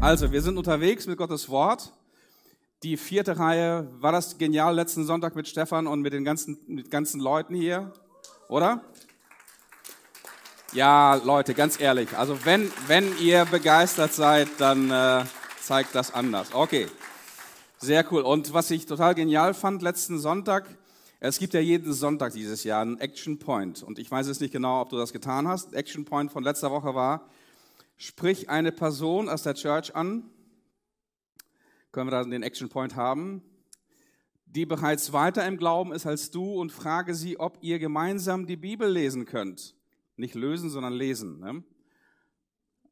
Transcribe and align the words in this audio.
Also, 0.00 0.32
wir 0.32 0.42
sind 0.42 0.58
unterwegs 0.58 1.06
mit 1.06 1.16
Gottes 1.16 1.48
Wort. 1.48 1.92
Die 2.82 2.96
vierte 2.96 3.38
Reihe, 3.38 3.88
war 4.00 4.12
das 4.12 4.36
genial 4.36 4.74
letzten 4.74 5.04
Sonntag 5.06 5.36
mit 5.36 5.46
Stefan 5.46 5.86
und 5.86 6.00
mit 6.00 6.12
den 6.12 6.24
ganzen, 6.24 6.58
mit 6.66 6.90
ganzen 6.90 7.20
Leuten 7.20 7.54
hier, 7.54 7.92
oder? 8.48 8.82
Ja, 10.72 11.14
Leute, 11.16 11.54
ganz 11.54 11.78
ehrlich, 11.80 12.16
also 12.16 12.44
wenn, 12.44 12.72
wenn 12.86 13.16
ihr 13.18 13.44
begeistert 13.44 14.12
seid, 14.14 14.48
dann 14.58 14.90
äh, 14.90 15.22
zeigt 15.60 15.94
das 15.94 16.12
anders. 16.12 16.54
Okay, 16.54 16.88
sehr 17.78 18.10
cool. 18.10 18.22
Und 18.22 18.52
was 18.54 18.70
ich 18.70 18.86
total 18.86 19.14
genial 19.14 19.54
fand 19.54 19.82
letzten 19.82 20.18
Sonntag, 20.18 20.66
es 21.20 21.38
gibt 21.38 21.54
ja 21.54 21.60
jeden 21.60 21.92
Sonntag 21.92 22.32
dieses 22.32 22.64
Jahr 22.64 22.82
einen 22.82 22.98
Action 22.98 23.38
Point. 23.38 23.82
Und 23.82 23.98
ich 23.98 24.10
weiß 24.10 24.26
jetzt 24.26 24.40
nicht 24.40 24.52
genau, 24.52 24.80
ob 24.80 24.88
du 24.88 24.96
das 24.96 25.12
getan 25.12 25.46
hast. 25.46 25.74
Action 25.74 26.04
Point 26.04 26.32
von 26.32 26.42
letzter 26.42 26.70
Woche 26.70 26.94
war, 26.94 27.28
sprich 28.02 28.50
eine 28.50 28.72
Person 28.72 29.28
aus 29.28 29.44
der 29.44 29.54
Church 29.54 29.94
an, 29.94 30.28
können 31.92 32.08
wir 32.08 32.10
da 32.10 32.24
den 32.24 32.42
Action 32.42 32.68
Point 32.68 32.96
haben, 32.96 33.42
die 34.44 34.66
bereits 34.66 35.12
weiter 35.12 35.46
im 35.46 35.56
Glauben 35.56 35.92
ist 35.92 36.04
als 36.04 36.32
du 36.32 36.60
und 36.60 36.72
frage 36.72 37.14
sie, 37.14 37.38
ob 37.38 37.58
ihr 37.60 37.78
gemeinsam 37.78 38.46
die 38.46 38.56
Bibel 38.56 38.90
lesen 38.90 39.24
könnt. 39.24 39.76
Nicht 40.16 40.34
lösen, 40.34 40.68
sondern 40.68 40.92
lesen. 40.94 41.38
Ne? 41.38 41.62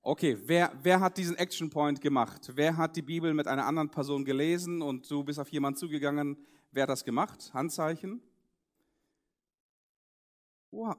Okay, 0.01 0.39
wer, 0.47 0.73
wer 0.81 1.01
hat 1.01 1.19
diesen 1.19 1.37
Action 1.37 1.71
Point 1.71 2.01
gemacht? 2.01 2.53
Wer 2.55 2.77
hat 2.77 2.95
die 2.95 3.03
Bibel 3.03 3.35
mit 3.35 3.49
einer 3.49 3.67
anderen 3.67 3.91
Person 3.91 4.25
gelesen 4.25 4.81
und 4.81 5.11
du 5.11 5.25
bist 5.25 5.41
auf 5.41 5.49
jemanden 5.49 5.79
zugegangen? 5.79 6.37
Wer 6.71 6.85
hat 6.85 6.91
das 6.91 7.05
gemacht? 7.05 7.53
Handzeichen? 7.53 8.23
Wow. 10.71 10.97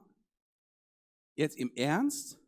Jetzt 1.33 1.57
im 1.57 1.71
Ernst? 1.75 2.40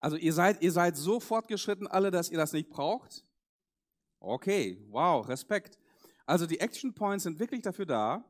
Also 0.00 0.16
ihr 0.16 0.32
seid, 0.32 0.62
ihr 0.62 0.72
seid 0.72 0.96
so 0.96 1.20
fortgeschritten 1.20 1.86
alle, 1.86 2.10
dass 2.10 2.30
ihr 2.30 2.38
das 2.38 2.52
nicht 2.52 2.68
braucht? 2.68 3.24
Okay, 4.20 4.84
wow, 4.90 5.26
Respekt. 5.28 5.78
Also 6.26 6.46
die 6.46 6.60
Action 6.60 6.94
Points 6.94 7.24
sind 7.24 7.38
wirklich 7.38 7.62
dafür 7.62 7.86
da, 7.86 8.24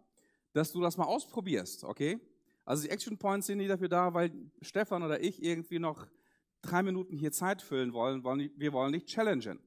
dass 0.53 0.73
du 0.73 0.81
das 0.81 0.97
mal 0.97 1.05
ausprobierst, 1.05 1.84
okay? 1.84 2.20
Also 2.65 2.84
die 2.84 2.91
Action 2.91 3.19
Points 3.19 3.47
sind 3.47 3.59
nicht 3.59 3.70
dafür 3.70 3.89
da, 3.89 4.12
weil 4.12 4.31
Stefan 4.61 5.03
oder 5.03 5.23
ich 5.23 5.42
irgendwie 5.42 5.79
noch 5.79 6.07
drei 6.62 6.83
Minuten 6.83 7.17
hier 7.17 7.33
Zeit 7.33 7.62
füllen 7.62 7.92
wollen. 7.92 8.23
Wir 8.57 8.73
wollen 8.73 8.92
dich 8.92 9.07
challengen. 9.07 9.61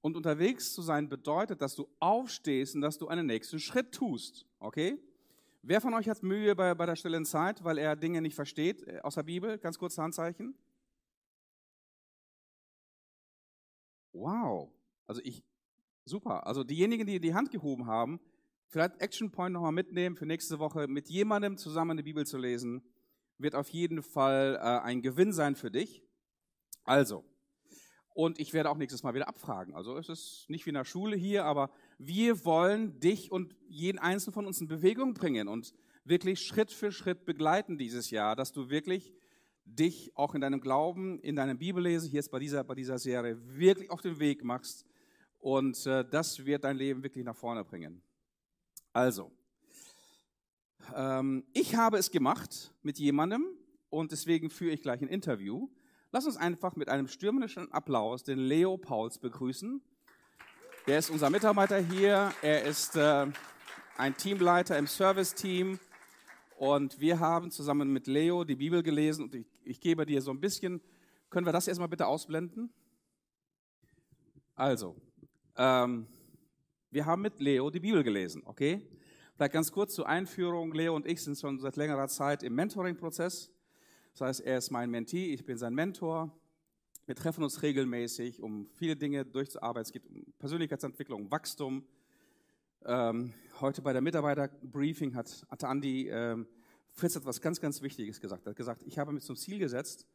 Und 0.00 0.16
unterwegs 0.16 0.72
zu 0.72 0.82
sein 0.82 1.08
bedeutet, 1.08 1.60
dass 1.60 1.74
du 1.74 1.88
aufstehst 1.98 2.76
und 2.76 2.82
dass 2.82 2.98
du 2.98 3.08
einen 3.08 3.26
nächsten 3.26 3.58
Schritt 3.58 3.92
tust, 3.92 4.46
okay? 4.60 4.98
Wer 5.62 5.80
von 5.80 5.94
euch 5.94 6.08
hat 6.08 6.22
Mühe 6.22 6.54
bei, 6.54 6.74
bei 6.74 6.86
der 6.86 6.94
stillen 6.94 7.24
Zeit, 7.24 7.64
weil 7.64 7.78
er 7.78 7.96
Dinge 7.96 8.22
nicht 8.22 8.36
versteht 8.36 8.86
äh, 8.86 9.00
aus 9.00 9.16
der 9.16 9.24
Bibel? 9.24 9.58
Ganz 9.58 9.78
kurz 9.78 9.98
Handzeichen. 9.98 10.54
Wow. 14.18 14.70
Also 15.06 15.20
ich, 15.24 15.44
Super. 16.08 16.46
Also 16.46 16.62
diejenigen, 16.62 17.04
die 17.06 17.18
die 17.18 17.34
Hand 17.34 17.50
gehoben 17.50 17.86
haben, 17.86 18.20
vielleicht 18.68 19.00
Action 19.00 19.32
Point 19.32 19.52
nochmal 19.52 19.72
mitnehmen 19.72 20.14
für 20.14 20.24
nächste 20.24 20.60
Woche, 20.60 20.86
mit 20.86 21.08
jemandem 21.08 21.56
zusammen 21.56 21.96
die 21.96 22.04
Bibel 22.04 22.24
zu 22.24 22.38
lesen, 22.38 22.82
wird 23.38 23.56
auf 23.56 23.68
jeden 23.70 24.02
Fall 24.02 24.56
äh, 24.56 24.84
ein 24.84 25.02
Gewinn 25.02 25.32
sein 25.32 25.56
für 25.56 25.70
dich. 25.70 26.04
Also, 26.84 27.24
und 28.14 28.38
ich 28.38 28.52
werde 28.52 28.70
auch 28.70 28.76
nächstes 28.76 29.02
Mal 29.02 29.14
wieder 29.14 29.26
abfragen. 29.26 29.74
Also 29.74 29.96
es 29.96 30.08
ist 30.08 30.46
nicht 30.48 30.64
wie 30.64 30.70
in 30.70 30.74
der 30.74 30.84
Schule 30.84 31.16
hier, 31.16 31.44
aber 31.44 31.70
wir 31.98 32.44
wollen 32.44 33.00
dich 33.00 33.32
und 33.32 33.56
jeden 33.68 33.98
einzelnen 33.98 34.32
von 34.32 34.46
uns 34.46 34.60
in 34.60 34.68
Bewegung 34.68 35.12
bringen 35.12 35.48
und 35.48 35.74
wirklich 36.04 36.40
Schritt 36.40 36.70
für 36.70 36.92
Schritt 36.92 37.24
begleiten 37.24 37.78
dieses 37.78 38.10
Jahr, 38.10 38.36
dass 38.36 38.52
du 38.52 38.70
wirklich 38.70 39.12
dich 39.66 40.12
auch 40.14 40.34
in 40.34 40.40
deinem 40.40 40.60
Glauben, 40.60 41.20
in 41.20 41.36
deinem 41.36 41.58
Bibellese, 41.58 42.08
hier 42.08 42.20
ist 42.20 42.30
bei 42.30 42.38
dieser, 42.38 42.64
bei 42.64 42.74
dieser 42.74 42.98
Serie, 42.98 43.36
wirklich 43.46 43.90
auf 43.90 44.00
den 44.00 44.18
Weg 44.18 44.42
machst, 44.42 44.86
und 45.46 45.86
äh, 45.86 46.04
das 46.04 46.44
wird 46.44 46.64
dein 46.64 46.76
Leben 46.76 47.04
wirklich 47.04 47.24
nach 47.24 47.36
vorne 47.36 47.62
bringen. 47.62 48.02
Also, 48.92 49.30
ähm, 50.94 51.44
ich 51.52 51.76
habe 51.76 51.98
es 51.98 52.10
gemacht 52.10 52.72
mit 52.82 52.98
jemandem 52.98 53.46
und 53.90 54.10
deswegen 54.10 54.50
führe 54.50 54.72
ich 54.72 54.82
gleich 54.82 55.00
ein 55.02 55.08
Interview. 55.08 55.68
Lass 56.10 56.26
uns 56.26 56.36
einfach 56.36 56.74
mit 56.74 56.88
einem 56.88 57.06
stürmischen 57.06 57.70
Applaus 57.70 58.24
den 58.24 58.38
Leo 58.38 58.76
Pauls 58.76 59.18
begrüßen. 59.18 59.80
Der 60.86 60.98
ist 60.98 61.10
unser 61.10 61.30
Mitarbeiter 61.30 61.78
hier. 61.78 62.32
Er 62.42 62.64
ist 62.64 62.96
äh, 62.96 63.26
ein 63.98 64.16
Teamleiter 64.16 64.78
im 64.78 64.86
Service-Team. 64.86 65.78
Und 66.56 66.98
wir 67.00 67.20
haben 67.20 67.50
zusammen 67.50 67.92
mit 67.92 68.06
Leo 68.06 68.44
die 68.44 68.56
Bibel 68.56 68.82
gelesen. 68.82 69.24
Und 69.24 69.46
ich, 69.66 69.80
gebe 69.80 70.06
dir 70.06 70.22
so 70.22 70.30
ein 70.30 70.40
bisschen, 70.40 70.80
können 71.30 71.46
wir 71.46 71.52
das 71.52 71.68
erstmal 71.68 71.88
bitte 71.88 72.06
ausblenden? 72.06 72.70
Also, 74.54 74.96
ähm, 75.56 76.06
wir 76.90 77.04
haben 77.04 77.22
mit 77.22 77.40
Leo 77.40 77.70
die 77.70 77.80
Bibel 77.80 78.02
gelesen, 78.02 78.42
okay? 78.44 78.80
Vielleicht 79.34 79.52
ganz 79.52 79.70
kurz 79.70 79.94
zur 79.94 80.08
Einführung. 80.08 80.72
Leo 80.72 80.96
und 80.96 81.06
ich 81.06 81.22
sind 81.22 81.38
schon 81.38 81.58
seit 81.58 81.76
längerer 81.76 82.08
Zeit 82.08 82.42
im 82.42 82.54
Mentoring-Prozess. 82.54 83.52
Das 84.12 84.20
heißt, 84.22 84.40
er 84.40 84.56
ist 84.56 84.70
mein 84.70 84.90
Mentee, 84.90 85.34
ich 85.34 85.44
bin 85.44 85.58
sein 85.58 85.74
Mentor. 85.74 86.32
Wir 87.04 87.14
treffen 87.14 87.44
uns 87.44 87.62
regelmäßig, 87.62 88.42
um 88.42 88.66
viele 88.66 88.96
Dinge 88.96 89.26
durchzuarbeiten. 89.26 89.82
Es 89.82 89.92
geht 89.92 90.06
um 90.06 90.24
Persönlichkeitsentwicklung, 90.38 91.24
um 91.24 91.30
Wachstum. 91.30 91.84
Ähm, 92.86 93.34
heute 93.60 93.82
bei 93.82 93.92
der 93.92 94.00
Mitarbeiterbriefing 94.00 95.14
hat, 95.14 95.46
hat 95.50 95.64
Andi 95.64 96.08
ähm, 96.08 96.46
Fritz 96.96 97.14
etwas 97.14 97.42
ganz, 97.42 97.60
ganz 97.60 97.82
Wichtiges 97.82 98.20
gesagt. 98.20 98.46
Er 98.46 98.50
hat 98.50 98.56
gesagt, 98.56 98.82
ich 98.82 98.98
habe 98.98 99.12
mir 99.12 99.20
zum 99.20 99.36
Ziel 99.36 99.58
gesetzt, 99.58 100.06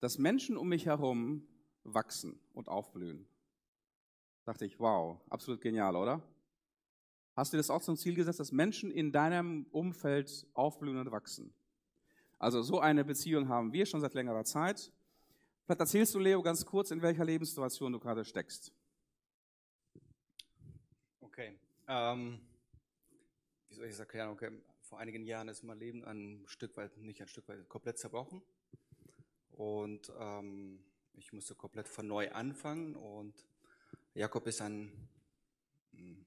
dass 0.00 0.16
Menschen 0.16 0.56
um 0.56 0.68
mich 0.68 0.86
herum 0.86 1.46
wachsen 1.84 2.40
und 2.54 2.68
aufblühen. 2.68 3.26
Dachte 4.44 4.64
ich, 4.64 4.80
wow, 4.80 5.20
absolut 5.28 5.60
genial, 5.60 5.94
oder? 5.94 6.22
Hast 7.36 7.52
du 7.52 7.58
das 7.58 7.70
auch 7.70 7.82
zum 7.82 7.96
Ziel 7.96 8.14
gesetzt, 8.14 8.40
dass 8.40 8.50
Menschen 8.50 8.90
in 8.90 9.12
deinem 9.12 9.66
Umfeld 9.70 10.46
aufblühen 10.54 10.96
und 10.96 11.10
wachsen? 11.12 11.52
Also 12.38 12.62
so 12.62 12.80
eine 12.80 13.04
Beziehung 13.04 13.48
haben 13.48 13.72
wir 13.72 13.84
schon 13.84 14.00
seit 14.00 14.14
längerer 14.14 14.44
Zeit. 14.44 14.90
Vielleicht 15.64 15.80
erzählst 15.80 16.14
du, 16.14 16.18
Leo, 16.18 16.42
ganz 16.42 16.64
kurz, 16.64 16.90
in 16.90 17.02
welcher 17.02 17.24
Lebenssituation 17.24 17.92
du 17.92 18.00
gerade 18.00 18.24
steckst. 18.24 18.72
Okay. 21.20 21.58
Ähm, 21.86 22.40
wie 23.68 23.74
soll 23.74 23.84
ich 23.84 23.92
das 23.92 24.00
erklären? 24.00 24.30
Okay. 24.30 24.50
Vor 24.92 24.98
einigen 24.98 25.24
Jahren 25.24 25.48
ist 25.48 25.62
mein 25.62 25.78
Leben 25.78 26.04
ein 26.04 26.42
Stück 26.44 26.76
weit, 26.76 26.98
nicht 26.98 27.22
ein 27.22 27.26
Stück 27.26 27.48
weit, 27.48 27.66
komplett 27.66 27.96
zerbrochen. 27.96 28.42
Und 29.52 30.12
ähm, 30.20 30.84
ich 31.14 31.32
musste 31.32 31.54
komplett 31.54 31.88
von 31.88 32.06
neu 32.06 32.30
anfangen 32.30 32.94
und 32.94 33.32
Jakob 34.12 34.46
ist 34.46 34.60
ein 34.60 34.92
mm, 35.92 36.20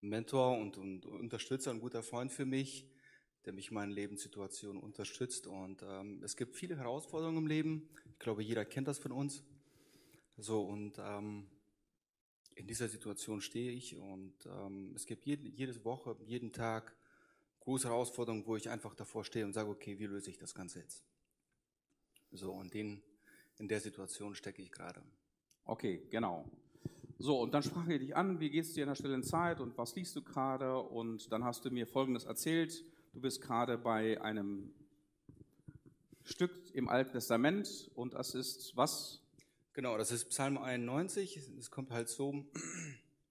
Mentor 0.00 0.58
und, 0.58 0.76
und 0.76 1.06
Unterstützer, 1.06 1.70
ein 1.70 1.78
guter 1.78 2.02
Freund 2.02 2.32
für 2.32 2.44
mich, 2.44 2.90
der 3.44 3.52
mich 3.52 3.68
in 3.68 3.74
meinen 3.74 3.92
Lebenssituationen 3.92 4.82
unterstützt. 4.82 5.46
Und 5.46 5.84
ähm, 5.84 6.20
es 6.24 6.34
gibt 6.34 6.56
viele 6.56 6.76
Herausforderungen 6.76 7.38
im 7.38 7.46
Leben. 7.46 7.88
Ich 8.10 8.18
glaube, 8.18 8.42
jeder 8.42 8.64
kennt 8.64 8.88
das 8.88 8.98
von 8.98 9.12
uns. 9.12 9.44
So, 10.36 10.62
und 10.62 10.98
ähm, 10.98 11.46
in 12.56 12.66
dieser 12.66 12.88
Situation 12.88 13.40
stehe 13.40 13.70
ich 13.70 13.94
und 13.94 14.34
ähm, 14.46 14.94
es 14.96 15.06
gibt 15.06 15.26
jede, 15.26 15.46
jede 15.46 15.84
Woche, 15.84 16.16
jeden 16.26 16.50
Tag 16.50 16.97
große 17.68 17.88
Herausforderungen, 17.88 18.46
wo 18.46 18.56
ich 18.56 18.70
einfach 18.70 18.94
davor 18.94 19.26
stehe 19.26 19.44
und 19.44 19.52
sage, 19.52 19.68
okay, 19.68 19.98
wie 19.98 20.06
löse 20.06 20.30
ich 20.30 20.38
das 20.38 20.54
Ganze 20.54 20.78
jetzt? 20.78 21.04
So, 22.30 22.50
und 22.50 22.72
den, 22.72 23.02
in 23.58 23.68
der 23.68 23.78
Situation 23.78 24.34
stecke 24.34 24.62
ich 24.62 24.72
gerade. 24.72 25.02
Okay, 25.66 26.02
genau. 26.08 26.50
So, 27.18 27.38
und 27.42 27.52
dann 27.52 27.62
sprach 27.62 27.86
er 27.86 27.98
dich 27.98 28.16
an, 28.16 28.40
wie 28.40 28.48
geht 28.48 28.64
es 28.64 28.72
dir 28.72 28.84
in 28.84 28.88
der 28.88 28.94
stillen 28.94 29.22
Zeit 29.22 29.60
und 29.60 29.76
was 29.76 29.94
liest 29.96 30.16
du 30.16 30.22
gerade? 30.22 30.78
Und 30.78 31.30
dann 31.30 31.44
hast 31.44 31.62
du 31.62 31.70
mir 31.70 31.86
Folgendes 31.86 32.24
erzählt. 32.24 32.82
Du 33.12 33.20
bist 33.20 33.42
gerade 33.42 33.76
bei 33.76 34.18
einem 34.22 34.72
Stück 36.24 36.74
im 36.74 36.88
Alten 36.88 37.12
Testament 37.12 37.90
und 37.94 38.14
das 38.14 38.34
ist 38.34 38.78
was? 38.78 39.20
Genau, 39.74 39.98
das 39.98 40.10
ist 40.10 40.30
Psalm 40.30 40.56
91. 40.56 41.36
Es 41.58 41.70
kommt 41.70 41.90
halt 41.90 42.08
so, 42.08 42.46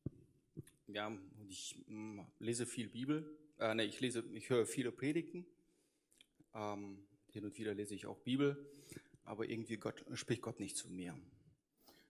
ja, 0.88 1.12
ich 1.50 1.84
mm, 1.88 2.20
lese 2.38 2.68
viel 2.68 2.88
Bibel, 2.88 3.37
äh, 3.60 3.74
nee, 3.76 3.84
ich 3.84 4.00
lese, 4.00 4.24
ich 4.34 4.50
höre 4.50 4.66
viele 4.66 4.92
Predigten. 4.92 5.46
Ähm, 6.54 7.00
hin 7.30 7.46
und 7.46 7.58
wieder 7.58 7.74
lese 7.74 7.94
ich 7.94 8.06
auch 8.08 8.20
Bibel, 8.20 8.58
aber 9.24 9.50
irgendwie 9.50 9.78
Gott, 9.78 10.04
spricht 10.14 10.42
Gott 10.42 10.60
nicht 10.60 10.76
zu 10.76 10.90
mir. 10.90 11.16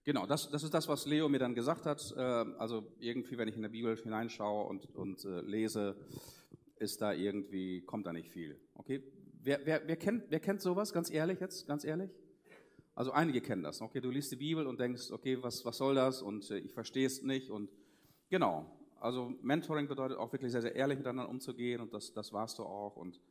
Genau, 0.03 0.25
das, 0.25 0.49
das 0.49 0.63
ist 0.63 0.73
das, 0.73 0.87
was 0.87 1.05
Leo 1.05 1.27
mir 1.27 1.39
dann 1.39 1.53
gesagt 1.53 1.85
hat. 1.85 2.13
Äh, 2.15 2.21
also 2.21 2.95
irgendwie, 2.99 3.37
wenn 3.37 3.49
ich 3.49 3.55
in 3.55 3.61
der 3.61 3.69
Bibel 3.69 3.97
hineinschaue 3.97 4.65
und, 4.67 4.95
und 4.95 5.25
äh, 5.25 5.41
lese, 5.41 5.97
ist 6.77 7.01
da 7.01 7.11
irgendwie, 7.11 7.81
kommt 7.81 8.05
da 8.05 8.13
nicht 8.13 8.29
viel. 8.29 8.57
Okay? 8.75 9.03
Wer, 9.41 9.65
wer, 9.65 9.85
wer, 9.85 9.97
kennt, 9.97 10.25
wer 10.29 10.39
kennt 10.39 10.61
sowas, 10.61 10.93
ganz 10.93 11.11
ehrlich 11.11 11.39
jetzt, 11.39 11.67
ganz 11.67 11.83
ehrlich? 11.83 12.11
Also 12.95 13.11
einige 13.11 13.41
kennen 13.41 13.63
das. 13.63 13.81
Okay, 13.81 13.99
du 13.99 14.09
liest 14.09 14.31
die 14.31 14.37
Bibel 14.37 14.65
und 14.65 14.79
denkst, 14.79 15.11
okay, 15.11 15.41
was, 15.41 15.65
was 15.65 15.77
soll 15.77 15.95
das? 15.95 16.21
Und 16.21 16.49
äh, 16.51 16.59
ich 16.59 16.71
verstehe 16.71 17.05
es 17.05 17.21
nicht. 17.21 17.49
Und 17.49 17.69
genau, 18.29 18.76
also 18.99 19.33
Mentoring 19.41 19.87
bedeutet 19.87 20.17
auch 20.17 20.31
wirklich 20.31 20.51
sehr, 20.51 20.61
sehr 20.61 20.75
ehrlich 20.75 20.97
miteinander 20.97 21.29
umzugehen 21.29 21.81
und 21.81 21.93
das, 21.93 22.13
das 22.13 22.33
warst 22.33 22.59
du 22.59 22.63
auch. 22.63 22.95
Und, 22.95 23.21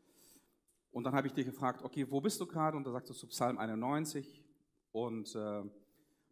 und 0.91 1.05
dann 1.05 1.15
habe 1.15 1.27
ich 1.27 1.33
dich 1.33 1.47
gefragt, 1.47 1.83
okay, 1.83 2.07
wo 2.11 2.21
bist 2.21 2.41
du 2.41 2.47
gerade? 2.47 2.77
Und 2.77 2.85
da 2.85 2.93
sagst 2.93 3.11
du 3.11 3.15
zu 3.15 3.27
Psalm 3.29 3.59
91, 3.59 4.43
Und 4.93 5.35
äh, 5.35 5.63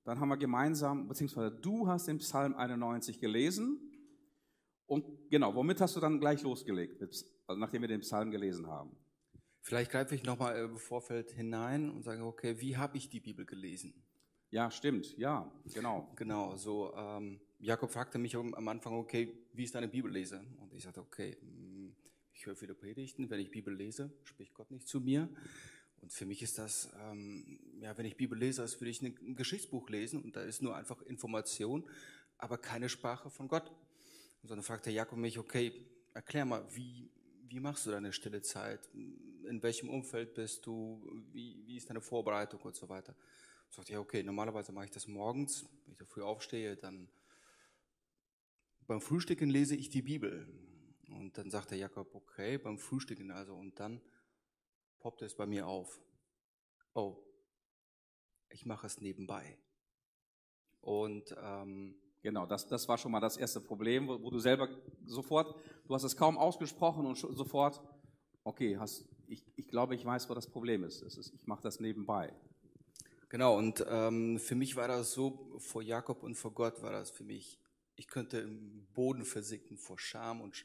dann 0.05 0.21
haben 0.21 0.29
wir 0.29 0.37
gemeinsam, 0.37 1.09
beziehungsweise 1.09 1.51
du 1.51 1.87
hast 1.87 2.09
den 2.09 2.19
Psalm 2.19 2.55
91 2.55 3.21
gelesen. 3.21 3.81
Und 4.87 5.31
genau, 5.31 5.55
womit 5.55 5.81
hast 5.81 5.97
du 5.97 6.01
dann 6.01 6.21
gleich 6.21 6.43
losgelegt, 6.43 7.01
also 7.01 7.61
nachdem 7.61 7.83
wir 7.83 7.89
den 7.89 8.01
Psalm 8.01 8.31
gelesen 8.31 8.67
haben? 8.67 8.97
Vielleicht 9.61 9.91
greife 9.91 10.15
ich 10.15 10.25
nochmal 10.25 10.59
im 10.59 10.77
Vorfeld 10.77 11.31
hinein 11.31 11.91
und 11.91 12.03
sage, 12.03 12.23
okay, 12.23 12.61
wie 12.61 12.77
habe 12.77 12.99
ich 12.99 13.09
die 13.09 13.21
Bibel 13.21 13.47
gelesen? 13.47 13.95
Ja, 14.51 14.71
stimmt, 14.71 15.17
ja, 15.17 15.51
genau. 15.73 16.13
Genau, 16.17 16.55
so 16.57 16.95
ähm, 16.95 17.41
Jakob 17.59 17.91
fragte 17.91 18.19
mich 18.19 18.37
am 18.37 18.69
Anfang, 18.69 18.95
okay, 18.95 19.33
wie 19.53 19.65
ist 19.65 19.75
deine 19.75 19.89
Bibellese? 19.89 20.45
Und 20.61 20.73
ich 20.75 20.83
sagte, 20.83 21.01
okay, 21.01 21.37
mm, 21.41 21.95
ich 22.33 22.47
höre 22.47 22.57
viele 22.57 22.75
Predigten, 22.75 23.31
wenn 23.31 23.41
ich 23.41 23.51
Bibel 23.51 23.75
lese, 23.75 24.13
spricht 24.25 24.55
Gott 24.55 24.71
nicht 24.71 24.89
zu 24.89 25.01
mir. 25.01 25.29
Und 26.03 26.13
für 26.13 26.27
mich 26.27 26.43
ist 26.43 26.59
das, 26.59 26.91
ähm, 27.01 27.59
ja, 27.81 27.97
wenn 27.97 28.05
ich 28.05 28.17
Bibel 28.17 28.39
lese, 28.39 28.61
als 28.61 28.79
würde 28.81 28.91
ich 28.91 29.01
ein 29.01 29.37
Geschichtsbuch 29.37 29.89
lesen 29.89 30.23
und 30.23 30.37
da 30.37 30.43
ist 30.43 30.61
nur 30.61 30.77
einfach 30.77 31.01
Information, 31.03 31.89
aber 32.37 32.59
keine 32.59 32.89
Sprache 32.89 33.31
von 33.31 33.49
Gott. 33.49 33.71
Und 34.43 34.51
dann 34.51 34.63
fragte 34.63 34.91
Jakob 34.91 35.19
mich, 35.19 35.39
okay, 35.39 35.73
erklär 36.13 36.45
mal, 36.45 36.63
wie, 36.75 37.11
wie 37.49 37.61
machst 37.61 37.87
du 37.87 37.91
deine 37.91 38.13
stille 38.13 38.43
Zeit? 38.43 38.87
In 38.93 39.63
welchem 39.63 39.89
Umfeld 39.89 40.35
bist 40.35 40.67
du? 40.67 41.01
Wie, 41.33 41.63
wie 41.67 41.77
ist 41.77 41.89
deine 41.89 42.03
Vorbereitung 42.03 42.61
und 42.61 42.77
so 42.77 42.89
weiter? 42.89 43.15
Ich 43.71 43.77
sagte, 43.77 43.93
ja, 43.93 44.01
okay, 44.01 44.23
normalerweise 44.23 44.73
mache 44.73 44.85
ich 44.85 44.91
das 44.91 45.09
morgens, 45.09 45.65
wenn 45.87 45.95
ich 45.95 46.09
früh 46.09 46.23
aufstehe, 46.23 46.77
dann 46.77 47.09
beim 48.87 49.01
Frühstücken 49.01 49.51
lese 49.51 49.77
ich 49.77 49.89
die 49.89 50.03
Bibel. 50.03 50.47
Und 51.09 51.37
dann 51.39 51.51
sagte 51.51 51.77
Jakob, 51.77 52.15
okay, 52.15 52.59
beim 52.59 52.79
Frühstücken 52.79 53.31
also. 53.31 53.55
Und 53.55 53.79
dann 53.81 54.01
poppte 54.99 55.25
es 55.25 55.35
bei 55.35 55.47
mir 55.47 55.67
auf. 55.67 56.01
Oh, 56.95 57.17
ich 58.49 58.67
mache 58.67 58.87
es 58.87 59.01
nebenbei. 59.01 59.59
Und 60.81 61.35
ähm, 61.43 61.97
genau, 62.23 62.47
das, 62.47 62.67
das 62.67 62.89
war 62.89 62.99
schon 62.99 63.13
mal 63.13 63.21
das 63.21 63.37
erste 63.37 63.61
Problem, 63.61 64.07
wo, 64.07 64.23
wo 64.23 64.31
du 64.31 64.39
selber 64.39 64.69
sofort, 65.07 65.55
du 65.87 65.95
hast 65.95 66.05
es 66.05 66.17
kaum 66.17 66.37
ausgesprochen 66.37 67.07
und 67.07 67.17
sofort, 67.17 67.83
okay, 68.45 68.77
hast, 68.79 69.07
ich, 69.27 69.45
ich 69.57 69.69
glaube, 69.69 69.95
ich 69.95 70.05
weiß, 70.05 70.29
wo 70.29 70.35
das 70.35 70.47
Problem 70.47 70.85
ist. 70.85 71.03
ist 71.03 71.33
ich 71.35 71.47
mache 71.47 71.63
das 71.63 71.81
nebenbei. 71.81 72.33
Genau, 73.31 73.57
und 73.57 73.85
ähm, 73.89 74.39
für 74.39 74.55
mich 74.55 74.77
war 74.77 74.87
das 74.87 75.13
so, 75.13 75.57
vor 75.59 75.83
Jakob 75.83 76.23
und 76.23 76.37
vor 76.37 76.53
Gott 76.53 76.83
war 76.83 76.93
das 76.93 77.11
für 77.11 77.25
mich, 77.25 77.59
ich 77.97 78.09
könnte 78.09 78.39
im 78.39 78.87
Boden 78.95 79.25
versinken 79.25 79.77
vor 79.77 79.99
Scham 79.99 80.41
und 80.41 80.65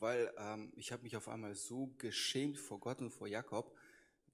weil 0.00 0.32
ähm, 0.38 0.72
ich 0.76 0.92
habe 0.92 1.02
mich 1.02 1.16
auf 1.16 1.28
einmal 1.28 1.54
so 1.54 1.94
geschämt 1.98 2.58
vor 2.58 2.78
Gott 2.78 3.00
und 3.00 3.10
vor 3.10 3.26
Jakob, 3.26 3.76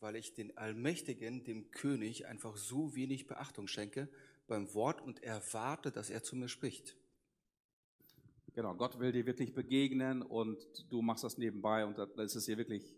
weil 0.01 0.17
ich 0.17 0.35
den 0.35 0.57
Allmächtigen, 0.59 1.45
dem 1.45 1.71
König, 1.71 2.27
einfach 2.27 2.57
so 2.57 2.95
wenig 2.95 3.27
Beachtung 3.27 3.67
schenke 3.67 4.09
beim 4.47 4.73
Wort 4.75 5.01
und 5.01 5.23
erwarte, 5.23 5.91
dass 5.91 6.11
er 6.11 6.23
zu 6.23 6.37
mir 6.37 6.49
spricht. 6.49 6.97
Genau, 8.53 8.75
Gott 8.75 8.99
will 8.99 9.13
dir 9.13 9.27
wirklich 9.27 9.55
begegnen 9.55 10.23
und 10.23 10.59
du 10.91 11.03
machst 11.03 11.25
das 11.25 11.39
nebenbei 11.39 11.85
und 11.87 11.99
da 11.99 12.05
ist 12.23 12.37
es 12.37 12.45
dir 12.45 12.59
wirklich 12.59 12.95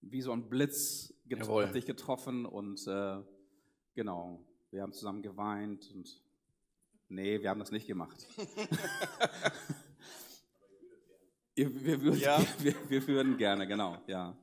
wie 0.00 0.22
so 0.22 0.32
ein 0.32 0.48
Blitz 0.48 1.12
hat 1.30 1.74
dich 1.74 1.86
getroffen 1.86 2.46
und 2.46 2.86
äh, 2.86 3.20
genau, 3.94 4.44
wir 4.70 4.82
haben 4.82 4.92
zusammen 4.92 5.22
geweint 5.22 5.90
und 5.92 6.22
nee, 7.08 7.40
wir 7.40 7.50
haben 7.50 7.60
das 7.60 7.70
nicht 7.70 7.86
gemacht. 7.86 8.26
wir, 11.54 12.02
würden, 12.02 12.20
ja. 12.20 12.44
wir, 12.60 12.74
wir 12.88 13.06
würden 13.06 13.36
gerne, 13.36 13.66
genau, 13.66 14.00
ja. 14.06 14.36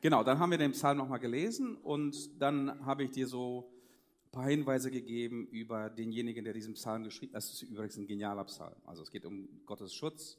Genau, 0.00 0.22
dann 0.22 0.38
haben 0.38 0.50
wir 0.50 0.58
den 0.58 0.72
Psalm 0.72 0.98
nochmal 0.98 1.18
gelesen 1.18 1.76
und 1.76 2.40
dann 2.40 2.84
habe 2.84 3.04
ich 3.04 3.10
dir 3.10 3.26
so 3.26 3.70
ein 4.26 4.30
paar 4.30 4.48
Hinweise 4.48 4.90
gegeben 4.90 5.46
über 5.48 5.90
denjenigen, 5.90 6.44
der 6.44 6.52
diesen 6.52 6.74
Psalm 6.74 7.04
geschrieben 7.04 7.32
hat. 7.32 7.38
Das 7.38 7.52
ist 7.52 7.62
übrigens 7.62 7.96
ein 7.96 8.06
genialer 8.06 8.44
Psalm. 8.44 8.76
Also 8.84 9.02
es 9.02 9.10
geht 9.10 9.24
um 9.24 9.48
Gottes 9.64 9.94
Schutz. 9.94 10.38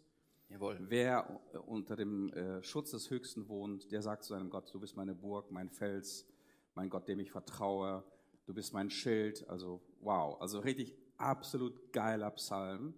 Jawohl. 0.50 0.78
Wer 0.80 1.42
unter 1.68 1.96
dem 1.96 2.32
äh, 2.32 2.64
Schutz 2.64 2.92
des 2.92 3.10
Höchsten 3.10 3.50
wohnt, 3.50 3.92
der 3.92 4.02
sagt 4.02 4.24
zu 4.24 4.30
seinem 4.30 4.50
Gott, 4.50 4.74
du 4.74 4.80
bist 4.80 4.96
meine 4.96 5.14
Burg, 5.14 5.52
mein 5.52 5.70
Fels, 5.70 6.26
mein 6.74 6.90
Gott, 6.90 7.08
dem 7.08 7.20
ich 7.20 7.32
vertraue, 7.32 8.04
du 8.46 8.54
bist 8.54 8.74
mein 8.74 8.90
Schild. 8.90 9.48
Also 9.50 9.82
wow, 10.00 10.40
also 10.40 10.60
richtig 10.60 10.94
absolut 11.18 11.92
geiler 11.94 12.32
Psalm. 12.32 12.94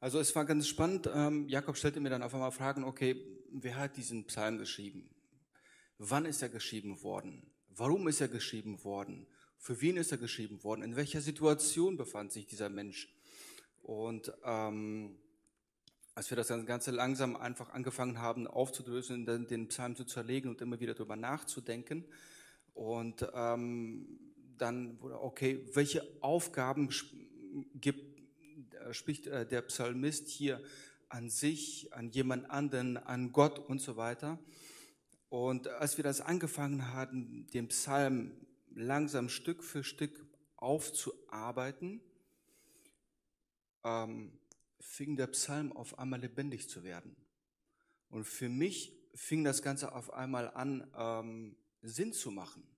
Also 0.00 0.18
es 0.20 0.34
war 0.36 0.44
ganz 0.44 0.68
spannend. 0.68 1.08
Ähm, 1.12 1.48
Jakob 1.48 1.76
stellte 1.76 2.00
mir 2.00 2.10
dann 2.10 2.22
auf 2.22 2.34
einmal 2.34 2.52
Fragen, 2.52 2.84
okay, 2.84 3.22
wer 3.50 3.76
hat 3.76 3.96
diesen 3.96 4.26
Psalm 4.26 4.58
geschrieben? 4.58 5.08
Wann 5.98 6.26
ist 6.26 6.42
er 6.42 6.48
geschrieben 6.48 7.02
worden? 7.02 7.50
Warum 7.68 8.06
ist 8.08 8.20
er 8.20 8.28
geschrieben 8.28 8.84
worden? 8.84 9.26
Für 9.58 9.80
wen 9.80 9.96
ist 9.96 10.12
er 10.12 10.18
geschrieben 10.18 10.62
worden? 10.64 10.82
In 10.82 10.96
welcher 10.96 11.20
Situation 11.20 11.96
befand 11.96 12.32
sich 12.32 12.46
dieser 12.46 12.68
Mensch? 12.68 13.14
Und 13.82 14.32
ähm, 14.44 15.16
als 16.14 16.30
wir 16.30 16.36
das 16.36 16.48
Ganze 16.48 16.90
langsam 16.90 17.36
einfach 17.36 17.70
angefangen 17.70 18.20
haben 18.20 18.46
aufzudröseln, 18.46 19.26
den, 19.26 19.46
den 19.46 19.68
Psalm 19.68 19.96
zu 19.96 20.04
zerlegen 20.04 20.50
und 20.50 20.60
immer 20.60 20.80
wieder 20.80 20.94
darüber 20.94 21.16
nachzudenken, 21.16 22.04
und 22.76 23.26
ähm, 23.32 24.06
dann 24.58 25.00
wurde, 25.00 25.22
okay, 25.22 25.66
welche 25.72 26.06
Aufgaben 26.20 26.90
gibt, 27.74 28.20
spricht 28.90 29.26
äh, 29.26 29.46
der 29.46 29.62
Psalmist 29.62 30.28
hier 30.28 30.62
an 31.08 31.30
sich, 31.30 31.92
an 31.92 32.10
jemand 32.10 32.50
anderen, 32.50 32.96
an 32.96 33.32
Gott 33.32 33.58
und 33.58 33.80
so 33.80 33.96
weiter. 33.96 34.38
Und 35.28 35.68
als 35.68 35.96
wir 35.96 36.04
das 36.04 36.20
angefangen 36.20 36.92
hatten, 36.92 37.46
den 37.48 37.68
Psalm 37.68 38.46
langsam 38.70 39.28
Stück 39.28 39.62
für 39.62 39.84
Stück 39.84 40.26
aufzuarbeiten, 40.56 42.00
ähm, 43.84 44.38
fing 44.80 45.16
der 45.16 45.26
Psalm 45.28 45.72
auf 45.72 45.98
einmal 45.98 46.20
lebendig 46.20 46.68
zu 46.68 46.84
werden. 46.84 47.16
Und 48.08 48.24
für 48.24 48.48
mich 48.48 48.92
fing 49.14 49.44
das 49.44 49.62
Ganze 49.62 49.94
auf 49.94 50.12
einmal 50.12 50.50
an, 50.50 50.90
ähm, 50.96 51.56
Sinn 51.82 52.12
zu 52.12 52.30
machen. 52.30 52.75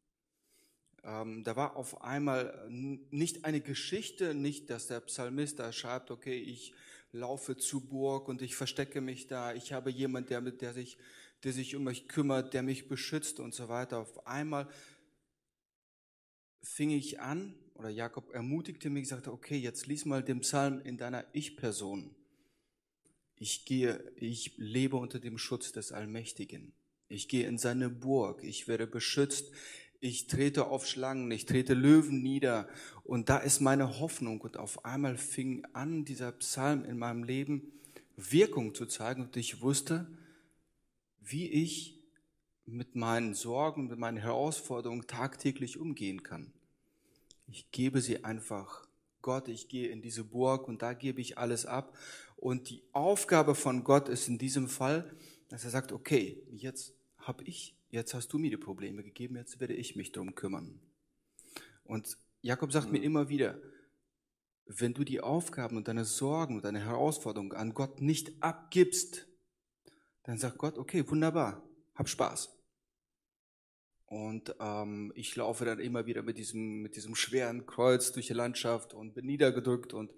Ähm, 1.08 1.42
da 1.42 1.56
war 1.56 1.76
auf 1.76 2.02
einmal 2.02 2.68
nicht 2.68 3.44
eine 3.44 3.60
Geschichte, 3.60 4.34
nicht, 4.34 4.70
dass 4.70 4.86
der 4.86 5.00
Psalmist 5.00 5.58
da 5.58 5.72
schreibt, 5.72 6.10
okay, 6.10 6.38
ich 6.38 6.74
laufe 7.12 7.56
zu 7.56 7.80
Burg 7.80 8.28
und 8.28 8.42
ich 8.42 8.54
verstecke 8.54 9.00
mich 9.00 9.26
da, 9.26 9.54
ich 9.54 9.72
habe 9.72 9.90
jemand, 9.90 10.30
der, 10.30 10.42
der 10.42 10.74
sich 10.74 10.98
der 11.44 11.52
sich 11.52 11.76
um 11.76 11.84
mich 11.84 12.08
kümmert, 12.08 12.54
der 12.54 12.62
mich 12.62 12.88
beschützt 12.88 13.40
und 13.40 13.54
so 13.54 13.68
weiter. 13.68 13.98
Auf 13.98 14.26
einmal 14.26 14.68
fing 16.62 16.90
ich 16.90 17.20
an, 17.20 17.54
oder 17.74 17.90
Jakob 17.90 18.34
ermutigte 18.34 18.90
mich, 18.90 19.08
sagte, 19.08 19.32
okay, 19.32 19.56
jetzt 19.56 19.86
lies 19.86 20.04
mal 20.04 20.22
den 20.22 20.40
Psalm 20.40 20.80
in 20.80 20.96
deiner 20.96 21.24
Ich-Person. 21.32 22.14
Ich 23.36 23.64
gehe, 23.64 24.12
ich 24.16 24.54
lebe 24.56 24.96
unter 24.96 25.20
dem 25.20 25.38
Schutz 25.38 25.70
des 25.70 25.92
Allmächtigen. 25.92 26.72
Ich 27.06 27.28
gehe 27.28 27.46
in 27.46 27.56
seine 27.56 27.88
Burg. 27.88 28.42
Ich 28.42 28.66
werde 28.66 28.88
beschützt. 28.88 29.52
Ich 30.00 30.26
trete 30.26 30.66
auf 30.66 30.86
Schlangen. 30.86 31.30
Ich 31.30 31.46
trete 31.46 31.74
Löwen 31.74 32.22
nieder. 32.22 32.68
Und 33.04 33.28
da 33.28 33.38
ist 33.38 33.60
meine 33.60 33.98
Hoffnung. 33.98 34.40
Und 34.40 34.56
auf 34.56 34.84
einmal 34.84 35.16
fing 35.16 35.66
an, 35.72 36.04
dieser 36.04 36.32
Psalm 36.32 36.84
in 36.84 36.98
meinem 36.98 37.24
Leben 37.24 37.72
Wirkung 38.16 38.74
zu 38.74 38.86
zeigen. 38.86 39.22
Und 39.22 39.36
ich 39.36 39.60
wusste, 39.60 40.06
wie 41.20 41.48
ich 41.50 41.98
mit 42.66 42.94
meinen 42.94 43.34
Sorgen, 43.34 43.88
mit 43.88 43.98
meinen 43.98 44.18
Herausforderungen 44.18 45.06
tagtäglich 45.06 45.78
umgehen 45.78 46.22
kann. 46.22 46.52
Ich 47.46 47.70
gebe 47.70 48.00
sie 48.00 48.24
einfach 48.24 48.86
Gott, 49.22 49.48
ich 49.48 49.68
gehe 49.68 49.88
in 49.88 50.02
diese 50.02 50.22
Burg 50.24 50.68
und 50.68 50.82
da 50.82 50.92
gebe 50.92 51.20
ich 51.20 51.38
alles 51.38 51.66
ab. 51.66 51.96
Und 52.36 52.70
die 52.70 52.82
Aufgabe 52.92 53.54
von 53.54 53.84
Gott 53.84 54.08
ist 54.08 54.28
in 54.28 54.38
diesem 54.38 54.68
Fall, 54.68 55.10
dass 55.48 55.64
er 55.64 55.70
sagt, 55.70 55.92
okay, 55.92 56.42
jetzt 56.50 56.94
habe 57.18 57.44
ich, 57.44 57.74
jetzt 57.90 58.14
hast 58.14 58.32
du 58.32 58.38
mir 58.38 58.50
die 58.50 58.56
Probleme 58.56 59.02
gegeben, 59.02 59.36
jetzt 59.36 59.60
werde 59.60 59.74
ich 59.74 59.96
mich 59.96 60.12
darum 60.12 60.34
kümmern. 60.34 60.80
Und 61.84 62.18
Jakob 62.42 62.72
sagt 62.72 62.92
mir 62.92 63.02
immer 63.02 63.28
wieder, 63.28 63.60
wenn 64.66 64.92
du 64.92 65.04
die 65.04 65.20
Aufgaben 65.20 65.76
und 65.76 65.88
deine 65.88 66.04
Sorgen 66.04 66.56
und 66.56 66.64
deine 66.64 66.84
Herausforderungen 66.84 67.52
an 67.52 67.72
Gott 67.72 68.00
nicht 68.02 68.42
abgibst, 68.42 69.26
dann 70.24 70.38
sagt 70.38 70.58
Gott, 70.58 70.76
okay, 70.76 71.08
wunderbar, 71.08 71.66
hab 71.94 72.08
Spaß. 72.08 72.54
Und 74.04 74.54
ähm, 74.60 75.12
ich 75.14 75.34
laufe 75.36 75.64
dann 75.64 75.80
immer 75.80 76.06
wieder 76.06 76.22
mit 76.22 76.38
diesem, 76.38 76.82
mit 76.82 76.96
diesem 76.96 77.14
schweren 77.14 77.66
Kreuz 77.66 78.12
durch 78.12 78.26
die 78.26 78.34
Landschaft 78.34 78.94
und 78.94 79.14
bin 79.14 79.26
niedergedrückt 79.26 79.92
und 79.92 80.12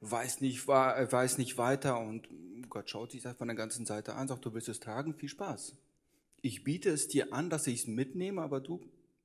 weiß 0.00 0.40
nicht, 0.40 0.66
weiß 0.66 1.38
nicht 1.38 1.58
weiter. 1.58 1.98
Und 1.98 2.28
Gott 2.70 2.88
schaut 2.88 3.10
sich 3.10 3.22
das 3.22 3.36
von 3.36 3.48
der 3.48 3.56
ganzen 3.56 3.84
Seite 3.84 4.14
an, 4.14 4.28
sagt, 4.28 4.44
du 4.44 4.54
willst 4.54 4.68
es 4.68 4.80
tragen, 4.80 5.14
viel 5.14 5.28
Spaß. 5.28 5.76
Ich 6.44 6.62
biete 6.62 6.90
es 6.90 7.08
dir 7.08 7.32
an, 7.32 7.50
dass 7.50 7.66
ich 7.66 7.80
es 7.80 7.86
mitnehme, 7.86 8.42
aber 8.42 8.60
du 8.60 8.80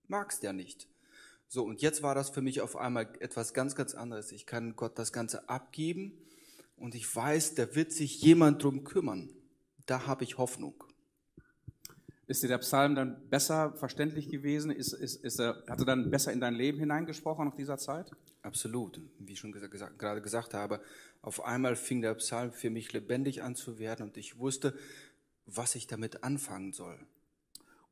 magst 0.08 0.44
ja 0.44 0.54
nicht. 0.54 0.88
So, 1.48 1.64
und 1.64 1.82
jetzt 1.82 2.02
war 2.04 2.16
das 2.16 2.30
für 2.30 2.42
mich 2.42 2.62
auf 2.62 2.76
einmal 2.76 3.10
etwas 3.20 3.54
ganz, 3.54 3.76
ganz 3.76 3.94
anderes. 3.94 4.32
Ich 4.32 4.46
kann 4.46 4.76
Gott 4.76 4.98
das 4.98 5.12
Ganze 5.12 5.50
abgeben 5.50 6.14
und 6.78 6.96
ich 6.96 7.14
weiß, 7.14 7.56
da 7.56 7.76
wird 7.76 7.92
sich 7.92 8.22
jemand 8.22 8.64
drum 8.64 8.84
kümmern 8.84 9.30
da 9.90 10.06
habe 10.06 10.24
ich 10.24 10.38
Hoffnung. 10.38 10.84
Ist 12.28 12.44
dir 12.44 12.48
der 12.48 12.60
Psalm 12.60 12.94
dann 12.94 13.28
besser 13.30 13.74
verständlich 13.74 14.30
gewesen? 14.30 14.70
Ist, 14.70 14.94
ist, 14.94 15.24
ist 15.24 15.40
er, 15.40 15.64
hat 15.68 15.80
er 15.80 15.86
dann 15.86 16.12
besser 16.12 16.32
in 16.32 16.40
dein 16.40 16.54
Leben 16.54 16.78
hineingesprochen 16.78 17.46
nach 17.46 17.56
dieser 17.56 17.80
Zeit? 17.80 18.12
Absolut. 18.44 19.02
Wie 19.18 19.34
ich 19.34 19.40
schon 19.40 19.52
gesagt, 19.52 19.98
gerade 19.98 20.22
gesagt 20.22 20.54
habe, 20.54 20.80
auf 21.24 21.44
einmal 21.44 21.76
fing 21.76 22.04
der 22.04 22.14
Psalm 22.16 22.52
für 22.52 22.70
mich 22.70 22.94
lebendig 22.94 23.42
an 23.42 23.56
zu 23.56 23.80
werden 23.80 24.04
und 24.04 24.16
ich 24.16 24.38
wusste, 24.38 24.78
was 25.56 25.76
ich 25.76 25.88
damit 25.88 26.24
anfangen 26.24 26.74
soll. 26.74 27.00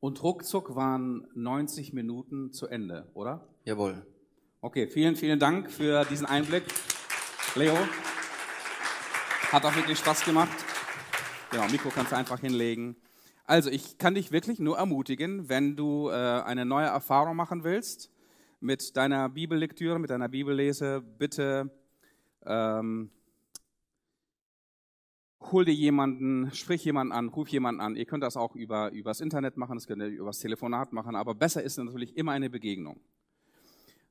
Und 0.00 0.22
ruckzuck 0.22 0.76
waren 0.76 1.26
90 1.34 1.92
Minuten 1.92 2.52
zu 2.52 2.68
Ende, 2.68 3.08
oder? 3.14 3.48
Jawohl. 3.64 4.06
Okay, 4.60 4.86
vielen, 4.86 5.16
vielen 5.16 5.38
Dank 5.38 5.70
für 5.70 6.04
diesen 6.04 6.26
Einblick. 6.26 6.64
Leo, 7.54 7.76
hat 9.50 9.64
auch 9.64 9.74
wirklich 9.74 9.98
Spaß 9.98 10.24
gemacht. 10.24 10.56
Genau, 11.50 11.66
Mikro 11.68 11.90
kannst 11.90 12.12
du 12.12 12.16
einfach 12.16 12.40
hinlegen. 12.40 12.96
Also, 13.44 13.70
ich 13.70 13.98
kann 13.98 14.14
dich 14.14 14.30
wirklich 14.30 14.58
nur 14.58 14.76
ermutigen, 14.76 15.48
wenn 15.48 15.74
du 15.74 16.10
äh, 16.10 16.12
eine 16.12 16.64
neue 16.64 16.86
Erfahrung 16.86 17.34
machen 17.34 17.64
willst 17.64 18.10
mit 18.60 18.96
deiner 18.96 19.28
Bibellektüre, 19.28 19.98
mit 19.98 20.10
deiner 20.10 20.28
Bibellese, 20.28 21.00
bitte 21.00 21.70
ähm, 22.44 23.10
hol 25.40 25.64
dir 25.64 25.74
jemanden, 25.74 26.50
sprich 26.52 26.84
jemanden 26.84 27.12
an, 27.12 27.28
ruf 27.28 27.48
jemanden 27.48 27.80
an. 27.80 27.96
Ihr 27.96 28.06
könnt 28.06 28.22
das 28.22 28.36
auch 28.36 28.54
über 28.54 28.90
übers 28.90 29.20
Internet 29.20 29.56
machen, 29.56 29.76
das 29.76 29.86
könnt 29.86 30.02
ihr 30.02 30.08
übers 30.08 30.38
Telefonat 30.38 30.92
machen, 30.92 31.14
aber 31.16 31.34
besser 31.34 31.62
ist 31.62 31.78
natürlich 31.78 32.16
immer 32.16 32.32
eine 32.32 32.50
Begegnung. 32.50 33.00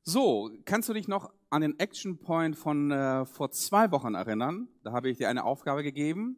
So, 0.04 0.50
kannst 0.64 0.88
du 0.88 0.94
dich 0.94 1.10
noch 1.10 1.34
an 1.50 1.62
den 1.62 1.78
Action 1.80 2.18
Point 2.18 2.56
von 2.56 2.92
äh, 2.92 3.26
vor 3.26 3.52
zwei 3.52 3.92
Wochen 3.92 4.16
erinnern? 4.16 4.70
Da 4.84 4.94
habe 4.94 5.10
ich 5.10 5.18
dir 5.18 5.28
eine 5.28 5.44
Aufgabe 5.44 5.84
gegeben 5.84 6.38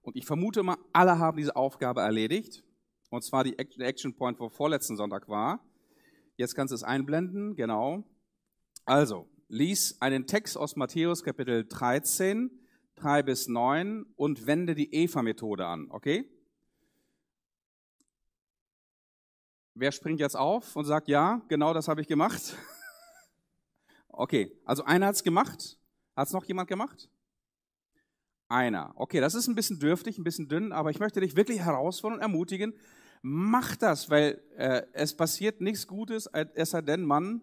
und 0.00 0.16
ich 0.16 0.24
vermute 0.24 0.62
mal, 0.62 0.78
alle 0.92 1.18
haben 1.18 1.36
diese 1.36 1.54
Aufgabe 1.54 2.00
erledigt. 2.00 2.64
Und 3.10 3.22
zwar 3.22 3.44
die 3.44 3.58
Action 3.58 4.14
Point, 4.14 4.38
wo 4.40 4.48
vorletzten 4.48 4.96
Sonntag 4.96 5.28
war. 5.28 5.60
Jetzt 6.36 6.54
kannst 6.54 6.70
du 6.72 6.76
es 6.76 6.84
einblenden, 6.84 7.56
genau. 7.56 8.04
Also, 8.86 9.28
lies 9.48 10.00
einen 10.00 10.26
Text 10.26 10.56
aus 10.56 10.76
Matthäus 10.76 11.22
Kapitel 11.22 11.66
13, 11.68 12.50
3 13.00 13.22
bis 13.22 13.48
9 13.48 14.04
und 14.16 14.46
wende 14.46 14.74
die 14.74 14.94
Eva-Methode 14.94 15.66
an, 15.66 15.90
okay? 15.90 16.28
Wer 19.74 19.92
springt 19.92 20.20
jetzt 20.20 20.36
auf 20.36 20.76
und 20.76 20.84
sagt, 20.84 21.08
ja, 21.08 21.42
genau 21.48 21.72
das 21.72 21.88
habe 21.88 22.00
ich 22.00 22.06
gemacht? 22.06 22.56
okay, 24.08 24.52
also 24.64 24.84
einer 24.84 25.06
hat 25.06 25.14
es 25.14 25.22
gemacht. 25.22 25.78
Hat 26.16 26.26
es 26.26 26.34
noch 26.34 26.44
jemand 26.44 26.68
gemacht? 26.68 27.08
Einer. 28.48 28.92
Okay, 28.96 29.20
das 29.20 29.34
ist 29.34 29.46
ein 29.46 29.54
bisschen 29.54 29.78
dürftig, 29.78 30.18
ein 30.18 30.24
bisschen 30.24 30.48
dünn, 30.48 30.72
aber 30.72 30.90
ich 30.90 30.98
möchte 30.98 31.20
dich 31.20 31.36
wirklich 31.36 31.60
herausfordern 31.60 32.18
und 32.18 32.22
ermutigen, 32.22 32.74
mach 33.22 33.76
das, 33.76 34.10
weil 34.10 34.42
äh, 34.56 34.82
es 34.92 35.16
passiert 35.16 35.60
nichts 35.60 35.86
Gutes, 35.86 36.26
es 36.26 36.70
sei 36.70 36.82
denn, 36.82 37.04
man, 37.04 37.42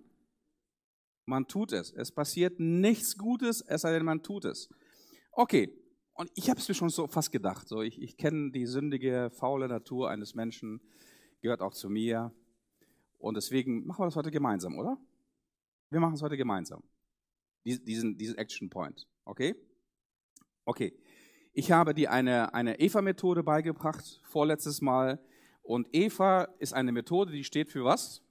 man 1.25 1.47
tut 1.47 1.71
es. 1.71 1.91
Es 1.91 2.11
passiert 2.11 2.59
nichts 2.59 3.17
Gutes, 3.17 3.61
es 3.61 3.81
sei 3.81 3.93
denn, 3.93 4.05
man 4.05 4.21
tut 4.21 4.45
es. 4.45 4.69
Okay, 5.39 5.71
und 6.15 6.31
ich 6.33 6.49
habe 6.49 6.59
es 6.59 6.67
mir 6.67 6.73
schon 6.73 6.89
so 6.89 7.05
fast 7.05 7.31
gedacht. 7.31 7.67
So, 7.67 7.83
ich, 7.83 8.01
ich 8.01 8.17
kenne 8.17 8.49
die 8.49 8.65
sündige, 8.65 9.29
faule 9.29 9.67
Natur 9.67 10.09
eines 10.09 10.33
Menschen, 10.33 10.81
gehört 11.43 11.61
auch 11.61 11.75
zu 11.75 11.91
mir. 11.91 12.33
Und 13.19 13.35
deswegen 13.37 13.85
machen 13.85 14.01
wir 14.01 14.05
das 14.05 14.15
heute 14.15 14.31
gemeinsam, 14.31 14.79
oder? 14.79 14.97
Wir 15.91 15.99
machen 15.99 16.15
es 16.15 16.23
heute 16.23 16.37
gemeinsam. 16.37 16.81
Diesen, 17.63 18.17
diesen 18.17 18.35
Action 18.39 18.71
Point. 18.71 19.07
Okay? 19.25 19.55
Okay. 20.65 20.97
Ich 21.53 21.71
habe 21.71 21.93
dir 21.93 22.11
eine, 22.11 22.55
eine 22.55 22.79
Eva-Methode 22.79 23.43
beigebracht, 23.43 24.19
vorletztes 24.23 24.81
Mal. 24.81 25.23
Und 25.61 25.87
Eva 25.93 26.45
ist 26.57 26.73
eine 26.73 26.91
Methode, 26.91 27.31
die 27.31 27.43
steht 27.43 27.69
für 27.69 27.83
was? 27.83 28.23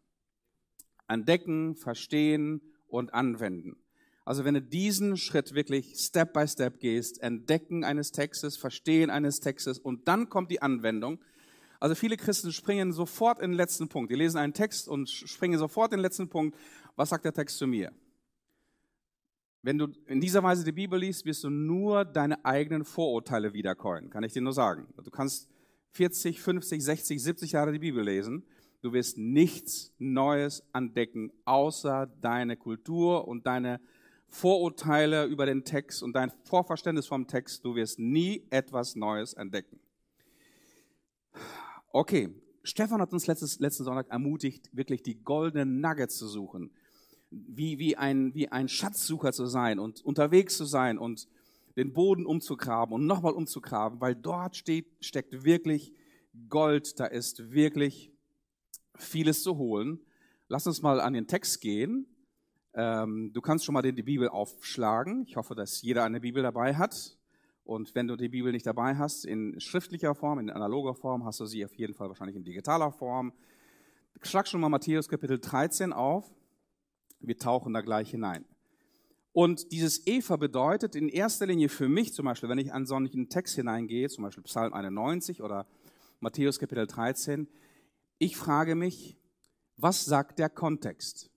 Entdecken, 1.07 1.77
verstehen 1.77 2.61
und 2.89 3.15
anwenden. 3.15 3.77
Also 4.26 4.45
wenn 4.45 4.54
du 4.54 4.61
diesen 4.61 5.16
Schritt 5.16 5.54
wirklich 5.54 5.95
Step 5.95 6.33
by 6.33 6.49
Step 6.49 6.80
gehst, 6.80 7.23
Entdecken 7.23 7.85
eines 7.85 8.11
Textes, 8.11 8.56
Verstehen 8.56 9.09
eines 9.09 9.38
Textes 9.38 9.78
und 9.78 10.09
dann 10.09 10.28
kommt 10.28 10.50
die 10.50 10.61
Anwendung. 10.61 11.21
Also 11.78 11.95
viele 11.95 12.16
Christen 12.16 12.52
springen 12.52 12.92
sofort 12.92 13.40
in 13.40 13.52
den 13.52 13.56
letzten 13.56 13.88
Punkt. 13.88 14.11
Die 14.11 14.16
lesen 14.16 14.38
einen 14.38 14.52
Text 14.52 14.88
und 14.88 15.09
springen 15.09 15.61
sofort 15.61 15.92
in 15.92 15.99
den 15.99 16.02
letzten 16.02 16.28
Punkt. 16.28 16.59
Was 16.97 17.11
sagt 17.11 17.25
der 17.25 17.35
Text 17.35 17.56
zu 17.56 17.68
mir? 17.68 17.92
Wenn 19.62 19.78
du 19.78 19.88
in 20.06 20.21
dieser 20.21 20.42
Weise 20.42 20.64
die 20.64 20.73
Bibel 20.73 20.99
liest, 20.99 21.25
wirst 21.25 21.45
du 21.45 21.50
nur 21.50 22.04
deine 22.04 22.45
eigenen 22.45 22.85
Vorurteile 22.85 23.52
wiederkäuen, 23.52 24.11
kann 24.11 24.25
ich 24.25 24.33
dir 24.33 24.42
nur 24.42 24.52
sagen. 24.52 24.88
Du 25.04 25.11
kannst 25.12 25.49
40, 25.92 26.40
50, 26.40 26.83
60, 26.83 27.23
70 27.23 27.52
Jahre 27.52 27.71
die 27.71 27.78
Bibel 27.78 28.02
lesen. 28.02 28.45
Du 28.83 28.92
wirst 28.92 29.18
nichts 29.18 29.92
Neues 29.99 30.64
entdecken, 30.73 31.30
außer 31.45 32.09
deine 32.21 32.56
Kultur 32.56 33.28
und 33.28 33.47
deine 33.47 33.80
Vorurteile 34.28 35.25
über 35.26 35.47
den 35.47 35.64
Text 35.64 36.02
und 36.02 36.12
dein 36.12 36.30
Vorverständnis 36.45 37.06
vom 37.06 37.26
Text, 37.26 37.64
du 37.64 37.75
wirst 37.75 37.99
nie 37.99 38.47
etwas 38.50 38.97
Neues 38.97 39.35
entdecken. 39.35 39.80
Okay, 41.92 42.28
Stefan 42.62 43.00
hat 43.00 43.12
uns 43.12 43.26
letztes, 43.26 43.59
letzten 43.61 43.85
Sonntag 43.85 44.09
ermutigt, 44.11 44.68
wirklich 44.73 45.02
die 45.02 45.23
goldenen 45.23 45.80
Nuggets 45.80 46.16
zu 46.16 46.26
suchen, 46.26 46.71
wie, 47.30 47.78
wie, 47.78 47.97
ein, 47.97 48.35
wie 48.35 48.49
ein 48.49 48.68
Schatzsucher 48.68 49.33
zu 49.33 49.47
sein 49.47 49.78
und 49.78 50.04
unterwegs 50.04 50.56
zu 50.56 50.64
sein 50.64 50.99
und 50.99 51.28
den 51.76 51.92
Boden 51.92 52.26
umzugraben 52.26 52.95
und 52.95 53.06
nochmal 53.06 53.33
umzugraben, 53.33 54.00
weil 54.00 54.14
dort 54.14 54.56
steht, 54.56 54.87
steckt 55.00 55.45
wirklich 55.45 55.92
Gold, 56.49 56.99
da 57.00 57.06
ist 57.06 57.52
wirklich 57.52 58.12
vieles 58.97 59.42
zu 59.42 59.56
holen. 59.56 60.00
Lass 60.49 60.66
uns 60.66 60.83
mal 60.83 61.00
an 61.00 61.14
den 61.14 61.26
Text 61.26 61.61
gehen 61.61 62.06
ähm, 62.76 63.33
du 63.33 63.40
kannst 63.40 63.64
schon 63.64 63.73
mal 63.73 63.80
die 63.80 64.02
Bibel 64.02 64.28
aufschlagen. 64.28 65.25
Ich 65.26 65.37
hoffe, 65.37 65.54
dass 65.54 65.80
jeder 65.80 66.04
eine 66.04 66.21
Bibel 66.21 66.42
dabei 66.42 66.75
hat. 66.75 67.16
Und 67.64 67.95
wenn 67.95 68.06
du 68.06 68.16
die 68.16 68.28
Bibel 68.28 68.52
nicht 68.52 68.66
dabei 68.66 68.97
hast, 68.97 69.25
in 69.25 69.59
schriftlicher 69.59 70.14
Form, 70.14 70.38
in 70.38 70.50
analoger 70.50 70.95
Form, 70.95 71.25
hast 71.25 71.40
du 71.40 71.47
sie 71.47 71.64
auf 71.64 71.75
jeden 71.75 71.95
Fall 71.95 72.09
wahrscheinlich 72.09 72.37
in 72.37 72.45
digitaler 72.45 72.92
Form. 72.92 73.33
Schlag 74.23 74.47
schon 74.47 74.61
mal 74.61 74.68
Matthäus 74.68 75.09
Kapitel 75.09 75.38
13 75.38 75.95
auf. 75.95 76.30
Wir 77.18 77.38
tauchen 77.38 77.73
da 77.73 77.80
gleich 77.80 78.11
hinein. 78.11 78.45
Und 79.33 79.73
dieses 79.73 80.06
Eva 80.06 80.37
bedeutet 80.37 80.95
in 80.97 81.09
erster 81.09 81.47
Linie 81.47 81.71
für 81.71 81.88
mich 81.88 82.12
zum 82.12 82.26
Beispiel, 82.26 82.50
wenn 82.50 82.59
ich 82.59 82.75
an 82.75 82.85
solchen 82.85 83.30
Text 83.30 83.54
hineingehe, 83.54 84.09
zum 84.09 84.25
Beispiel 84.25 84.45
Psalm 84.45 84.75
91 84.75 85.42
oder 85.42 85.66
Matthäus 86.21 86.59
Kapitel 86.59 86.87
13, 86.87 87.49
ich 88.18 88.37
frage 88.37 88.75
mich, 88.75 89.18
was 89.76 90.04
sagt 90.04 90.38
der 90.38 90.50
Kontext? 90.50 91.30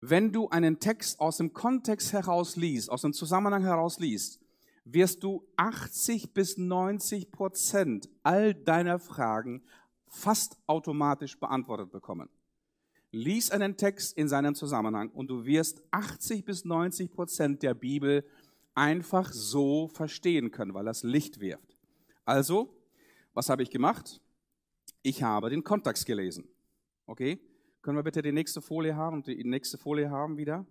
Wenn 0.00 0.32
du 0.32 0.48
einen 0.48 0.78
Text 0.78 1.20
aus 1.20 1.38
dem 1.38 1.52
Kontext 1.52 2.12
heraus 2.12 2.56
liest, 2.56 2.90
aus 2.90 3.02
dem 3.02 3.12
Zusammenhang 3.12 3.62
heraus 3.62 3.98
liest, 3.98 4.40
wirst 4.84 5.22
du 5.24 5.44
80 5.56 6.32
bis 6.32 6.58
90 6.58 7.32
Prozent 7.32 8.08
all 8.22 8.54
deiner 8.54 8.98
Fragen 8.98 9.62
fast 10.06 10.58
automatisch 10.66 11.38
beantwortet 11.38 11.90
bekommen. 11.90 12.28
Lies 13.10 13.50
einen 13.50 13.76
Text 13.76 14.16
in 14.16 14.28
seinem 14.28 14.54
Zusammenhang 14.54 15.10
und 15.10 15.28
du 15.28 15.44
wirst 15.44 15.82
80 15.90 16.44
bis 16.44 16.64
90 16.64 17.10
Prozent 17.10 17.62
der 17.62 17.74
Bibel 17.74 18.24
einfach 18.74 19.32
so 19.32 19.88
verstehen 19.88 20.50
können, 20.50 20.74
weil 20.74 20.84
das 20.84 21.02
Licht 21.02 21.40
wirft. 21.40 21.76
Also, 22.24 22.74
was 23.32 23.48
habe 23.48 23.62
ich 23.62 23.70
gemacht? 23.70 24.20
Ich 25.02 25.22
habe 25.22 25.50
den 25.50 25.64
Kontext 25.64 26.04
gelesen. 26.06 26.48
Okay? 27.06 27.40
Können 27.86 27.98
wir 27.98 28.02
bitte 28.02 28.20
die 28.20 28.32
nächste 28.32 28.60
Folie 28.60 28.96
haben 28.96 29.18
und 29.18 29.28
die 29.28 29.44
nächste 29.44 29.78
Folie 29.78 30.10
haben 30.10 30.36
wieder? 30.36 30.66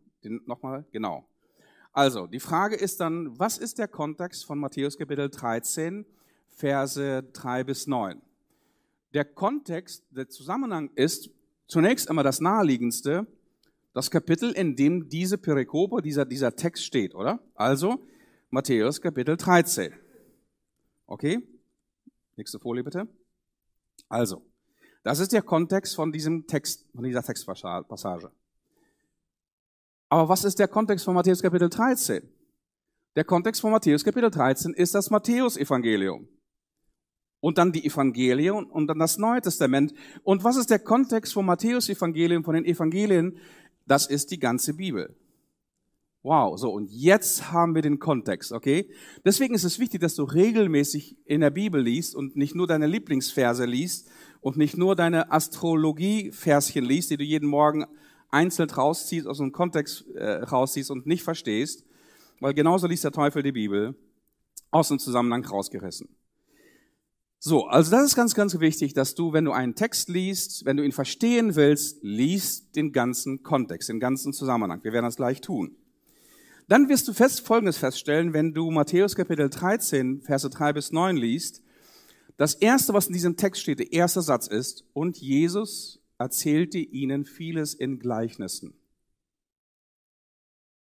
Nochmal, 0.46 0.84
genau. 0.92 1.26
Also, 1.94 2.28
die 2.28 2.42
Frage 2.42 2.76
ist 2.76 3.00
dann, 3.00 3.40
was 3.40 3.58
ist 3.58 3.78
der 3.78 3.88
Kontext 3.88 4.44
von 4.44 4.60
Matthäus 4.60 4.98
Kapitel 4.98 5.30
13, 5.30 6.06
Verse 6.50 7.24
3 7.24 7.64
bis 7.64 7.88
9? 7.88 8.22
Der 9.14 9.24
Kontext, 9.24 10.04
der 10.12 10.28
Zusammenhang 10.28 10.90
ist 10.96 11.30
zunächst 11.68 12.10
einmal 12.10 12.26
das 12.26 12.42
naheliegendste, 12.42 13.26
das 13.94 14.12
Kapitel, 14.12 14.52
in 14.52 14.76
dem 14.76 15.08
diese 15.08 15.38
Perikope, 15.38 16.02
dieser, 16.02 16.26
dieser 16.26 16.54
Text 16.54 16.84
steht, 16.84 17.16
oder? 17.16 17.40
Also, 17.54 18.06
Matthäus 18.50 19.00
Kapitel 19.00 19.38
13. 19.38 19.94
Okay? 21.08 21.48
Nächste 22.36 22.60
Folie 22.60 22.84
bitte. 22.84 23.08
Also, 24.10 24.42
das 25.06 25.20
ist 25.20 25.34
der 25.34 25.44
Kontext 25.44 25.96
von 25.96 26.12
diesem 26.12 26.48
Text, 26.48 26.84
von 26.96 27.04
dieser 27.04 27.22
Textpassage. 27.22 28.32
Aber 30.10 30.30
was 30.30 30.44
ist 30.44 30.58
der 30.58 30.68
Kontext 30.68 31.06
von 31.06 31.14
Matthäus 31.14 31.44
Kapitel 31.44 31.70
13? 31.70 32.28
Der 33.16 33.24
Kontext 33.24 33.62
von 33.62 33.70
Matthäus 33.70 34.04
Kapitel 34.04 34.32
13 34.32 34.74
ist 34.74 34.96
das 34.96 35.12
Matthäus-Evangelium. 35.12 36.28
Und 37.40 37.60
dann 37.60 37.72
die 37.72 37.86
Evangelien 37.86 38.66
und 38.66 38.88
dann 38.88 38.98
das 38.98 39.20
Neue 39.20 39.42
Testament. 39.42 39.94
Und 40.24 40.44
was 40.44 40.58
ist 40.58 40.72
der 40.72 40.80
Kontext 40.80 41.34
vom 41.34 41.46
Matthäus-Evangelium, 41.46 42.44
von 42.44 42.56
den 42.56 42.66
Evangelien? 42.66 43.38
Das 43.86 44.08
ist 44.08 44.32
die 44.32 44.40
ganze 44.40 44.74
Bibel. 44.74 45.16
Wow, 46.26 46.58
so, 46.58 46.74
und 46.74 46.90
jetzt 46.92 47.52
haben 47.52 47.76
wir 47.76 47.84
den 47.84 48.00
Kontext, 48.00 48.52
okay? 48.52 48.90
Deswegen 49.24 49.54
ist 49.54 49.64
es 49.64 49.78
wichtig, 49.78 50.02
dass 50.02 50.16
du 50.16 50.24
regelmäßig 50.24 51.18
in 51.24 51.42
der 51.42 51.52
Bibel 51.52 51.80
liest 51.80 52.16
und 52.16 52.36
nicht 52.36 52.56
nur 52.56 52.66
deine 52.66 52.88
Lieblingsverse 52.88 53.66
liest 53.66 54.10
und 54.42 54.58
nicht 54.58 54.76
nur 54.76 54.96
deine 54.96 55.32
Astrologie-Verschen 55.32 56.84
liest, 56.84 57.12
die 57.12 57.18
du 57.18 57.24
jeden 57.24 57.48
Morgen 57.48 57.86
einzeln 58.32 58.72
rausziehst, 58.72 59.28
aus 59.28 59.38
dem 59.38 59.52
Kontext 59.52 60.04
äh, 60.16 60.42
rausziehst 60.42 60.90
und 60.90 61.06
nicht 61.06 61.22
verstehst, 61.22 61.86
weil 62.40 62.56
genauso 62.56 62.88
liest 62.88 63.04
der 63.04 63.12
Teufel 63.12 63.44
die 63.44 63.52
Bibel 63.52 63.94
aus 64.72 64.88
dem 64.88 64.98
Zusammenhang 64.98 65.46
rausgerissen. 65.46 66.10
So, 67.38 67.68
also 67.68 67.92
das 67.92 68.04
ist 68.04 68.16
ganz, 68.16 68.34
ganz 68.34 68.60
wichtig, 68.60 68.96
dass 68.96 69.14
du, 69.14 69.32
wenn 69.32 69.46
du 69.46 69.52
einen 69.52 69.76
Text 69.76 70.10
liest, 70.10 70.66
wenn 70.66 70.78
du 70.78 70.84
ihn 70.84 70.92
verstehen 70.92 71.56
willst, 71.56 72.00
liest 72.02 72.76
den 72.76 72.94
ganzen 72.94 73.44
Kontext, 73.44 73.90
den 73.90 74.00
ganzen 74.00 74.34
Zusammenhang. 74.34 74.84
Wir 74.84 74.92
werden 74.92 75.06
das 75.06 75.18
gleich 75.18 75.40
tun. 75.40 75.78
Dann 76.68 76.90
wirst 76.90 77.08
du 77.08 77.14
fest 77.14 77.42
Folgendes 77.42 77.78
feststellen, 77.78 78.34
wenn 78.34 78.54
du 78.54 78.72
Matthäus 78.72 79.16
Kapitel 79.16 79.50
13, 79.50 80.22
Verse 80.22 80.50
3 80.50 80.74
bis 80.74 80.92
9 80.92 81.16
liest. 81.16 81.62
Das 82.38 82.56
erste, 82.56 82.94
was 82.94 83.08
in 83.08 83.14
diesem 83.14 83.38
Text 83.38 83.62
steht, 83.62 83.80
der 83.80 83.94
erste 83.94 84.22
Satz 84.22 84.48
ist, 84.48 84.84
und 84.94 85.18
Jesus 85.18 86.02
erzählte 86.18 86.80
ihnen 86.80 87.26
vieles 87.26 87.76
in 87.76 88.00
Gleichnissen. 88.00 88.74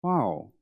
Wow. 0.01 0.53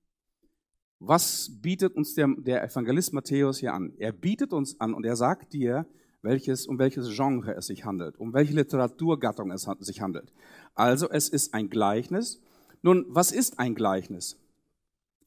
Was 1.00 1.50
bietet 1.62 1.96
uns 1.96 2.14
der, 2.14 2.28
der 2.38 2.64
Evangelist 2.64 3.12
Matthäus 3.12 3.58
hier 3.58 3.74
an? 3.74 3.94
Er 3.98 4.14
bietet 4.14 4.54
uns 4.54 4.80
an 4.80 4.94
und 4.94 5.06
er 5.06 5.18
sagt 5.18 5.52
dir, 5.52 5.88
welches, 6.22 6.68
um 6.68 6.80
welches 6.80 7.10
Genre 7.14 7.56
es 7.56 7.66
sich 7.66 7.84
handelt, 7.84 8.18
um 8.18 8.34
welche 8.34 8.54
Literaturgattung 8.54 9.52
es 9.52 9.68
sich 9.80 10.00
handelt. 10.00 10.32
Also 10.74 11.10
es 11.10 11.28
ist 11.28 11.54
ein 11.54 11.70
Gleichnis. 11.70 12.42
Nun, 12.82 13.06
was 13.10 13.32
ist 13.32 13.60
ein 13.60 13.76
Gleichnis? 13.76 14.41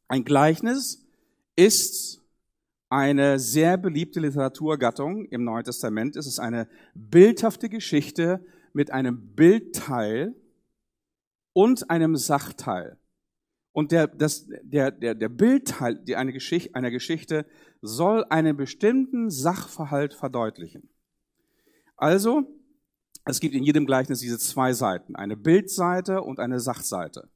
Ein 0.08 0.24
Gleichnis 0.24 1.06
ist 1.56 2.20
eine 2.88 3.38
sehr 3.38 3.76
beliebte 3.76 4.20
Literaturgattung 4.20 5.24
im 5.26 5.44
Neuen 5.44 5.64
Testament. 5.64 6.16
Es 6.16 6.26
ist 6.26 6.38
eine 6.38 6.68
bildhafte 6.94 7.68
Geschichte 7.68 8.44
mit 8.72 8.90
einem 8.90 9.34
Bildteil 9.34 10.34
und 11.52 11.90
einem 11.90 12.16
Sachteil. 12.16 12.98
Und 13.72 13.90
der, 13.90 14.06
das, 14.06 14.46
der, 14.62 14.92
der, 14.92 15.14
der 15.16 15.28
Bildteil 15.28 15.96
die 15.96 16.14
eine 16.14 16.32
Geschichte, 16.32 16.74
einer 16.74 16.92
Geschichte 16.92 17.46
soll 17.82 18.24
einen 18.30 18.56
bestimmten 18.56 19.30
Sachverhalt 19.30 20.14
verdeutlichen. 20.14 20.88
Also, 21.96 22.44
es 23.24 23.40
gibt 23.40 23.54
in 23.54 23.64
jedem 23.64 23.86
Gleichnis 23.86 24.20
diese 24.20 24.38
zwei 24.38 24.72
Seiten, 24.74 25.16
eine 25.16 25.36
Bildseite 25.36 26.22
und 26.22 26.38
eine 26.38 26.60
Sachseite. 26.60 27.28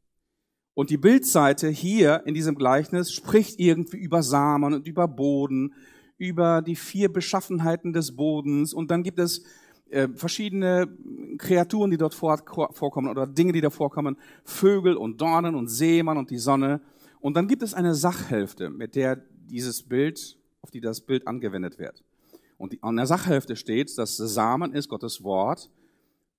Und 0.78 0.90
die 0.90 0.96
Bildseite 0.96 1.70
hier 1.70 2.22
in 2.24 2.34
diesem 2.34 2.54
Gleichnis 2.54 3.12
spricht 3.12 3.58
irgendwie 3.58 3.96
über 3.96 4.22
Samen 4.22 4.74
und 4.74 4.86
über 4.86 5.08
Boden, 5.08 5.74
über 6.18 6.62
die 6.62 6.76
vier 6.76 7.12
Beschaffenheiten 7.12 7.92
des 7.92 8.14
Bodens. 8.14 8.72
Und 8.72 8.92
dann 8.92 9.02
gibt 9.02 9.18
es 9.18 9.42
äh, 9.90 10.06
verschiedene 10.14 10.86
Kreaturen, 11.36 11.90
die 11.90 11.96
dort 11.96 12.14
vor, 12.14 12.40
vorkommen 12.70 13.08
oder 13.08 13.26
Dinge, 13.26 13.50
die 13.50 13.60
da 13.60 13.70
vorkommen. 13.70 14.16
Vögel 14.44 14.96
und 14.96 15.20
Dornen 15.20 15.56
und 15.56 15.66
Seemann 15.66 16.16
und 16.16 16.30
die 16.30 16.38
Sonne. 16.38 16.80
Und 17.18 17.36
dann 17.36 17.48
gibt 17.48 17.64
es 17.64 17.74
eine 17.74 17.96
Sachhälfte, 17.96 18.70
mit 18.70 18.94
der 18.94 19.16
dieses 19.50 19.82
Bild, 19.82 20.38
auf 20.62 20.70
die 20.70 20.80
das 20.80 21.00
Bild 21.00 21.26
angewendet 21.26 21.80
wird. 21.80 22.04
Und 22.56 22.74
die, 22.74 22.82
an 22.84 22.94
der 22.94 23.06
Sachhälfte 23.06 23.56
steht, 23.56 23.98
dass 23.98 24.16
Samen 24.16 24.72
ist 24.72 24.88
Gottes 24.88 25.24
Wort. 25.24 25.72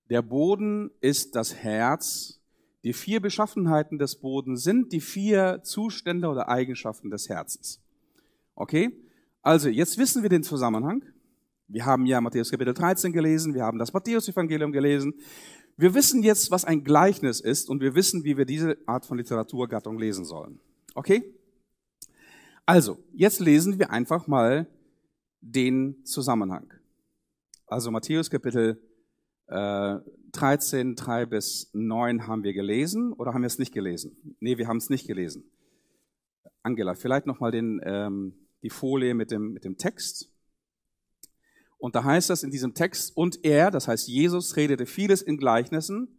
Der 0.09 0.21
Boden 0.21 0.91
ist 1.01 1.35
das 1.35 1.55
Herz 1.55 2.38
die 2.83 2.93
vier 2.93 3.19
Beschaffenheiten 3.19 3.97
des 3.97 4.15
Bodens 4.15 4.63
sind 4.63 4.91
die 4.93 5.01
vier 5.01 5.61
Zustände 5.63 6.27
oder 6.27 6.49
Eigenschaften 6.49 7.09
des 7.09 7.27
Herzens. 7.27 7.81
Okay? 8.55 8.91
Also, 9.41 9.69
jetzt 9.69 9.97
wissen 9.97 10.23
wir 10.23 10.29
den 10.29 10.43
Zusammenhang. 10.43 11.03
Wir 11.67 11.85
haben 11.85 12.05
ja 12.05 12.19
Matthäus 12.19 12.51
Kapitel 12.51 12.73
13 12.73 13.13
gelesen, 13.13 13.53
wir 13.53 13.63
haben 13.63 13.79
das 13.79 13.93
Matthäus-Evangelium 13.93 14.71
gelesen. 14.71 15.13
Wir 15.77 15.93
wissen 15.93 16.23
jetzt, 16.23 16.51
was 16.51 16.65
ein 16.65 16.83
Gleichnis 16.83 17.39
ist 17.39 17.69
und 17.69 17.81
wir 17.81 17.95
wissen, 17.95 18.23
wie 18.23 18.37
wir 18.37 18.45
diese 18.45 18.77
Art 18.85 19.05
von 19.05 19.17
Literaturgattung 19.17 19.97
lesen 19.97 20.25
sollen. 20.25 20.59
Okay? 20.95 21.23
Also, 22.65 22.97
jetzt 23.13 23.39
lesen 23.39 23.79
wir 23.79 23.91
einfach 23.91 24.27
mal 24.27 24.67
den 25.41 26.03
Zusammenhang. 26.05 26.73
Also 27.67 27.91
Matthäus 27.91 28.29
Kapitel 28.29 28.81
äh, 29.49 29.99
13, 30.31 30.95
3 30.95 31.25
bis 31.25 31.69
9 31.73 32.27
haben 32.27 32.43
wir 32.43 32.53
gelesen 32.53 33.13
oder 33.13 33.33
haben 33.33 33.41
wir 33.41 33.47
es 33.47 33.59
nicht 33.59 33.73
gelesen? 33.73 34.35
Nee, 34.39 34.57
wir 34.57 34.67
haben 34.67 34.77
es 34.77 34.89
nicht 34.89 35.07
gelesen. 35.07 35.43
Angela, 36.61 36.93
vielleicht 36.93 37.25
nochmal 37.25 37.53
ähm, 37.55 38.33
die 38.61 38.69
Folie 38.69 39.13
mit 39.13 39.31
dem, 39.31 39.53
mit 39.53 39.63
dem 39.63 39.77
Text. 39.77 40.31
Und 41.77 41.95
da 41.95 42.03
heißt 42.03 42.29
das 42.29 42.43
in 42.43 42.51
diesem 42.51 42.73
Text, 42.73 43.15
und 43.15 43.43
er, 43.43 43.71
das 43.71 43.87
heißt 43.87 44.07
Jesus, 44.07 44.57
redete 44.57 44.85
vieles 44.85 45.21
in 45.21 45.37
Gleichnissen 45.37 46.09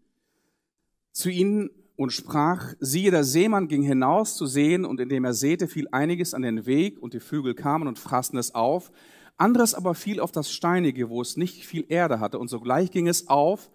zu 1.12 1.28
ihnen 1.28 1.70
und 1.96 2.12
sprach, 2.12 2.72
siehe, 2.80 3.10
der 3.10 3.24
Seemann 3.24 3.68
ging 3.68 3.82
hinaus 3.82 4.34
zu 4.34 4.46
sehen, 4.46 4.86
und 4.86 5.00
indem 5.00 5.24
er 5.24 5.34
säte, 5.34 5.68
fiel 5.68 5.86
einiges 5.92 6.32
an 6.32 6.40
den 6.40 6.64
Weg, 6.64 6.98
und 6.98 7.12
die 7.12 7.20
Vögel 7.20 7.54
kamen 7.54 7.86
und 7.88 7.98
fraßen 7.98 8.38
es 8.38 8.54
auf. 8.54 8.90
Anderes 9.40 9.74
aber 9.74 9.94
fiel 9.94 10.20
auf 10.20 10.32
das 10.32 10.52
Steinige, 10.52 11.08
wo 11.08 11.22
es 11.22 11.38
nicht 11.38 11.64
viel 11.64 11.86
Erde 11.88 12.20
hatte, 12.20 12.38
und 12.38 12.48
sogleich 12.48 12.90
ging 12.90 13.08
es 13.08 13.28
auf, 13.28 13.70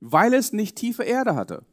weil 0.00 0.34
es 0.34 0.52
nicht 0.52 0.76
tiefe 0.76 1.02
Erde 1.02 1.34
hatte. 1.34 1.64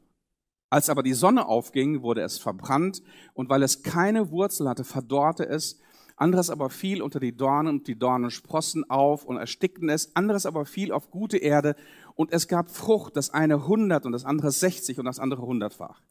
Als 0.69 0.89
aber 0.89 1.03
die 1.03 1.13
Sonne 1.13 1.47
aufging, 1.47 2.01
wurde 2.01 2.21
es 2.21 2.37
verbrannt, 2.37 3.03
und 3.33 3.49
weil 3.49 3.61
es 3.61 3.83
keine 3.83 4.31
Wurzel 4.31 4.69
hatte, 4.69 4.85
verdorrte 4.85 5.45
es. 5.45 5.79
Anderes 6.15 6.49
aber 6.49 6.69
fiel 6.69 7.01
unter 7.01 7.19
die 7.19 7.35
Dornen, 7.35 7.75
und 7.75 7.87
die 7.87 7.99
Dornen 7.99 8.31
sprossen 8.31 8.89
auf 8.89 9.25
und 9.25 9.35
erstickten 9.35 9.89
es. 9.89 10.15
Anderes 10.15 10.45
aber 10.45 10.65
fiel 10.65 10.93
auf 10.93 11.11
gute 11.11 11.37
Erde, 11.37 11.75
und 12.15 12.31
es 12.31 12.47
gab 12.47 12.71
Frucht, 12.71 13.17
das 13.17 13.31
eine 13.31 13.67
hundert 13.67 14.05
und 14.05 14.13
das 14.13 14.23
andere 14.23 14.51
sechzig 14.51 14.97
und 14.97 15.05
das 15.05 15.19
andere 15.19 15.41
hundertfach. 15.41 16.01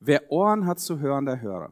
Wer 0.00 0.32
Ohren 0.32 0.64
hat 0.66 0.80
zu 0.80 1.00
hören, 1.00 1.26
der 1.26 1.42
höre. 1.42 1.70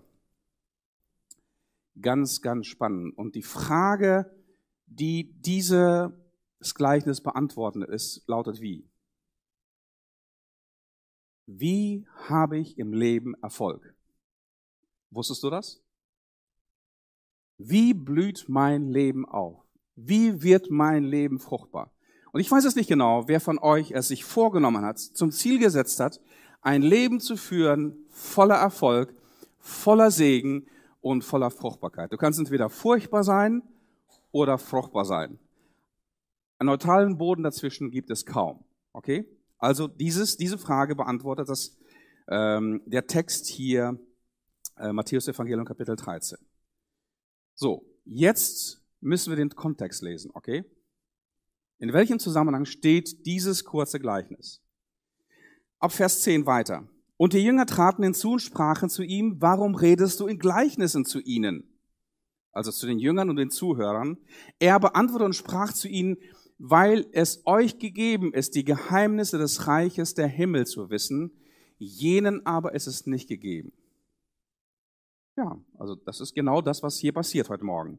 Ganz, 2.00 2.42
ganz 2.42 2.66
spannend. 2.66 3.16
Und 3.16 3.34
die 3.34 3.42
Frage, 3.42 4.30
die 4.90 5.32
dieses 5.40 6.10
Gleichnis 6.74 7.22
beantworten 7.22 7.82
ist, 7.82 8.22
lautet 8.26 8.60
wie? 8.60 8.90
Wie 11.46 12.06
habe 12.28 12.58
ich 12.58 12.78
im 12.78 12.92
Leben 12.92 13.34
Erfolg? 13.42 13.94
Wusstest 15.10 15.42
du 15.42 15.50
das? 15.50 15.82
Wie 17.58 17.94
blüht 17.94 18.46
mein 18.48 18.88
Leben 18.88 19.26
auf? 19.26 19.64
Wie 19.96 20.42
wird 20.42 20.70
mein 20.70 21.04
Leben 21.04 21.38
fruchtbar? 21.38 21.92
Und 22.32 22.40
ich 22.40 22.50
weiß 22.50 22.64
es 22.64 22.76
nicht 22.76 22.88
genau, 22.88 23.26
wer 23.26 23.40
von 23.40 23.58
euch 23.58 23.90
es 23.90 24.08
sich 24.08 24.24
vorgenommen 24.24 24.84
hat, 24.84 24.98
zum 24.98 25.32
Ziel 25.32 25.58
gesetzt 25.58 25.98
hat, 25.98 26.20
ein 26.62 26.82
Leben 26.82 27.20
zu 27.20 27.36
führen 27.36 28.06
voller 28.08 28.56
Erfolg, 28.56 29.14
voller 29.58 30.10
Segen 30.10 30.66
und 31.00 31.24
voller 31.24 31.50
Fruchtbarkeit. 31.50 32.12
Du 32.12 32.16
kannst 32.16 32.38
entweder 32.38 32.70
furchtbar 32.70 33.24
sein 33.24 33.62
oder 34.32 34.58
fruchtbar 34.58 35.04
sein. 35.04 35.38
Einen 36.58 36.66
neutralen 36.66 37.18
Boden 37.18 37.42
dazwischen 37.42 37.90
gibt 37.90 38.10
es 38.10 38.26
kaum. 38.26 38.64
Okay? 38.92 39.24
Also 39.58 39.88
dieses, 39.88 40.36
diese 40.36 40.58
Frage 40.58 40.94
beantwortet 40.94 41.48
das, 41.48 41.76
ähm, 42.28 42.82
der 42.86 43.06
Text 43.06 43.46
hier, 43.46 43.98
äh, 44.76 44.92
Matthäus 44.92 45.28
Evangelium 45.28 45.66
Kapitel 45.66 45.96
13. 45.96 46.38
So, 47.54 47.84
jetzt 48.04 48.82
müssen 49.00 49.30
wir 49.30 49.36
den 49.36 49.50
Kontext 49.50 50.02
lesen, 50.02 50.30
okay? 50.34 50.64
In 51.78 51.92
welchem 51.92 52.18
Zusammenhang 52.18 52.66
steht 52.66 53.26
dieses 53.26 53.64
kurze 53.64 53.98
Gleichnis? 53.98 54.62
Ab 55.78 55.92
Vers 55.92 56.22
10 56.22 56.44
weiter. 56.46 56.86
Und 57.16 57.32
die 57.32 57.44
Jünger 57.44 57.66
traten 57.66 58.02
hinzu 58.02 58.32
und 58.32 58.40
sprachen 58.40 58.88
zu 58.88 59.02
ihm, 59.02 59.36
warum 59.40 59.74
redest 59.74 60.20
du 60.20 60.26
in 60.26 60.38
Gleichnissen 60.38 61.04
zu 61.04 61.20
ihnen? 61.20 61.69
Also 62.52 62.70
zu 62.70 62.86
den 62.86 62.98
Jüngern 62.98 63.30
und 63.30 63.36
den 63.36 63.50
Zuhörern. 63.50 64.18
Er 64.58 64.80
beantwortete 64.80 65.24
und 65.26 65.36
sprach 65.36 65.72
zu 65.72 65.88
ihnen, 65.88 66.16
weil 66.58 67.06
es 67.12 67.42
euch 67.46 67.78
gegeben 67.78 68.34
ist, 68.34 68.54
die 68.54 68.64
Geheimnisse 68.64 69.38
des 69.38 69.66
Reiches 69.66 70.14
der 70.14 70.26
Himmel 70.26 70.66
zu 70.66 70.90
wissen, 70.90 71.32
jenen 71.78 72.44
aber 72.44 72.74
ist 72.74 72.86
es 72.86 73.06
nicht 73.06 73.28
gegeben. 73.28 73.72
Ja, 75.36 75.58
also 75.78 75.94
das 75.94 76.20
ist 76.20 76.34
genau 76.34 76.60
das, 76.60 76.82
was 76.82 76.98
hier 76.98 77.12
passiert 77.12 77.48
heute 77.48 77.64
Morgen. 77.64 77.98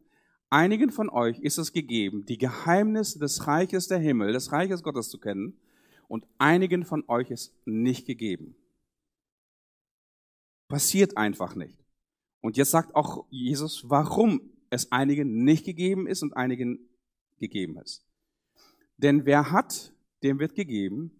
Einigen 0.51 0.91
von 0.91 1.09
euch 1.09 1.39
ist 1.39 1.57
es 1.57 1.71
gegeben, 1.71 2.25
die 2.25 2.37
Geheimnisse 2.37 3.17
des 3.17 3.47
Reiches 3.47 3.87
der 3.87 3.99
Himmel, 3.99 4.33
des 4.33 4.51
Reiches 4.51 4.83
Gottes 4.83 5.09
zu 5.09 5.17
kennen, 5.17 5.57
und 6.07 6.27
einigen 6.37 6.83
von 6.83 7.05
euch 7.07 7.31
ist 7.31 7.55
nicht 7.65 8.05
gegeben. 8.05 8.55
Passiert 10.67 11.15
einfach 11.15 11.55
nicht. 11.55 11.80
Und 12.41 12.57
jetzt 12.57 12.71
sagt 12.71 12.95
auch 12.95 13.25
Jesus, 13.29 13.89
warum 13.89 14.41
es 14.69 14.91
einigen 14.91 15.43
nicht 15.43 15.65
gegeben 15.65 16.07
ist 16.07 16.23
und 16.23 16.35
einigen 16.35 16.79
gegeben 17.39 17.77
ist. 17.77 18.05
Denn 18.97 19.25
wer 19.25 19.51
hat, 19.51 19.93
dem 20.23 20.39
wird 20.39 20.55
gegeben. 20.55 21.11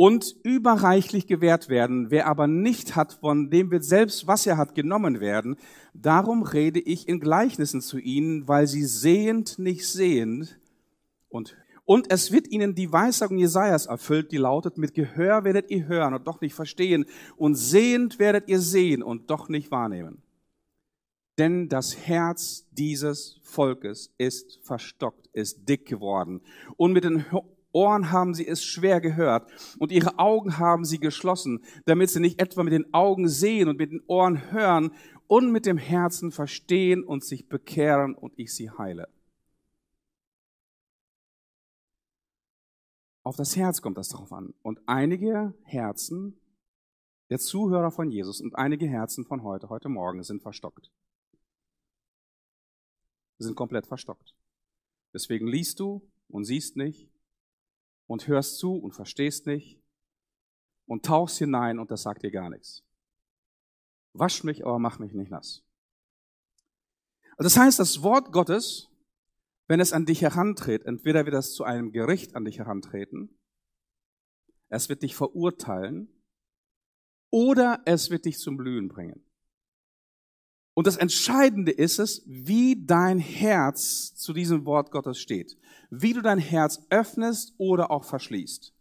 und 0.00 0.36
überreichlich 0.44 1.26
gewährt 1.26 1.68
werden. 1.68 2.12
Wer 2.12 2.28
aber 2.28 2.46
nicht 2.46 2.94
hat, 2.94 3.14
von 3.14 3.50
dem 3.50 3.72
wird 3.72 3.84
selbst, 3.84 4.28
was 4.28 4.46
er 4.46 4.56
hat, 4.56 4.76
genommen 4.76 5.18
werden. 5.18 5.56
Darum 5.92 6.44
rede 6.44 6.78
ich 6.78 7.08
in 7.08 7.18
Gleichnissen 7.18 7.80
zu 7.80 7.98
ihnen, 7.98 8.46
weil 8.46 8.68
sie 8.68 8.84
sehend 8.84 9.58
nicht 9.58 9.88
sehend 9.88 10.60
und 11.28 11.56
und 11.88 12.12
es 12.12 12.32
wird 12.32 12.48
ihnen 12.48 12.74
die 12.74 12.92
Weissagung 12.92 13.38
Jesajas 13.38 13.86
erfüllt, 13.86 14.30
die 14.30 14.36
lautet, 14.36 14.76
mit 14.76 14.92
Gehör 14.92 15.44
werdet 15.44 15.70
ihr 15.70 15.86
hören 15.86 16.12
und 16.12 16.26
doch 16.26 16.42
nicht 16.42 16.52
verstehen 16.52 17.06
und 17.38 17.54
sehend 17.54 18.18
werdet 18.18 18.46
ihr 18.46 18.60
sehen 18.60 19.02
und 19.02 19.30
doch 19.30 19.48
nicht 19.48 19.70
wahrnehmen. 19.70 20.20
Denn 21.38 21.70
das 21.70 21.96
Herz 21.96 22.66
dieses 22.72 23.40
Volkes 23.42 24.12
ist 24.18 24.60
verstockt, 24.64 25.30
ist 25.32 25.66
dick 25.66 25.86
geworden 25.86 26.42
und 26.76 26.92
mit 26.92 27.04
den 27.04 27.24
Ohren 27.72 28.12
haben 28.12 28.34
sie 28.34 28.46
es 28.46 28.62
schwer 28.62 29.00
gehört 29.00 29.50
und 29.78 29.90
ihre 29.90 30.18
Augen 30.18 30.58
haben 30.58 30.84
sie 30.84 31.00
geschlossen, 31.00 31.64
damit 31.86 32.10
sie 32.10 32.20
nicht 32.20 32.38
etwa 32.38 32.64
mit 32.64 32.74
den 32.74 32.92
Augen 32.92 33.30
sehen 33.30 33.66
und 33.66 33.78
mit 33.78 33.92
den 33.92 34.02
Ohren 34.08 34.52
hören 34.52 34.90
und 35.26 35.52
mit 35.52 35.64
dem 35.64 35.78
Herzen 35.78 36.32
verstehen 36.32 37.02
und 37.02 37.24
sich 37.24 37.48
bekehren 37.48 38.14
und 38.14 38.34
ich 38.36 38.52
sie 38.52 38.70
heile. 38.70 39.08
Auf 43.28 43.36
das 43.36 43.56
Herz 43.56 43.82
kommt 43.82 43.98
das 43.98 44.08
drauf 44.08 44.32
an. 44.32 44.54
Und 44.62 44.80
einige 44.86 45.52
Herzen 45.64 46.40
der 47.28 47.38
Zuhörer 47.38 47.90
von 47.90 48.10
Jesus 48.10 48.40
und 48.40 48.54
einige 48.54 48.86
Herzen 48.86 49.26
von 49.26 49.42
heute, 49.42 49.68
heute 49.68 49.90
Morgen 49.90 50.22
sind 50.22 50.40
verstockt. 50.40 50.90
sind 53.36 53.54
komplett 53.54 53.86
verstockt. 53.86 54.34
Deswegen 55.12 55.46
liest 55.46 55.78
du 55.78 56.00
und 56.28 56.46
siehst 56.46 56.76
nicht, 56.76 57.10
und 58.06 58.26
hörst 58.28 58.56
zu 58.56 58.74
und 58.74 58.92
verstehst 58.92 59.44
nicht 59.44 59.78
und 60.86 61.04
tauchst 61.04 61.36
hinein 61.36 61.78
und 61.78 61.90
das 61.90 62.04
sagt 62.04 62.22
dir 62.22 62.30
gar 62.30 62.48
nichts. 62.48 62.82
Wasch 64.14 64.42
mich, 64.42 64.64
aber 64.64 64.78
mach 64.78 64.98
mich 65.00 65.12
nicht 65.12 65.30
nass. 65.30 65.62
Also 67.36 67.42
das 67.42 67.58
heißt, 67.58 67.78
das 67.78 68.02
Wort 68.02 68.32
Gottes, 68.32 68.88
wenn 69.68 69.80
es 69.80 69.92
an 69.92 70.06
dich 70.06 70.22
herantritt, 70.22 70.84
entweder 70.86 71.26
wird 71.26 71.36
es 71.36 71.52
zu 71.52 71.62
einem 71.62 71.92
Gericht 71.92 72.34
an 72.34 72.44
dich 72.44 72.58
herantreten, 72.58 73.38
es 74.70 74.88
wird 74.88 75.02
dich 75.02 75.14
verurteilen 75.14 76.08
oder 77.30 77.80
es 77.84 78.10
wird 78.10 78.24
dich 78.24 78.38
zum 78.38 78.56
Blühen 78.56 78.88
bringen. 78.88 79.24
Und 80.74 80.86
das 80.86 80.96
Entscheidende 80.96 81.72
ist 81.72 81.98
es, 81.98 82.22
wie 82.26 82.86
dein 82.86 83.18
Herz 83.18 84.14
zu 84.14 84.32
diesem 84.32 84.64
Wort 84.64 84.92
Gottes 84.92 85.18
steht. 85.18 85.58
Wie 85.90 86.12
du 86.12 86.22
dein 86.22 86.38
Herz 86.38 86.86
öffnest 86.88 87.54
oder 87.58 87.90
auch 87.90 88.04
verschließt. 88.04 88.72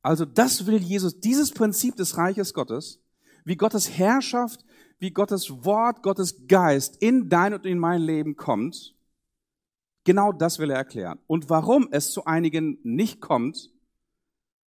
Also 0.00 0.24
das 0.24 0.66
will 0.66 0.78
Jesus, 0.78 1.20
dieses 1.20 1.50
Prinzip 1.50 1.96
des 1.96 2.16
Reiches 2.16 2.54
Gottes, 2.54 3.02
wie 3.44 3.56
Gottes 3.56 3.90
Herrschaft, 3.90 4.64
wie 4.98 5.10
Gottes 5.10 5.50
Wort, 5.64 6.02
Gottes 6.02 6.46
Geist 6.46 7.02
in 7.02 7.28
dein 7.28 7.52
und 7.52 7.66
in 7.66 7.78
mein 7.78 8.00
Leben 8.00 8.36
kommt, 8.36 8.93
genau 10.04 10.32
das 10.32 10.58
will 10.58 10.70
er 10.70 10.76
erklären. 10.76 11.18
Und 11.26 11.50
warum 11.50 11.88
es 11.90 12.12
zu 12.12 12.24
einigen 12.24 12.78
nicht 12.82 13.20
kommt 13.20 13.70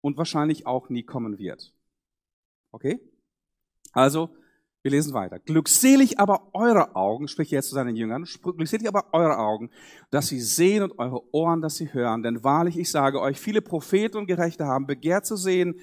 und 0.01 0.17
wahrscheinlich 0.17 0.67
auch 0.67 0.89
nie 0.89 1.03
kommen 1.03 1.39
wird. 1.39 1.75
Okay? 2.71 3.01
Also, 3.93 4.31
wir 4.83 4.91
lesen 4.91 5.15
weiter. 5.15 5.39
Glückselig 5.39 6.19
aber 6.19 6.49
eure 6.55 6.97
Augen, 6.97 7.29
spricht 7.29 7.53
jetzt 7.53 7.69
zu 7.69 7.75
seinen 7.75 7.95
Jüngern, 7.95 8.25
glückselig 8.43 8.89
aber 8.89 9.07
eure 9.13 9.39
Augen, 9.39 9.71
dass 10.11 10.27
sie 10.27 10.41
sehen 10.41 10.83
und 10.83 10.99
eure 10.99 11.23
Ohren, 11.33 11.61
dass 11.61 11.77
sie 11.77 11.93
hören. 11.93 12.25
Denn 12.25 12.43
wahrlich, 12.43 12.77
ich 12.77 12.91
sage 12.91 13.21
euch, 13.21 13.39
viele 13.39 13.63
Propheten 13.63 14.17
und 14.17 14.27
Gerechte 14.27 14.67
haben 14.67 14.87
begehrt 14.87 15.25
zu 15.25 15.37
sehen 15.37 15.79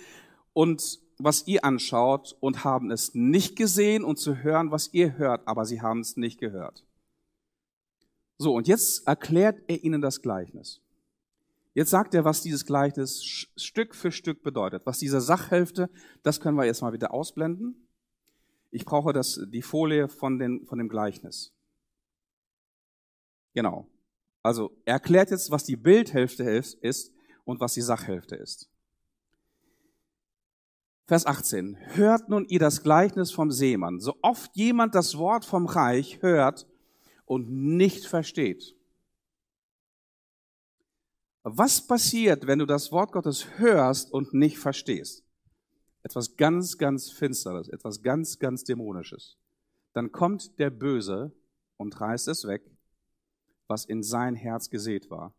und 0.52 1.00
was 1.18 1.48
ihr 1.48 1.64
anschaut 1.64 2.36
und 2.42 2.64
haben 2.66 2.92
es 2.92 3.14
nicht 3.14 3.56
gesehen 3.56 4.04
und 4.04 4.18
zu 4.18 4.38
hören, 4.38 4.72
was 4.72 4.94
ihr 4.94 5.18
hört, 5.18 5.48
aber 5.48 5.66
sie 5.66 5.82
haben 5.82 6.02
es 6.02 6.18
nicht 6.18 6.40
gehört. 6.40 6.86
So, 8.42 8.54
und 8.54 8.70
jetzt 8.70 9.06
erklärt 9.06 9.62
er 9.68 9.84
ihnen 9.84 10.02
das 10.02 10.22
Gleichnis. 10.22 10.82
Jetzt 11.74 11.90
sagt 11.90 12.14
er, 12.14 12.24
was 12.24 12.42
dieses 12.42 12.66
Gleichnis 12.66 13.22
Stück 13.58 13.94
für 13.94 14.14
Stück 14.14 14.44
bedeutet. 14.44 14.86
Was 14.86 14.98
diese 14.98 15.20
Sachhälfte, 15.20 15.90
das 16.24 16.40
können 16.40 16.58
wir 16.58 16.66
jetzt 16.66 16.82
mal 16.82 16.94
wieder 16.94 17.14
ausblenden. 17.14 17.86
Ich 18.72 18.86
brauche 18.86 19.12
das, 19.12 19.42
die 19.50 19.62
Folie 19.62 20.08
von, 20.08 20.40
den, 20.40 20.66
von 20.66 20.78
dem 20.78 20.88
Gleichnis. 20.88 21.54
Genau. 23.54 23.88
Also 24.42 24.72
er 24.86 24.94
erklärt 24.94 25.32
jetzt, 25.32 25.52
was 25.52 25.66
die 25.66 25.76
Bildhälfte 25.76 26.44
ist 26.44 27.12
und 27.44 27.60
was 27.60 27.74
die 27.74 27.82
Sachhälfte 27.82 28.38
ist. 28.38 28.70
Vers 31.08 31.26
18. 31.26 31.76
Hört 31.96 32.30
nun 32.30 32.46
ihr 32.46 32.60
das 32.60 32.84
Gleichnis 32.84 33.32
vom 33.32 33.52
Seemann. 33.52 34.00
So 34.00 34.16
oft 34.22 34.56
jemand 34.56 34.96
das 34.96 35.18
Wort 35.18 35.44
vom 35.44 35.66
Reich 35.66 36.22
hört 36.22 36.69
und 37.30 37.50
nicht 37.50 38.06
versteht. 38.06 38.76
Was 41.44 41.86
passiert, 41.88 42.48
wenn 42.48 42.60
du 42.60 42.66
das 42.66 42.92
Wort 42.92 43.12
Gottes 43.12 43.58
hörst 43.58 44.12
und 44.12 44.34
nicht 44.34 44.58
verstehst? 44.58 45.24
etwas 46.04 46.38
ganz, 46.38 46.78
ganz 46.78 47.12
Finsteres, 47.12 47.70
etwas 47.70 48.02
ganz, 48.02 48.40
ganz 48.40 48.64
Dämonisches. 48.64 49.38
Dann 49.94 50.12
kommt 50.12 50.58
der 50.60 50.70
Böse 50.70 51.32
und 51.78 52.00
reißt 52.00 52.28
es 52.28 52.46
weg, 52.46 52.64
was 53.68 53.86
in 53.86 54.04
sein 54.04 54.36
Herz 54.36 54.70
gesät 54.70 55.10
war. 55.10 55.34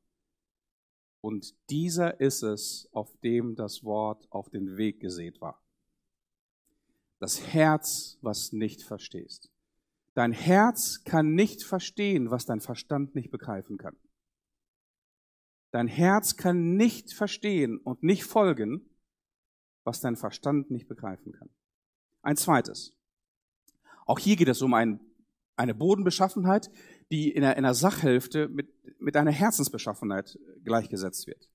Und 1.20 1.54
dieser 1.68 2.20
ist 2.20 2.42
es, 2.42 2.88
auf 2.92 3.14
dem 3.20 3.54
das 3.54 3.84
Wort 3.84 4.26
auf 4.30 4.48
den 4.48 4.76
Weg 4.76 5.00
gesät 5.00 5.40
war. 5.40 5.62
Das 7.18 7.52
Herz, 7.52 8.18
was 8.22 8.52
nicht 8.52 8.82
verstehst. 8.82 9.50
Dein 10.14 10.32
Herz 10.32 11.02
kann 11.04 11.34
nicht 11.34 11.62
verstehen, 11.62 12.30
was 12.30 12.44
dein 12.44 12.60
Verstand 12.60 13.14
nicht 13.14 13.30
begreifen 13.30 13.78
kann. 13.78 13.96
Dein 15.72 15.86
Herz 15.86 16.36
kann 16.36 16.76
nicht 16.76 17.12
verstehen 17.12 17.78
und 17.78 18.02
nicht 18.02 18.24
folgen, 18.24 18.90
was 19.84 20.00
dein 20.00 20.16
Verstand 20.16 20.70
nicht 20.70 20.88
begreifen 20.88 21.32
kann. 21.32 21.48
Ein 22.22 22.36
zweites. 22.36 22.96
Auch 24.04 24.18
hier 24.18 24.36
geht 24.36 24.48
es 24.48 24.62
um 24.62 24.74
ein, 24.74 25.00
eine 25.56 25.74
Bodenbeschaffenheit, 25.74 26.70
die 27.12 27.30
in 27.30 27.42
der, 27.42 27.56
in 27.56 27.62
der 27.62 27.74
Sachhälfte 27.74 28.48
mit, 28.48 28.68
mit 29.00 29.16
einer 29.16 29.30
Herzensbeschaffenheit 29.30 30.38
gleichgesetzt 30.64 31.28
wird. 31.28 31.48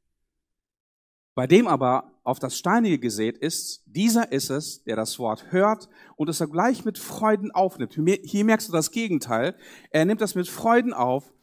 Bei 1.35 1.47
dem 1.47 1.67
aber 1.67 2.13
auf 2.23 2.39
das 2.39 2.57
Steinige 2.57 2.97
gesät 2.97 3.37
ist, 3.37 3.83
dieser 3.85 4.31
ist 4.31 4.49
es, 4.49 4.83
der 4.83 4.95
das 4.95 5.19
Wort 5.19 5.51
hört 5.51 5.89
und 6.15 6.29
es 6.29 6.39
gleich 6.39 6.85
mit 6.85 6.97
Freuden 6.97 7.51
aufnimmt. 7.51 7.99
Hier 8.23 8.45
merkst 8.45 8.69
du 8.69 8.71
das 8.71 8.91
Gegenteil. 8.91 9.55
Er 9.91 10.05
nimmt 10.05 10.21
das 10.21 10.33
mit 10.33 10.47
Freuden 10.47 10.93
auf. 10.93 11.33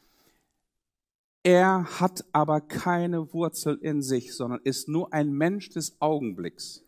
Er 1.44 2.00
hat 2.00 2.24
aber 2.32 2.60
keine 2.60 3.34
Wurzel 3.34 3.78
in 3.82 4.00
sich, 4.00 4.34
sondern 4.34 4.60
ist 4.64 4.88
nur 4.88 5.12
ein 5.12 5.32
Mensch 5.32 5.68
des 5.68 6.00
Augenblicks. 6.00 6.82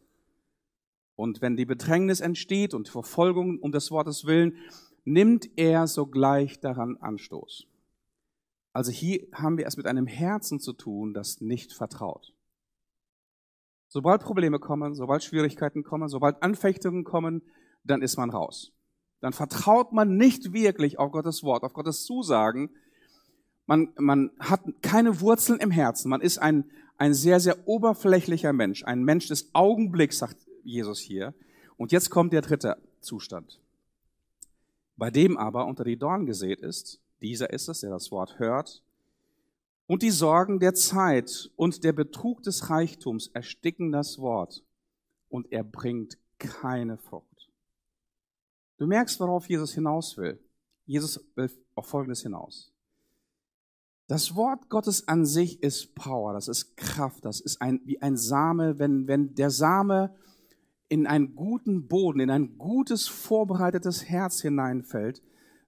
Und 1.15 1.43
wenn 1.43 1.57
die 1.57 1.67
Bedrängnis 1.67 2.21
entsteht 2.21 2.73
und 2.73 2.89
Verfolgung 2.89 3.59
um 3.59 3.71
des 3.71 3.91
Wortes 3.91 4.25
willen, 4.25 4.57
nimmt 5.05 5.51
er 5.57 5.87
sogleich 5.87 6.59
daran 6.59 6.97
Anstoß. 6.97 7.67
Also 8.73 8.91
hier 8.91 9.27
haben 9.33 9.59
wir 9.59 9.67
es 9.67 9.77
mit 9.77 9.87
einem 9.87 10.07
Herzen 10.07 10.59
zu 10.59 10.73
tun, 10.73 11.15
das 11.15 11.41
nicht 11.41 11.73
vertraut. 11.73 12.34
Sobald 13.95 14.23
Probleme 14.23 14.59
kommen, 14.59 14.97
sobald 14.97 15.23
Schwierigkeiten 15.23 15.85
kommen, 15.85 16.09
sobald 16.09 16.43
Anfechtungen 16.43 17.05
kommen, 17.05 17.43
dann 17.85 18.03
ist 18.03 18.17
man 18.17 18.29
raus. 18.29 18.73
Dann 19.21 19.33
vertraut 19.33 19.93
man 19.93 20.17
nicht 20.17 20.53
wirklich 20.53 20.99
auf 20.99 21.13
Gottes 21.13 21.45
Wort, 21.45 21.63
auf 21.63 21.75
Gottes 21.75 22.03
Zusagen. 22.03 22.71
Man, 23.67 23.91
man 23.97 24.33
hat 24.41 24.63
keine 24.83 25.21
Wurzeln 25.21 25.61
im 25.61 25.71
Herzen. 25.71 26.09
Man 26.09 26.23
ist 26.23 26.39
ein, 26.39 26.65
ein 26.99 27.15
sehr, 27.15 27.39
sehr 27.39 27.69
oberflächlicher 27.69 28.53
Mensch, 28.53 28.83
ein 28.83 29.05
Mensch 29.05 29.29
des 29.29 29.55
Augenblicks, 29.55 30.19
sagt 30.19 30.39
Jesus 30.65 30.99
hier. 30.99 31.33
Und 31.77 31.93
jetzt 31.93 32.11
kommt 32.11 32.33
der 32.33 32.43
dritte 32.43 32.79
Zustand. 32.99 33.61
Bei 34.97 35.13
dem 35.13 35.37
aber 35.37 35.67
unter 35.67 35.85
die 35.85 35.99
Dorn 35.99 36.27
gesät 36.27 36.59
ist, 36.59 37.01
dieser 37.23 37.53
ist 37.53 37.69
es, 37.69 37.83
der 37.83 37.91
das 37.91 38.11
Wort 38.11 38.41
hört, 38.41 38.83
und 39.87 40.03
die 40.03 40.11
Sorgen 40.11 40.61
der 40.61 40.75
Zeit 40.75 41.51
und 41.57 41.85
der 41.85 41.93
Betrug 41.93 42.43
des 42.43 42.71
Reichtums 42.71 43.29
ersticken 43.29 43.93
das 43.93 44.19
Wort 44.19 44.65
und 45.29 45.53
er 45.53 45.65
bringt 45.65 46.19
keine 46.39 46.97
Frucht. 46.97 47.51
Du 48.79 48.87
merkst, 48.87 49.21
worauf 49.21 49.49
Jesus 49.49 49.75
hinaus 49.75 50.17
will. 50.17 50.39
Jesus 50.87 51.25
will 51.35 51.51
auf 51.75 51.87
Folgendes 51.87 52.23
hinaus. 52.23 52.73
Das 54.07 54.37
Wort 54.37 54.69
Gottes 54.69 55.09
an 55.09 55.25
sich 55.25 55.63
ist 55.63 55.95
Power, 55.95 56.35
das 56.35 56.49
ist 56.49 56.77
Kraft, 56.77 57.25
das 57.25 57.41
ist 57.41 57.63
ein, 57.63 57.81
wie 57.85 58.03
ein 58.03 58.19
Same, 58.19 58.79
wenn, 58.79 59.09
wenn 59.09 59.35
der 59.35 59.49
Same 59.51 60.15
in 60.89 61.07
einen 61.07 61.35
guten 61.35 61.89
Boden, 61.89 62.21
in 62.21 62.31
ein 62.31 62.59
gutes, 62.59 63.09
vorbereitetes 63.09 64.05
Herz 64.05 64.43
hineinfällt, 64.43 65.23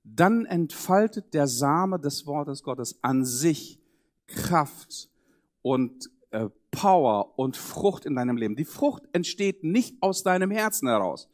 dann 0.04 0.44
entfaltet 0.44 1.32
der 1.32 1.46
Same 1.46 1.98
des 1.98 2.26
Wortes 2.26 2.62
Gottes 2.62 3.02
an 3.02 3.24
sich 3.24 3.80
Kraft 4.26 5.08
und, 5.62 6.10
äh, 6.30 6.48
Power 6.70 7.38
und 7.38 7.56
Frucht 7.56 8.04
in 8.04 8.14
deinem 8.14 8.36
Leben. 8.36 8.56
Die 8.56 8.64
Frucht 8.64 9.04
entsteht 9.12 9.64
nicht 9.64 9.96
aus 10.02 10.22
deinem 10.22 10.50
Herzen 10.50 10.88
heraus. 10.88 11.28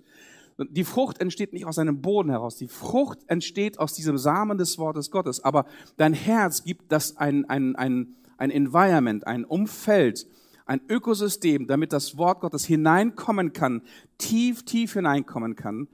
Die 0.59 0.85
Frucht 0.85 1.21
entsteht 1.21 1.53
nicht 1.53 1.65
aus 1.65 1.77
deinem 1.77 2.01
Boden 2.01 2.31
heraus. 2.31 2.57
Die 2.57 2.69
Frucht 2.69 3.19
entsteht 3.27 3.79
aus 3.79 3.95
diesem 3.95 4.19
Samen 4.19 4.59
des 4.59 4.79
Wortes 4.79 5.11
Gottes. 5.11 5.43
Aber 5.43 5.67
dein 5.97 6.13
Herz 6.13 6.63
gibt 6.63 6.93
das 6.93 7.17
ein, 7.17 7.45
ein, 7.47 7.75
ein, 7.77 8.15
ein 8.37 8.51
Environment, 8.51 9.27
ein 9.27 9.45
Umfeld, 9.45 10.27
ein 10.67 10.81
Ökosystem, 10.89 11.67
damit 11.67 11.93
das 11.93 12.17
Wort 12.17 12.41
Gottes 12.41 12.65
hineinkommen 12.65 13.53
kann, 13.53 13.83
tief, 14.19 14.65
tief 14.65 14.93
hineinkommen 14.93 15.57
kann 15.57 15.89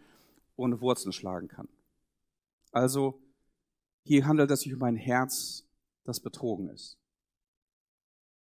und 0.57 0.81
Wurzeln 0.81 1.13
schlagen 1.13 1.49
kann. 1.49 1.69
Also 2.73 3.21
hier 4.05 4.27
handelt 4.27 4.51
es 4.51 4.61
sich 4.61 4.75
um 4.75 4.83
ein 4.83 4.97
Herz, 4.97 5.65
das 6.09 6.21
betrogen 6.21 6.71
ist. 6.71 6.99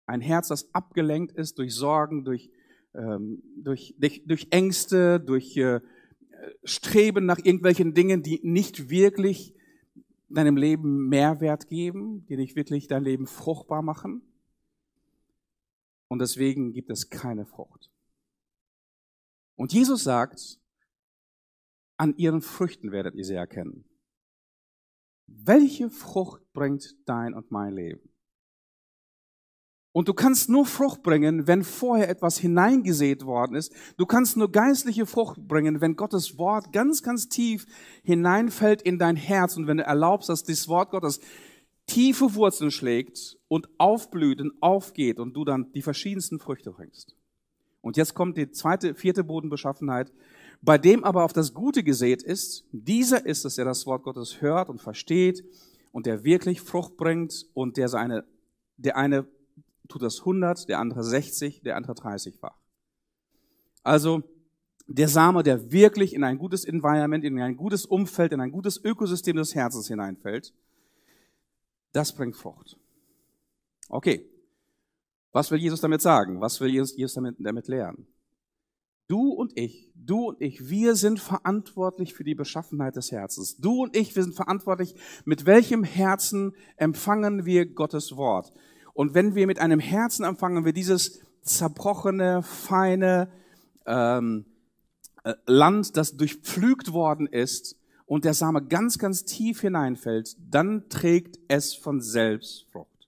Ein 0.05 0.21
Herz, 0.21 0.49
das 0.49 0.73
abgelenkt 0.73 1.35
ist 1.35 1.57
durch 1.57 1.73
Sorgen, 1.73 2.23
durch, 2.23 2.51
ähm, 2.93 3.41
durch, 3.57 3.95
durch, 3.97 4.23
durch 4.25 4.47
Ängste, 4.51 5.19
durch 5.19 5.57
äh, 5.57 5.81
Streben 6.63 7.25
nach 7.25 7.39
irgendwelchen 7.39 7.93
Dingen, 7.93 8.21
die 8.21 8.39
nicht 8.43 8.89
wirklich 8.89 9.55
deinem 10.29 10.57
Leben 10.57 11.07
Mehrwert 11.07 11.67
geben, 11.67 12.25
die 12.27 12.37
nicht 12.37 12.55
wirklich 12.55 12.87
dein 12.87 13.03
Leben 13.03 13.25
fruchtbar 13.25 13.81
machen. 13.81 14.21
Und 16.07 16.19
deswegen 16.19 16.73
gibt 16.73 16.91
es 16.91 17.09
keine 17.09 17.45
Frucht. 17.45 17.91
Und 19.55 19.73
Jesus 19.73 20.03
sagt, 20.03 20.59
an 21.97 22.15
ihren 22.17 22.41
Früchten 22.41 22.91
werdet 22.91 23.15
ihr 23.15 23.23
sie 23.23 23.33
erkennen. 23.33 23.85
Welche 25.27 25.89
Frucht 25.89 26.41
bringt 26.53 26.95
dein 27.05 27.33
und 27.33 27.51
mein 27.51 27.73
Leben? 27.73 28.09
Und 29.95 30.09
du 30.09 30.13
kannst 30.13 30.49
nur 30.49 30.65
Frucht 30.65 31.03
bringen, 31.03 31.47
wenn 31.47 31.63
vorher 31.63 32.09
etwas 32.09 32.37
hineingesät 32.37 33.25
worden 33.25 33.55
ist. 33.55 33.73
Du 33.95 34.05
kannst 34.05 34.35
nur 34.35 34.51
geistliche 34.51 35.05
Frucht 35.05 35.47
bringen, 35.47 35.79
wenn 35.79 35.95
Gottes 35.95 36.37
Wort 36.37 36.73
ganz, 36.73 37.01
ganz 37.01 37.29
tief 37.29 37.65
hineinfällt 38.03 38.81
in 38.81 38.99
dein 38.99 39.15
Herz 39.15 39.55
und 39.55 39.67
wenn 39.67 39.77
du 39.77 39.85
erlaubst, 39.85 40.27
dass 40.27 40.43
das 40.43 40.67
Wort 40.67 40.91
Gottes 40.91 41.21
tiefe 41.87 42.35
Wurzeln 42.35 42.71
schlägt 42.71 43.37
und 43.47 43.69
aufblüht 43.77 44.41
und 44.41 44.51
aufgeht 44.61 45.17
und 45.17 45.33
du 45.33 45.45
dann 45.45 45.71
die 45.71 45.81
verschiedensten 45.81 46.39
Früchte 46.39 46.71
bringst. 46.71 47.15
Und 47.79 47.95
jetzt 47.95 48.15
kommt 48.15 48.35
die 48.35 48.51
zweite, 48.51 48.95
vierte 48.95 49.23
Bodenbeschaffenheit, 49.23 50.11
bei 50.61 50.77
dem 50.77 51.03
aber 51.03 51.23
auf 51.23 51.33
das 51.33 51.53
Gute 51.53 51.83
gesät 51.83 52.23
ist. 52.23 52.65
Dieser 52.71 53.25
ist 53.25 53.45
es, 53.45 53.55
der 53.55 53.65
das 53.65 53.85
Wort 53.85 54.03
Gottes 54.03 54.41
hört 54.41 54.69
und 54.69 54.81
versteht 54.81 55.43
und 55.91 56.05
der 56.05 56.23
wirklich 56.23 56.61
Frucht 56.61 56.97
bringt 56.97 57.45
und 57.53 57.77
der 57.77 57.87
seine, 57.87 58.25
der 58.77 58.97
eine 58.97 59.27
tut 59.87 60.01
das 60.01 60.19
100, 60.19 60.67
der 60.67 60.79
andere 60.79 61.03
60, 61.03 61.61
der 61.61 61.75
andere 61.75 61.93
30-fach. 61.93 62.57
Also 63.83 64.23
der 64.87 65.07
Same, 65.07 65.43
der 65.43 65.71
wirklich 65.71 66.13
in 66.13 66.23
ein 66.23 66.37
gutes 66.37 66.65
Environment, 66.65 67.23
in 67.23 67.39
ein 67.39 67.57
gutes 67.57 67.85
Umfeld, 67.85 68.31
in 68.31 68.41
ein 68.41 68.51
gutes 68.51 68.83
Ökosystem 68.83 69.35
des 69.35 69.55
Herzens 69.55 69.87
hineinfällt, 69.87 70.53
das 71.91 72.13
bringt 72.13 72.35
Frucht. 72.35 72.77
Okay. 73.89 74.29
Was 75.31 75.51
will 75.51 75.59
Jesus 75.59 75.81
damit 75.81 76.01
sagen? 76.01 76.39
Was 76.39 76.59
will 76.61 76.69
Jesus 76.69 77.13
damit, 77.13 77.35
damit 77.39 77.67
lehren? 77.67 78.07
Du 79.07 79.29
und 79.29 79.57
ich, 79.57 79.91
du 79.93 80.29
und 80.29 80.41
ich, 80.41 80.69
wir 80.69 80.95
sind 80.95 81.19
verantwortlich 81.19 82.15
für 82.15 82.23
die 82.23 82.33
Beschaffenheit 82.33 82.95
des 82.95 83.11
Herzens. 83.11 83.57
Du 83.57 83.83
und 83.83 83.95
ich, 83.95 84.15
wir 84.15 84.23
sind 84.23 84.35
verantwortlich, 84.35 84.95
mit 85.25 85.45
welchem 85.45 85.83
Herzen 85.83 86.55
empfangen 86.75 87.45
wir 87.45 87.67
Gottes 87.67 88.17
Wort. 88.17 88.51
Und 88.93 89.13
wenn 89.13 89.35
wir 89.35 89.45
mit 89.45 89.59
einem 89.59 89.79
Herzen 89.79 90.25
empfangen, 90.25 90.65
wir 90.65 90.73
dieses 90.73 91.19
zerbrochene, 91.43 92.41
feine 92.41 93.29
ähm, 93.85 94.45
äh, 95.23 95.35
Land, 95.45 95.97
das 95.97 96.17
durchpflügt 96.17 96.91
worden 96.91 97.27
ist 97.27 97.77
und 98.07 98.25
der 98.25 98.33
Same 98.33 98.65
ganz, 98.65 98.97
ganz 98.97 99.25
tief 99.25 99.61
hineinfällt, 99.61 100.35
dann 100.49 100.89
trägt 100.89 101.37
es 101.47 101.75
von 101.75 102.01
selbst 102.01 102.65
Frucht. 102.71 103.07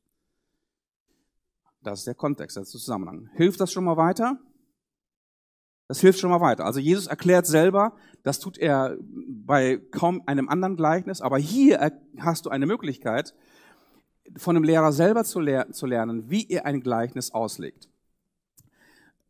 Das 1.82 2.00
ist 2.00 2.08
der 2.08 2.16
Kontext, 2.16 2.58
das 2.58 2.68
ist 2.68 2.74
der 2.74 2.80
Zusammenhang. 2.82 3.30
Hilft 3.34 3.60
das 3.62 3.72
schon 3.72 3.86
mal 3.86 3.98
weiter? 3.98 4.40
Das 5.88 6.02
hilft 6.02 6.19
schon 6.19 6.30
mal 6.30 6.41
weiter. 6.41 6.65
Also 6.65 6.80
Jesus 6.80 7.08
erklärt 7.08 7.45
selber, 7.45 7.93
das 8.23 8.39
tut 8.39 8.58
er 8.58 8.97
bei 9.00 9.78
kaum 9.91 10.21
einem 10.26 10.50
anderen 10.50 10.76
Gleichnis, 10.76 11.21
aber 11.21 11.38
hier 11.38 11.91
hast 12.19 12.45
du 12.45 12.50
eine 12.50 12.65
Möglichkeit, 12.65 13.34
von 14.36 14.56
dem 14.56 14.65
Lehrer 14.65 14.91
selber 14.91 15.23
zu, 15.23 15.39
lehr 15.39 15.71
zu 15.71 15.86
lernen, 15.86 16.30
wie 16.30 16.50
er 16.50 16.65
ein 16.65 16.82
Gleichnis 16.82 17.32
auslegt. 17.32 17.88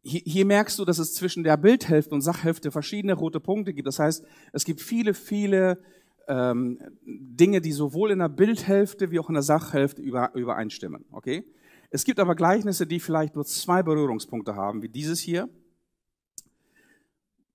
Hier, 0.01 0.21
hier 0.25 0.45
merkst 0.45 0.79
du, 0.79 0.85
dass 0.85 0.97
es 0.97 1.13
zwischen 1.13 1.43
der 1.43 1.57
Bildhälfte 1.57 2.15
und 2.15 2.21
Sachhälfte 2.21 2.71
verschiedene 2.71 3.13
rote 3.13 3.39
Punkte 3.39 3.73
gibt. 3.73 3.87
Das 3.87 3.99
heißt, 3.99 4.25
es 4.53 4.65
gibt 4.65 4.81
viele, 4.81 5.13
viele 5.13 5.79
ähm, 6.27 6.79
Dinge, 7.05 7.61
die 7.61 7.71
sowohl 7.71 8.11
in 8.11 8.19
der 8.19 8.29
Bildhälfte 8.29 9.11
wie 9.11 9.19
auch 9.19 9.29
in 9.29 9.35
der 9.35 9.43
Sachhälfte 9.43 10.01
über, 10.01 10.33
übereinstimmen. 10.33 11.05
Okay? 11.11 11.45
Es 11.91 12.03
gibt 12.03 12.19
aber 12.19 12.35
Gleichnisse, 12.35 12.87
die 12.87 12.99
vielleicht 12.99 13.35
nur 13.35 13.45
zwei 13.45 13.83
Berührungspunkte 13.83 14.55
haben, 14.55 14.81
wie 14.81 14.89
dieses 14.89 15.19
hier, 15.19 15.49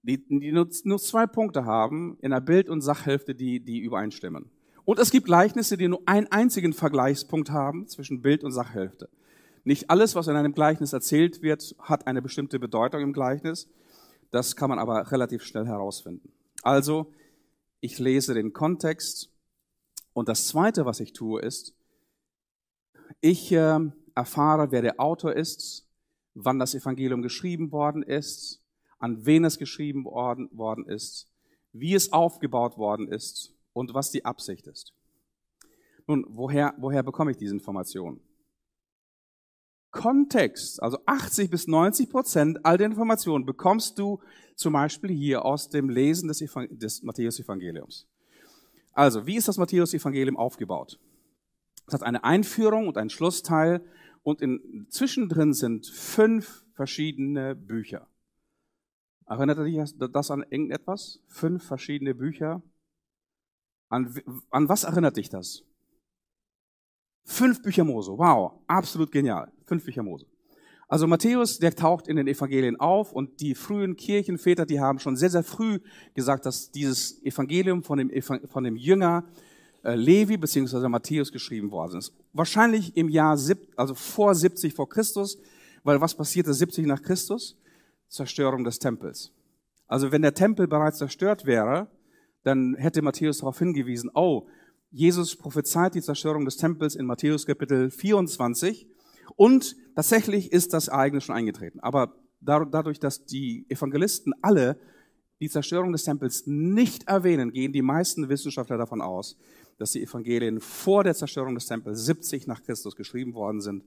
die, 0.03 0.19
die 0.27 0.53
nur, 0.53 0.69
nur 0.85 0.99
zwei 0.99 1.27
Punkte 1.27 1.65
haben 1.65 2.19
in 2.21 2.31
der 2.31 2.41
Bild- 2.41 2.69
und 2.69 2.81
Sachhälfte, 2.81 3.35
die, 3.35 3.61
die 3.61 3.79
übereinstimmen. 3.79 4.51
Und 4.85 4.99
es 4.99 5.11
gibt 5.11 5.27
Gleichnisse, 5.27 5.77
die 5.77 5.89
nur 5.89 6.03
einen 6.07 6.27
einzigen 6.29 6.73
Vergleichspunkt 6.73 7.51
haben 7.51 7.87
zwischen 7.87 8.21
Bild 8.21 8.43
und 8.43 8.53
Sachhälfte. 8.53 9.09
Nicht 9.65 9.91
alles, 9.91 10.17
was 10.17 10.27
in 10.27 10.35
einem 10.35 10.55
Gleichnis 10.55 10.93
erzählt 10.93 11.41
wird, 11.41 11.77
hat 11.79 12.09
eine 12.09 12.21
bestimmte 12.21 12.59
Bedeutung 12.59 13.01
im 13.01 13.13
Gleichnis. 13.13 13.69
Das 14.33 14.57
kann 14.57 14.71
man 14.71 14.81
aber 14.81 15.13
relativ 15.13 15.45
schnell 15.45 15.67
herausfinden. 15.67 16.33
Also, 16.63 17.13
ich 17.81 17.99
lese 17.99 18.35
den 18.35 18.53
Kontext. 18.53 19.31
Und 20.13 20.29
das 20.29 20.49
Zweite, 20.49 20.85
was 20.85 20.99
ich 20.99 21.13
tue, 21.13 21.41
ist, 21.41 21.75
ich 23.21 23.53
äh, 23.53 23.79
erfahre, 24.15 24.73
wer 24.73 24.83
der 24.83 24.99
Autor 24.99 25.35
ist, 25.35 25.87
wann 26.35 26.59
das 26.59 26.75
Evangelium 26.75 27.23
geschrieben 27.23 27.71
worden 27.71 28.03
ist, 28.03 28.62
an 29.03 29.27
wen 29.27 29.45
es 29.45 29.59
geschrieben 29.59 30.05
worden, 30.05 30.49
worden 30.53 30.87
ist, 30.87 31.29
wie 31.73 31.95
es 31.95 32.13
aufgebaut 32.13 32.79
worden 32.79 33.09
ist 33.09 33.53
und 33.73 33.95
was 33.95 34.13
die 34.13 34.25
Absicht 34.25 34.69
ist. 34.69 34.95
Nun, 36.07 36.25
woher, 36.29 36.75
woher 36.79 37.03
bekomme 37.03 37.33
ich 37.33 37.37
diese 37.37 37.55
Informationen? 37.55 38.21
Kontext, 39.91 40.81
also 40.83 40.99
80 41.05 41.51
bis 41.51 41.67
90 41.67 42.11
Prozent 42.11 42.65
all 42.65 42.79
der 42.79 42.87
Informationen 42.87 43.45
bekommst 43.45 43.99
du 43.99 44.21
zum 44.55 44.73
Beispiel 44.73 45.11
hier 45.11 45.45
aus 45.45 45.69
dem 45.69 45.91
Lesen 45.91 46.29
des, 46.29 46.39
des 46.71 47.03
Matthäus-Evangeliums. 47.03 48.07
Also, 48.93 49.27
wie 49.27 49.37
ist 49.37 49.49
das 49.49 49.59
Matthäus-Evangelium 49.59 50.37
aufgebaut? 50.37 51.01
Es 51.89 51.95
hat 51.95 52.05
eine 52.05 52.23
Einführung 52.23 52.87
und 52.87 52.97
einen 52.97 53.11
Schlussteil 53.11 53.85
und 54.23 54.41
in, 54.41 54.87
zwischendrin 54.91 55.53
sind 55.53 55.87
fünf 55.89 56.65
verschiedene 56.75 57.57
Bücher. 57.57 58.07
Erinnert 59.27 59.59
ihr 59.59 59.65
dich 59.65 59.95
das 60.13 60.31
an 60.31 60.45
irgendetwas? 60.51 61.21
Fünf 61.29 61.65
verschiedene 61.65 62.15
Bücher. 62.15 62.63
An, 63.89 64.15
an 64.51 64.69
was 64.69 64.85
erinnert 64.85 65.17
dich 65.17 65.29
das? 65.29 65.63
Fünf 67.25 67.63
Bücher 67.63 67.85
Mose. 67.85 68.13
Wow, 68.13 68.61
absolut 68.67 69.13
genial. 69.13 69.53
Fünf 69.65 69.85
Bücher 69.85 70.03
Mose. 70.03 70.27
Also 70.89 71.07
Matthäus, 71.07 71.59
der 71.59 71.75
taucht 71.75 72.07
in 72.07 72.17
den 72.17 72.27
Evangelien 72.27 72.79
auf 72.79 73.13
und 73.13 73.41
die 73.41 73.55
frühen 73.55 73.97
Kirchenväter, 73.97 74.67
die 74.67 74.79
haben 74.79 74.99
schon 74.99 75.17
sehr, 75.17 75.31
sehr 75.31 75.43
früh 75.43 75.79
gesagt, 76.15 76.45
dass 76.45 76.71
dieses 76.71 77.23
Evangelium 77.25 77.83
von 77.83 77.99
dem, 77.99 78.11
von 78.23 78.65
dem 78.65 78.77
Jünger 78.77 79.25
äh, 79.85 79.95
Levi 79.95 80.37
bzw. 80.37 80.89
Matthäus 80.89 81.33
geschrieben 81.33 81.71
worden 81.71 81.99
ist. 81.99 82.13
Wahrscheinlich 82.35 82.95
im 82.97 83.09
Jahr, 83.09 83.39
also 83.77 83.95
vor 83.95 84.35
70 84.35 84.75
vor 84.75 84.89
Christus, 84.89 85.39
weil 85.83 86.01
was 86.01 86.15
passierte 86.15 86.53
70 86.53 86.87
nach 86.87 87.01
Christus? 87.01 87.59
Zerstörung 88.13 88.63
des 88.63 88.79
Tempels. 88.79 89.33
Also 89.87 90.13
wenn 90.13 90.21
der 90.21 90.35
Tempel 90.35 90.69
bereits 90.69 90.99
zerstört 90.99 91.47
wäre, 91.47 91.89
dann 92.45 92.75
hätte 92.75 93.01
Matthäus 93.01 93.39
darauf 93.39 93.59
hingewiesen, 93.59 94.11
oh, 94.15 94.47
Jesus 94.91 95.35
prophezeit 95.35 95.95
die 95.95 96.03
Zerstörung 96.03 96.45
des 96.45 96.59
Tempels 96.59 96.95
in 96.95 97.07
Matthäus 97.07 97.47
Kapitel 97.47 97.91
24 97.91 98.87
und 99.37 99.77
tatsächlich 99.95 100.53
ist 100.53 100.75
das 100.75 100.89
Ereignis 100.89 101.25
schon 101.25 101.35
eingetreten. 101.35 101.81
Aber 101.81 102.15
dadurch, 102.43 103.01
dass 103.01 103.25
die 103.25 103.65
Evangelisten 103.71 104.35
alle 104.43 104.79
die 105.41 105.49
Zerstörung 105.49 105.93
des 105.93 106.05
Tempels 106.05 106.47
nicht 106.47 107.09
erwähnen, 107.09 107.51
gehen 107.51 107.73
die 107.73 107.81
meisten 107.81 108.29
Wissenschaftler 108.29 108.77
davon 108.77 109.01
aus, 109.01 109.39
dass 109.79 109.93
die 109.93 110.03
Evangelien 110.03 110.61
vor 110.61 111.03
der 111.03 111.15
Zerstörung 111.15 111.55
des 111.55 111.65
Tempels 111.65 112.05
70 112.05 112.47
nach 112.47 112.63
Christus 112.63 112.95
geschrieben 112.95 113.33
worden 113.33 113.63
sind. 113.63 113.85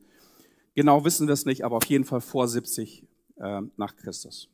Genau 0.74 1.06
wissen 1.06 1.28
wir 1.28 1.34
es 1.34 1.46
nicht, 1.46 1.64
aber 1.64 1.78
auf 1.78 1.86
jeden 1.86 2.06
Fall 2.06 2.22
vor 2.22 2.48
70 2.48 3.06
äh, 3.38 3.62
nach 3.78 3.96
Christus. 3.96 4.50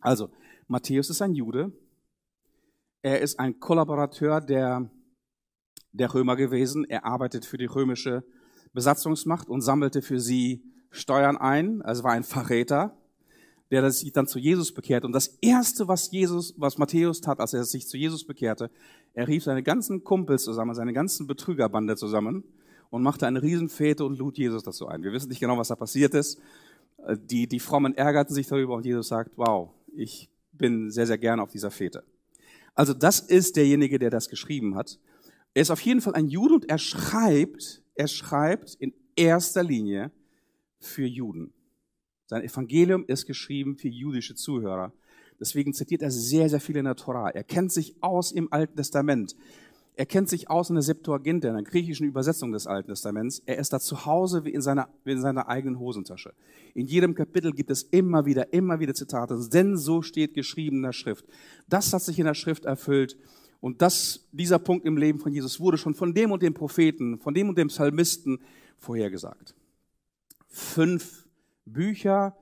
Also, 0.00 0.30
Matthäus 0.68 1.10
ist 1.10 1.22
ein 1.22 1.34
Jude, 1.34 1.72
er 3.04 3.20
ist 3.20 3.38
ein 3.38 3.60
Kollaborateur 3.60 4.40
der, 4.40 4.90
der 5.92 6.14
Römer 6.14 6.36
gewesen. 6.36 6.86
Er 6.88 7.04
arbeitet 7.04 7.44
für 7.44 7.58
die 7.58 7.66
römische 7.66 8.24
Besatzungsmacht 8.72 9.48
und 9.48 9.60
sammelte 9.60 10.00
für 10.00 10.18
sie 10.18 10.64
Steuern 10.90 11.36
ein, 11.36 11.82
also 11.82 12.02
war 12.02 12.12
ein 12.12 12.22
Verräter, 12.22 12.96
der 13.70 13.90
sich 13.90 14.12
dann 14.12 14.26
zu 14.26 14.38
Jesus 14.38 14.72
bekehrt. 14.72 15.04
Und 15.04 15.12
das 15.12 15.26
erste, 15.42 15.86
was 15.86 16.10
Jesus, 16.12 16.54
was 16.56 16.78
Matthäus 16.78 17.20
tat, 17.20 17.40
als 17.40 17.52
er 17.52 17.64
sich 17.64 17.88
zu 17.88 17.98
Jesus 17.98 18.26
bekehrte, 18.26 18.70
er 19.12 19.28
rief 19.28 19.44
seine 19.44 19.62
ganzen 19.62 20.02
Kumpels 20.02 20.44
zusammen, 20.44 20.74
seine 20.74 20.92
ganzen 20.92 21.26
Betrügerbande 21.26 21.96
zusammen 21.96 22.44
und 22.88 23.02
machte 23.02 23.26
eine 23.26 23.42
Riesenfete 23.42 24.04
und 24.04 24.18
lud 24.18 24.38
Jesus 24.38 24.62
dazu 24.62 24.86
ein. 24.86 25.02
Wir 25.02 25.12
wissen 25.12 25.28
nicht 25.28 25.40
genau, 25.40 25.58
was 25.58 25.68
da 25.68 25.76
passiert 25.76 26.14
ist. 26.14 26.40
Die, 27.16 27.46
die 27.46 27.60
Frommen 27.60 27.94
ärgerten 27.94 28.34
sich 28.34 28.46
darüber 28.46 28.74
und 28.74 28.86
Jesus 28.86 29.08
sagt, 29.08 29.32
wow, 29.36 29.70
ich 29.94 30.30
bin 30.52 30.90
sehr, 30.90 31.06
sehr 31.06 31.18
gerne 31.18 31.42
auf 31.42 31.50
dieser 31.50 31.70
Fete. 31.70 32.04
Also 32.74 32.94
das 32.94 33.20
ist 33.20 33.56
derjenige, 33.56 33.98
der 33.98 34.10
das 34.10 34.28
geschrieben 34.28 34.74
hat. 34.74 34.98
Er 35.52 35.62
ist 35.62 35.70
auf 35.70 35.80
jeden 35.80 36.00
Fall 36.00 36.14
ein 36.14 36.28
Jude 36.28 36.54
und 36.54 36.68
er 36.68 36.78
schreibt, 36.78 37.82
er 37.94 38.08
schreibt 38.08 38.74
in 38.74 38.92
erster 39.16 39.62
Linie 39.62 40.10
für 40.80 41.06
Juden. 41.06 41.52
Sein 42.26 42.42
Evangelium 42.42 43.04
ist 43.06 43.26
geschrieben 43.26 43.76
für 43.76 43.88
jüdische 43.88 44.34
Zuhörer. 44.34 44.92
Deswegen 45.38 45.74
zitiert 45.74 46.02
er 46.02 46.10
sehr, 46.10 46.48
sehr 46.48 46.60
viel 46.60 46.76
in 46.76 46.84
der 46.84 46.96
Torah. 46.96 47.30
Er 47.30 47.44
kennt 47.44 47.72
sich 47.72 47.96
aus 48.00 48.32
im 48.32 48.52
Alten 48.52 48.76
Testament. 48.76 49.36
Er 49.96 50.06
kennt 50.06 50.28
sich 50.28 50.50
aus 50.50 50.70
in 50.70 50.74
der 50.74 50.82
Septuaginta, 50.82 51.48
in 51.48 51.54
der 51.54 51.62
griechischen 51.62 52.06
Übersetzung 52.06 52.50
des 52.50 52.66
Alten 52.66 52.88
Testaments. 52.88 53.40
Er 53.46 53.58
ist 53.58 53.72
da 53.72 53.78
zu 53.78 54.06
Hause 54.06 54.44
wie 54.44 54.50
in 54.50 54.60
seiner, 54.60 54.88
wie 55.04 55.12
in 55.12 55.20
seiner 55.20 55.48
eigenen 55.48 55.78
Hosentasche. 55.78 56.34
In 56.74 56.86
jedem 56.86 57.14
Kapitel 57.14 57.52
gibt 57.52 57.70
es 57.70 57.84
immer 57.84 58.26
wieder, 58.26 58.52
immer 58.52 58.80
wieder 58.80 58.94
Zitate, 58.94 59.38
denn 59.52 59.76
so 59.76 60.02
steht 60.02 60.34
geschrieben 60.34 60.78
in 60.78 60.82
der 60.82 60.92
Schrift. 60.92 61.24
Das 61.68 61.92
hat 61.92 62.02
sich 62.02 62.18
in 62.18 62.24
der 62.24 62.34
Schrift 62.34 62.64
erfüllt. 62.64 63.16
Und 63.60 63.82
das, 63.82 64.26
dieser 64.32 64.58
Punkt 64.58 64.84
im 64.84 64.96
Leben 64.96 65.20
von 65.20 65.32
Jesus 65.32 65.60
wurde 65.60 65.78
schon 65.78 65.94
von 65.94 66.12
dem 66.12 66.32
und 66.32 66.42
dem 66.42 66.54
Propheten, 66.54 67.20
von 67.20 67.32
dem 67.32 67.48
und 67.48 67.56
dem 67.56 67.68
Psalmisten 67.68 68.40
vorhergesagt. 68.78 69.54
Fünf 70.48 71.28
Bücher. 71.64 72.36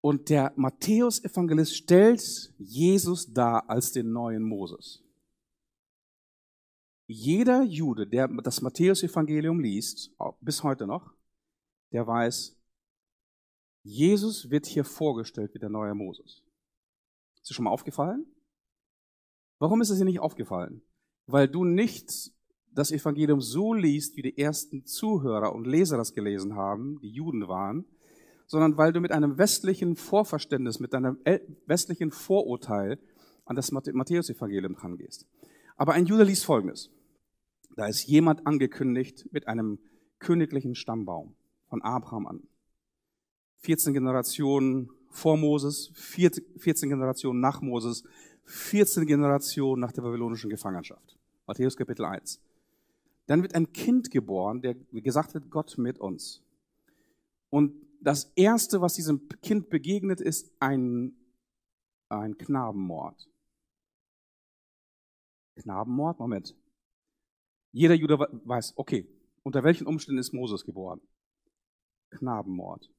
Und 0.00 0.30
der 0.30 0.54
Matthäus-Evangelist 0.56 1.76
stellt 1.76 2.54
Jesus 2.58 3.30
dar 3.30 3.68
als 3.68 3.92
den 3.92 4.12
neuen 4.12 4.42
Moses. 4.42 5.02
Jeder 7.12 7.64
Jude, 7.64 8.06
der 8.06 8.28
das 8.28 8.62
Matthäus-Evangelium 8.62 9.58
liest, 9.58 10.12
bis 10.40 10.62
heute 10.62 10.86
noch, 10.86 11.12
der 11.90 12.06
weiß, 12.06 12.56
Jesus 13.82 14.48
wird 14.48 14.64
hier 14.64 14.84
vorgestellt 14.84 15.52
wie 15.52 15.58
der 15.58 15.70
neue 15.70 15.92
Moses. 15.92 16.44
Ist 17.34 17.50
dir 17.50 17.54
schon 17.54 17.64
mal 17.64 17.72
aufgefallen? 17.72 18.26
Warum 19.58 19.80
ist 19.80 19.90
es 19.90 19.98
dir 19.98 20.04
nicht 20.04 20.20
aufgefallen? 20.20 20.82
Weil 21.26 21.48
du 21.48 21.64
nicht 21.64 22.30
das 22.70 22.92
Evangelium 22.92 23.40
so 23.40 23.74
liest, 23.74 24.16
wie 24.16 24.22
die 24.22 24.38
ersten 24.38 24.86
Zuhörer 24.86 25.52
und 25.52 25.66
Leser 25.66 25.96
das 25.96 26.14
gelesen 26.14 26.54
haben, 26.54 27.00
die 27.00 27.10
Juden 27.10 27.48
waren, 27.48 27.86
sondern 28.46 28.76
weil 28.76 28.92
du 28.92 29.00
mit 29.00 29.10
einem 29.10 29.36
westlichen 29.36 29.96
Vorverständnis, 29.96 30.78
mit 30.78 30.94
einem 30.94 31.18
westlichen 31.66 32.12
Vorurteil 32.12 33.00
an 33.46 33.56
das 33.56 33.72
Matthäus-Evangelium 33.72 34.76
rangehst. 34.76 35.26
Aber 35.76 35.94
ein 35.94 36.06
Jude 36.06 36.22
liest 36.22 36.44
Folgendes. 36.44 36.88
Da 37.76 37.86
ist 37.86 38.06
jemand 38.06 38.46
angekündigt 38.46 39.28
mit 39.32 39.48
einem 39.48 39.78
königlichen 40.18 40.74
Stammbaum 40.74 41.34
von 41.68 41.82
Abraham 41.82 42.26
an. 42.26 42.42
14 43.60 43.94
Generationen 43.94 44.90
vor 45.10 45.36
Moses, 45.36 45.90
14 45.94 46.88
Generationen 46.88 47.40
nach 47.40 47.60
Moses, 47.60 48.04
14 48.44 49.06
Generationen 49.06 49.80
nach 49.80 49.92
der 49.92 50.02
babylonischen 50.02 50.50
Gefangenschaft. 50.50 51.18
Matthäus 51.46 51.76
Kapitel 51.76 52.04
1. 52.04 52.40
Dann 53.26 53.42
wird 53.42 53.54
ein 53.54 53.72
Kind 53.72 54.10
geboren, 54.10 54.60
der 54.60 54.74
gesagt 54.74 55.34
wird, 55.34 55.50
Gott 55.50 55.78
mit 55.78 55.98
uns. 55.98 56.42
Und 57.50 57.74
das 58.00 58.32
erste, 58.34 58.80
was 58.80 58.94
diesem 58.94 59.28
Kind 59.42 59.68
begegnet, 59.68 60.20
ist 60.20 60.50
ein, 60.58 61.14
ein 62.08 62.38
Knabenmord. 62.38 63.28
Knabenmord? 65.56 66.18
Moment. 66.18 66.56
Jeder 67.72 67.94
Jude 67.94 68.18
weiß, 68.18 68.74
okay, 68.76 69.06
unter 69.42 69.62
welchen 69.62 69.86
Umständen 69.86 70.18
ist 70.18 70.32
Moses 70.32 70.64
geboren? 70.64 71.00
Knabenmord. 72.10 72.90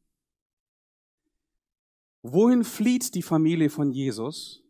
Wohin 2.23 2.63
flieht 2.63 3.13
die 3.15 3.21
Familie 3.21 3.69
von 3.69 3.91
Jesus? 3.91 4.63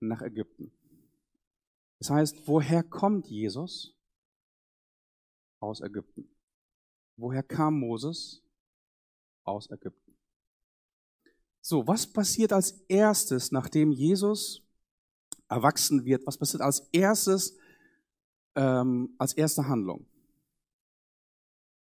Nach 0.00 0.22
Ägypten. 0.22 0.72
Das 1.98 2.10
heißt, 2.10 2.46
woher 2.46 2.82
kommt 2.82 3.26
Jesus? 3.26 3.94
Aus 5.60 5.80
Ägypten. 5.80 6.28
Woher 7.16 7.42
kam 7.42 7.80
Moses? 7.80 8.42
Aus 9.44 9.70
Ägypten. 9.70 10.14
So, 11.60 11.86
was 11.86 12.06
passiert 12.06 12.52
als 12.52 12.72
erstes, 12.88 13.50
nachdem 13.50 13.90
Jesus 13.90 14.62
erwachsen 15.48 16.04
wird? 16.04 16.24
Was 16.26 16.38
passiert 16.38 16.62
als 16.62 16.88
erstes, 16.92 17.56
ähm, 18.58 19.14
als 19.18 19.34
erste 19.34 19.68
Handlung. 19.68 20.04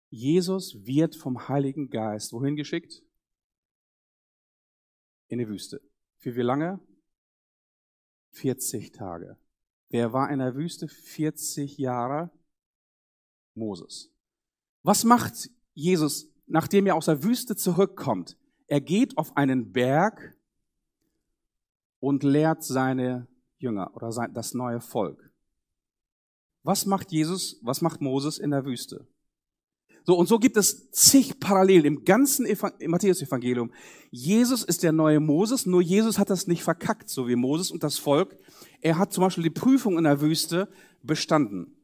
Jesus 0.08 0.86
wird 0.86 1.14
vom 1.14 1.48
Heiligen 1.48 1.90
Geist 1.90 2.32
wohin 2.32 2.56
geschickt? 2.56 3.02
In 5.28 5.38
die 5.38 5.48
Wüste. 5.48 5.82
Für 6.16 6.34
wie 6.34 6.42
lange? 6.42 6.80
40 8.30 8.92
Tage. 8.92 9.36
Wer 9.90 10.14
war 10.14 10.30
in 10.30 10.38
der 10.38 10.54
Wüste 10.54 10.88
40 10.88 11.76
Jahre? 11.76 12.30
Moses. 13.54 14.10
Was 14.82 15.04
macht 15.04 15.50
Jesus, 15.74 16.32
nachdem 16.46 16.86
er 16.86 16.96
aus 16.96 17.04
der 17.04 17.22
Wüste 17.22 17.54
zurückkommt? 17.54 18.38
Er 18.66 18.80
geht 18.80 19.18
auf 19.18 19.36
einen 19.36 19.72
Berg 19.72 20.38
und 22.00 22.22
lehrt 22.22 22.64
seine 22.64 23.28
Jünger 23.58 23.94
oder 23.94 24.28
das 24.28 24.54
neue 24.54 24.80
Volk. 24.80 25.31
Was 26.62 26.86
macht 26.86 27.10
Jesus, 27.10 27.58
was 27.62 27.80
macht 27.80 28.00
Moses 28.00 28.38
in 28.38 28.50
der 28.50 28.64
Wüste? 28.64 29.06
So, 30.04 30.16
und 30.16 30.28
so 30.28 30.38
gibt 30.38 30.56
es 30.56 30.90
zig 30.90 31.38
Parallelen 31.38 31.84
im 31.84 32.04
ganzen 32.04 32.46
Matthäus-Evangelium. 32.86 33.72
Jesus 34.10 34.64
ist 34.64 34.82
der 34.82 34.92
neue 34.92 35.20
Moses, 35.20 35.64
nur 35.64 35.80
Jesus 35.80 36.18
hat 36.18 36.28
das 36.28 36.48
nicht 36.48 36.64
verkackt, 36.64 37.08
so 37.08 37.28
wie 37.28 37.36
Moses 37.36 37.70
und 37.70 37.84
das 37.84 37.98
Volk. 37.98 38.36
Er 38.80 38.98
hat 38.98 39.12
zum 39.12 39.22
Beispiel 39.22 39.44
die 39.44 39.50
Prüfung 39.50 39.98
in 39.98 40.04
der 40.04 40.20
Wüste 40.20 40.68
bestanden. 41.02 41.76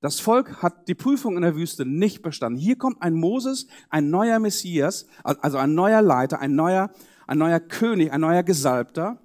Das 0.00 0.20
Volk 0.20 0.62
hat 0.62 0.88
die 0.88 0.94
Prüfung 0.94 1.36
in 1.36 1.42
der 1.42 1.56
Wüste 1.56 1.84
nicht 1.84 2.22
bestanden. 2.22 2.58
Hier 2.58 2.76
kommt 2.76 3.02
ein 3.02 3.14
Moses, 3.14 3.66
ein 3.90 4.10
neuer 4.10 4.38
Messias, 4.38 5.06
also 5.24 5.58
ein 5.58 5.74
neuer 5.74 6.00
Leiter, 6.00 6.38
ein 6.38 6.54
neuer, 6.54 6.90
ein 7.26 7.38
neuer 7.38 7.60
König, 7.60 8.12
ein 8.12 8.20
neuer 8.20 8.44
Gesalbter, 8.44 9.20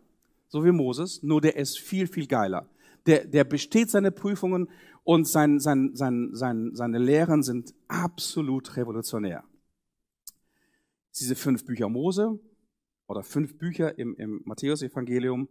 so 0.48 0.66
wie 0.66 0.72
Moses, 0.72 1.24
nur 1.24 1.42
der 1.42 1.56
ist 1.56 1.80
viel, 1.80 2.08
viel 2.08 2.28
geiler. 2.28 2.68
Der, 3.06 3.26
der 3.26 3.44
besteht 3.44 3.89
seine 3.89 4.12
Prüfungen 4.12 4.70
und 5.04 5.28
sein, 5.28 5.60
sein, 5.60 5.92
sein, 5.96 6.30
sein, 6.34 6.72
seine 6.74 6.98
Lehren 6.98 7.44
sind 7.44 7.74
absolut 7.88 8.78
revolutionär. 8.78 9.44
Diese 11.20 11.36
fünf 11.36 11.66
Bücher 11.66 11.89
Mose 11.89 12.39
oder 13.08 13.24
fünf 13.24 13.58
Bücher 13.58 13.98
im, 14.00 14.16
im 14.16 14.42
Matthäus-Evangelium. 14.46 15.50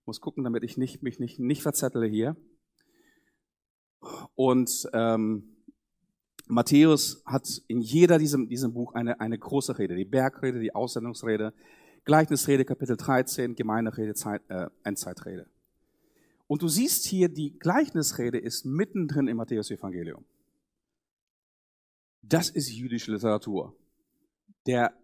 Ich 0.00 0.06
muss 0.06 0.20
gucken, 0.20 0.44
damit 0.44 0.64
ich 0.64 0.76
nicht, 0.76 1.02
mich 1.02 1.18
nicht, 1.18 1.38
nicht 1.38 1.62
verzettle 1.62 2.06
hier. 2.06 2.36
Und 4.34 4.88
ähm, 4.92 5.54
Matthäus 6.46 7.22
hat 7.24 7.46
in 7.68 7.80
jeder 7.80 8.18
diesem, 8.18 8.48
diesem 8.48 8.74
Buch 8.74 8.94
eine, 8.94 9.20
eine 9.20 9.38
große 9.38 9.78
Rede. 9.78 9.94
Die 9.94 10.04
Bergrede, 10.04 10.60
die 10.60 10.74
Aussendungsrede, 10.74 11.54
Gleichnisrede, 12.04 12.64
Kapitel 12.64 12.96
13, 12.96 13.54
Gemeinderede, 13.54 14.14
Zeit, 14.14 14.42
äh, 14.48 14.68
Endzeitrede. 14.82 15.46
Und 16.54 16.62
du 16.62 16.68
siehst 16.68 17.04
hier, 17.06 17.28
die 17.28 17.58
Gleichnisrede 17.58 18.38
ist 18.38 18.64
mittendrin 18.64 19.26
im 19.26 19.38
Matthäus-Evangelium. 19.38 20.24
Das 22.22 22.48
ist 22.48 22.70
jüdische 22.70 23.10
Literatur. 23.10 23.74
Der, 24.64 24.94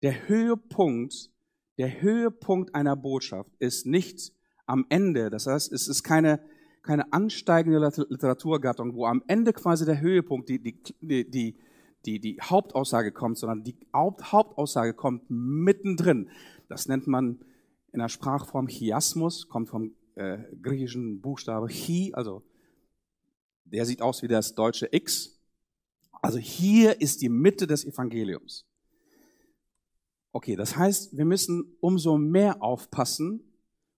der 0.00 0.26
Höhepunkt, 0.26 1.30
der 1.76 2.00
Höhepunkt 2.00 2.74
einer 2.74 2.96
Botschaft 2.96 3.50
ist 3.58 3.84
nicht 3.84 4.32
am 4.64 4.86
Ende. 4.88 5.28
Das 5.28 5.46
heißt, 5.46 5.70
es 5.70 5.86
ist 5.86 6.02
keine, 6.02 6.40
keine 6.80 7.12
ansteigende 7.12 7.78
Literaturgattung, 8.08 8.94
wo 8.94 9.04
am 9.04 9.22
Ende 9.26 9.52
quasi 9.52 9.84
der 9.84 10.00
Höhepunkt, 10.00 10.48
die, 10.48 10.60
die, 10.60 10.80
die, 11.02 11.58
die, 12.06 12.20
die 12.20 12.38
Hauptaussage 12.40 13.12
kommt, 13.12 13.36
sondern 13.36 13.64
die 13.64 13.76
Hauptaussage 13.92 14.94
kommt 14.94 15.24
mittendrin. 15.28 16.30
Das 16.70 16.88
nennt 16.88 17.06
man 17.06 17.44
in 17.92 17.98
der 17.98 18.08
Sprachform 18.08 18.68
Chiasmus, 18.68 19.46
kommt 19.46 19.68
vom 19.68 19.92
äh, 20.20 20.44
griechischen 20.60 21.20
Buchstabe 21.22 21.68
Chi, 21.68 22.12
also 22.12 22.42
der 23.64 23.86
sieht 23.86 24.02
aus 24.02 24.22
wie 24.22 24.28
das 24.28 24.54
deutsche 24.54 24.88
X. 24.92 25.40
Also 26.20 26.38
hier 26.38 27.00
ist 27.00 27.22
die 27.22 27.30
Mitte 27.30 27.66
des 27.66 27.86
Evangeliums. 27.86 28.66
Okay, 30.32 30.56
das 30.56 30.76
heißt, 30.76 31.16
wir 31.16 31.24
müssen 31.24 31.76
umso 31.80 32.18
mehr 32.18 32.62
aufpassen, 32.62 33.42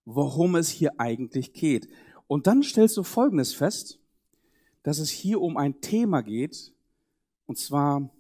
worum 0.05 0.55
es 0.55 0.69
hier 0.69 1.01
eigentlich 1.01 1.53
geht. 1.53 1.89
Und 2.29 2.47
dann 2.47 2.63
stellst 2.63 2.97
du 2.97 3.03
Folgendes 3.03 3.53
fest, 3.53 3.99
dass 4.85 4.99
es 4.99 5.11
hier 5.11 5.41
um 5.41 5.57
ein 5.57 5.81
Thema 5.81 6.23
geht, 6.23 6.73
und 7.47 7.59
zwar 7.59 8.11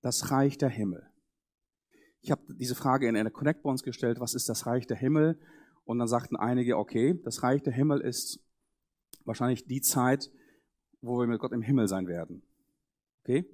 das 0.00 0.30
Reich 0.30 0.58
der 0.58 0.68
Himmel? 0.68 1.06
Ich 2.20 2.30
habe 2.30 2.42
diese 2.54 2.74
Frage 2.74 3.08
in 3.08 3.16
einer 3.16 3.30
Connect 3.30 3.62
bei 3.62 3.70
uns 3.70 3.82
gestellt, 3.82 4.20
was 4.20 4.34
ist 4.34 4.48
das 4.48 4.66
Reich 4.66 4.86
der 4.86 4.96
Himmel? 4.96 5.38
Und 5.84 5.98
dann 5.98 6.08
sagten 6.08 6.36
einige, 6.36 6.78
okay, 6.78 7.18
das 7.24 7.42
Reich 7.42 7.62
der 7.62 7.72
Himmel 7.72 8.00
ist 8.00 8.40
wahrscheinlich 9.24 9.66
die 9.66 9.80
Zeit, 9.80 10.30
wo 11.00 11.18
wir 11.18 11.26
mit 11.26 11.40
Gott 11.40 11.52
im 11.52 11.62
Himmel 11.62 11.88
sein 11.88 12.06
werden. 12.06 12.42
Okay? 13.22 13.44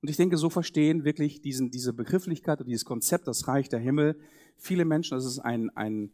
Und 0.00 0.10
ich 0.10 0.16
denke, 0.16 0.36
so 0.36 0.50
verstehen 0.50 1.04
wirklich 1.04 1.40
diesen, 1.40 1.70
diese 1.70 1.92
Begrifflichkeit 1.92 2.60
und 2.60 2.68
dieses 2.68 2.84
Konzept, 2.84 3.26
das 3.26 3.48
Reich 3.48 3.68
der 3.68 3.80
Himmel, 3.80 4.18
viele 4.56 4.84
Menschen, 4.84 5.16
das 5.16 5.24
ist 5.24 5.38
ein, 5.38 5.70
ein, 5.76 6.12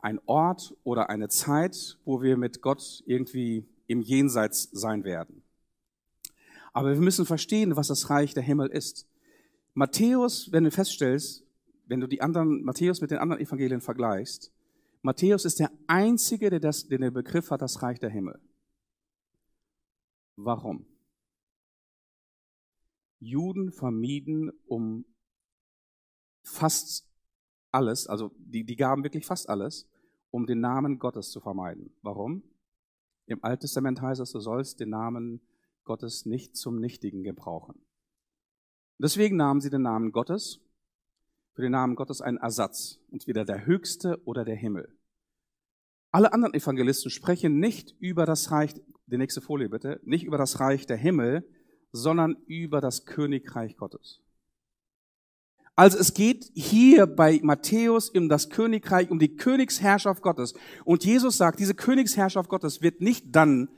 ein 0.00 0.18
Ort 0.26 0.76
oder 0.82 1.10
eine 1.10 1.28
Zeit, 1.28 1.98
wo 2.04 2.22
wir 2.22 2.36
mit 2.36 2.62
Gott 2.62 3.02
irgendwie 3.06 3.66
im 3.86 4.00
Jenseits 4.00 4.70
sein 4.72 5.04
werden. 5.04 5.42
Aber 6.72 6.92
wir 6.92 7.00
müssen 7.00 7.26
verstehen, 7.26 7.76
was 7.76 7.88
das 7.88 8.08
Reich 8.10 8.34
der 8.34 8.42
Himmel 8.42 8.68
ist. 8.68 9.06
Matthäus, 9.74 10.50
wenn 10.52 10.64
du 10.64 10.70
feststellst, 10.70 11.44
wenn 11.86 12.00
du 12.00 12.06
die 12.06 12.20
anderen, 12.20 12.62
Matthäus 12.62 13.00
mit 13.00 13.10
den 13.10 13.18
anderen 13.18 13.42
Evangelien 13.42 13.80
vergleichst, 13.80 14.52
Matthäus 15.02 15.44
ist 15.44 15.60
der 15.60 15.70
Einzige, 15.86 16.50
der, 16.50 16.60
das, 16.60 16.86
der 16.88 16.98
den 16.98 17.12
Begriff 17.12 17.50
hat, 17.50 17.62
das 17.62 17.82
Reich 17.82 17.98
der 17.98 18.10
Himmel. 18.10 18.40
Warum? 20.36 20.86
Juden 23.20 23.72
vermieden 23.72 24.50
um 24.66 25.04
fast 26.42 27.08
alles, 27.72 28.06
also 28.06 28.32
die, 28.38 28.64
die 28.64 28.76
gaben 28.76 29.02
wirklich 29.02 29.26
fast 29.26 29.48
alles, 29.48 29.88
um 30.30 30.46
den 30.46 30.60
Namen 30.60 30.98
Gottes 30.98 31.30
zu 31.30 31.40
vermeiden. 31.40 31.92
Warum? 32.02 32.42
Im 33.26 33.42
Alten 33.44 33.62
Testament 33.62 34.00
heißt 34.00 34.20
es, 34.20 34.32
du 34.32 34.40
sollst 34.40 34.80
den 34.80 34.90
Namen 34.90 35.40
Gottes 35.84 36.26
nicht 36.26 36.56
zum 36.56 36.80
Nichtigen 36.80 37.22
gebrauchen. 37.22 37.80
Deswegen 38.98 39.36
nahmen 39.36 39.60
sie 39.60 39.70
den 39.70 39.82
Namen 39.82 40.12
Gottes, 40.12 40.60
für 41.58 41.62
den 41.62 41.72
Namen 41.72 41.96
Gottes 41.96 42.20
einen 42.20 42.36
Ersatz, 42.36 43.00
entweder 43.10 43.44
der 43.44 43.66
Höchste 43.66 44.22
oder 44.24 44.44
der 44.44 44.54
Himmel. 44.54 44.96
Alle 46.12 46.32
anderen 46.32 46.54
Evangelisten 46.54 47.10
sprechen 47.10 47.58
nicht 47.58 47.96
über 47.98 48.26
das 48.26 48.52
Reich, 48.52 48.74
die 49.06 49.18
nächste 49.18 49.40
Folie 49.40 49.68
bitte, 49.68 50.00
nicht 50.04 50.22
über 50.22 50.38
das 50.38 50.60
Reich 50.60 50.86
der 50.86 50.96
Himmel, 50.96 51.44
sondern 51.90 52.36
über 52.46 52.80
das 52.80 53.06
Königreich 53.06 53.76
Gottes. 53.76 54.20
Also 55.74 55.98
es 55.98 56.14
geht 56.14 56.48
hier 56.54 57.08
bei 57.08 57.40
Matthäus 57.42 58.10
um 58.10 58.28
das 58.28 58.50
Königreich, 58.50 59.10
um 59.10 59.18
die 59.18 59.34
Königsherrschaft 59.34 60.22
Gottes. 60.22 60.54
Und 60.84 61.04
Jesus 61.04 61.38
sagt, 61.38 61.58
diese 61.58 61.74
Königsherrschaft 61.74 62.48
Gottes 62.48 62.82
wird 62.82 63.00
nicht 63.00 63.34
dann 63.34 63.68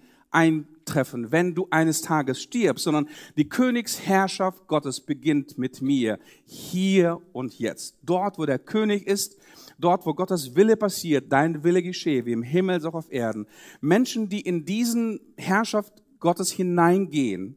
eintreffen, 0.80 1.32
wenn 1.32 1.54
du 1.54 1.66
eines 1.70 2.02
Tages 2.02 2.40
stirbst, 2.40 2.84
sondern 2.84 3.08
die 3.36 3.48
Königsherrschaft 3.48 4.66
Gottes 4.66 5.00
beginnt 5.00 5.58
mit 5.58 5.82
mir, 5.82 6.18
hier 6.44 7.20
und 7.32 7.58
jetzt. 7.58 7.96
Dort, 8.02 8.38
wo 8.38 8.46
der 8.46 8.58
König 8.58 9.06
ist, 9.06 9.38
dort, 9.78 10.06
wo 10.06 10.14
Gottes 10.14 10.54
Wille 10.54 10.76
passiert, 10.76 11.32
dein 11.32 11.62
Wille 11.64 11.82
geschehe, 11.82 12.24
wie 12.26 12.32
im 12.32 12.42
Himmel, 12.42 12.80
so 12.80 12.88
auch 12.88 12.94
auf 12.94 13.12
Erden. 13.12 13.46
Menschen, 13.80 14.28
die 14.28 14.40
in 14.40 14.64
diesen 14.64 15.20
Herrschaft 15.36 15.92
Gottes 16.18 16.50
hineingehen, 16.50 17.56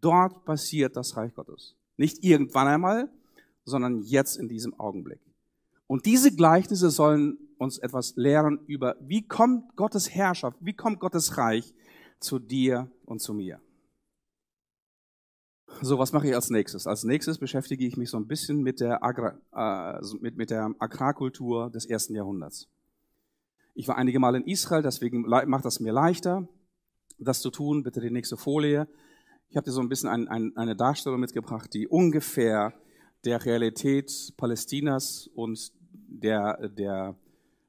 dort 0.00 0.44
passiert 0.44 0.96
das 0.96 1.16
Reich 1.16 1.34
Gottes. 1.34 1.76
Nicht 1.96 2.24
irgendwann 2.24 2.68
einmal, 2.68 3.10
sondern 3.64 4.00
jetzt 4.02 4.36
in 4.36 4.48
diesem 4.48 4.78
Augenblick. 4.78 5.20
Und 5.86 6.06
diese 6.06 6.34
Gleichnisse 6.34 6.90
sollen 6.90 7.36
uns 7.58 7.78
etwas 7.78 8.14
lehren 8.16 8.60
über, 8.66 8.96
wie 9.00 9.26
kommt 9.26 9.76
Gottes 9.76 10.14
Herrschaft, 10.14 10.56
wie 10.60 10.72
kommt 10.72 11.00
Gottes 11.00 11.36
Reich 11.36 11.74
zu 12.20 12.38
dir 12.38 12.90
und 13.04 13.20
zu 13.20 13.34
mir. 13.34 13.60
So, 15.82 15.98
was 15.98 16.12
mache 16.12 16.28
ich 16.28 16.34
als 16.34 16.50
nächstes? 16.50 16.86
Als 16.86 17.04
nächstes 17.04 17.38
beschäftige 17.38 17.86
ich 17.86 17.96
mich 17.96 18.10
so 18.10 18.18
ein 18.18 18.26
bisschen 18.26 18.62
mit 18.62 18.80
der, 18.80 19.02
Agra, 19.02 19.38
äh, 19.52 20.00
mit, 20.20 20.36
mit 20.36 20.50
der 20.50 20.74
Agrarkultur 20.78 21.70
des 21.70 21.86
ersten 21.86 22.14
Jahrhunderts. 22.14 22.68
Ich 23.74 23.88
war 23.88 23.96
einige 23.96 24.18
Mal 24.18 24.34
in 24.34 24.44
Israel, 24.44 24.82
deswegen 24.82 25.22
macht 25.22 25.64
das 25.64 25.80
mir 25.80 25.92
leichter, 25.92 26.46
das 27.18 27.40
zu 27.40 27.50
tun. 27.50 27.82
Bitte 27.82 28.00
die 28.00 28.10
nächste 28.10 28.36
Folie. 28.36 28.88
Ich 29.48 29.56
habe 29.56 29.64
dir 29.64 29.72
so 29.72 29.80
ein 29.80 29.88
bisschen 29.88 30.08
ein, 30.10 30.28
ein, 30.28 30.56
eine 30.56 30.76
Darstellung 30.76 31.20
mitgebracht, 31.20 31.72
die 31.72 31.88
ungefähr 31.88 32.74
der 33.24 33.44
Realität 33.44 34.34
Palästinas 34.36 35.30
und 35.34 35.72
der, 35.92 36.68
der 36.68 37.16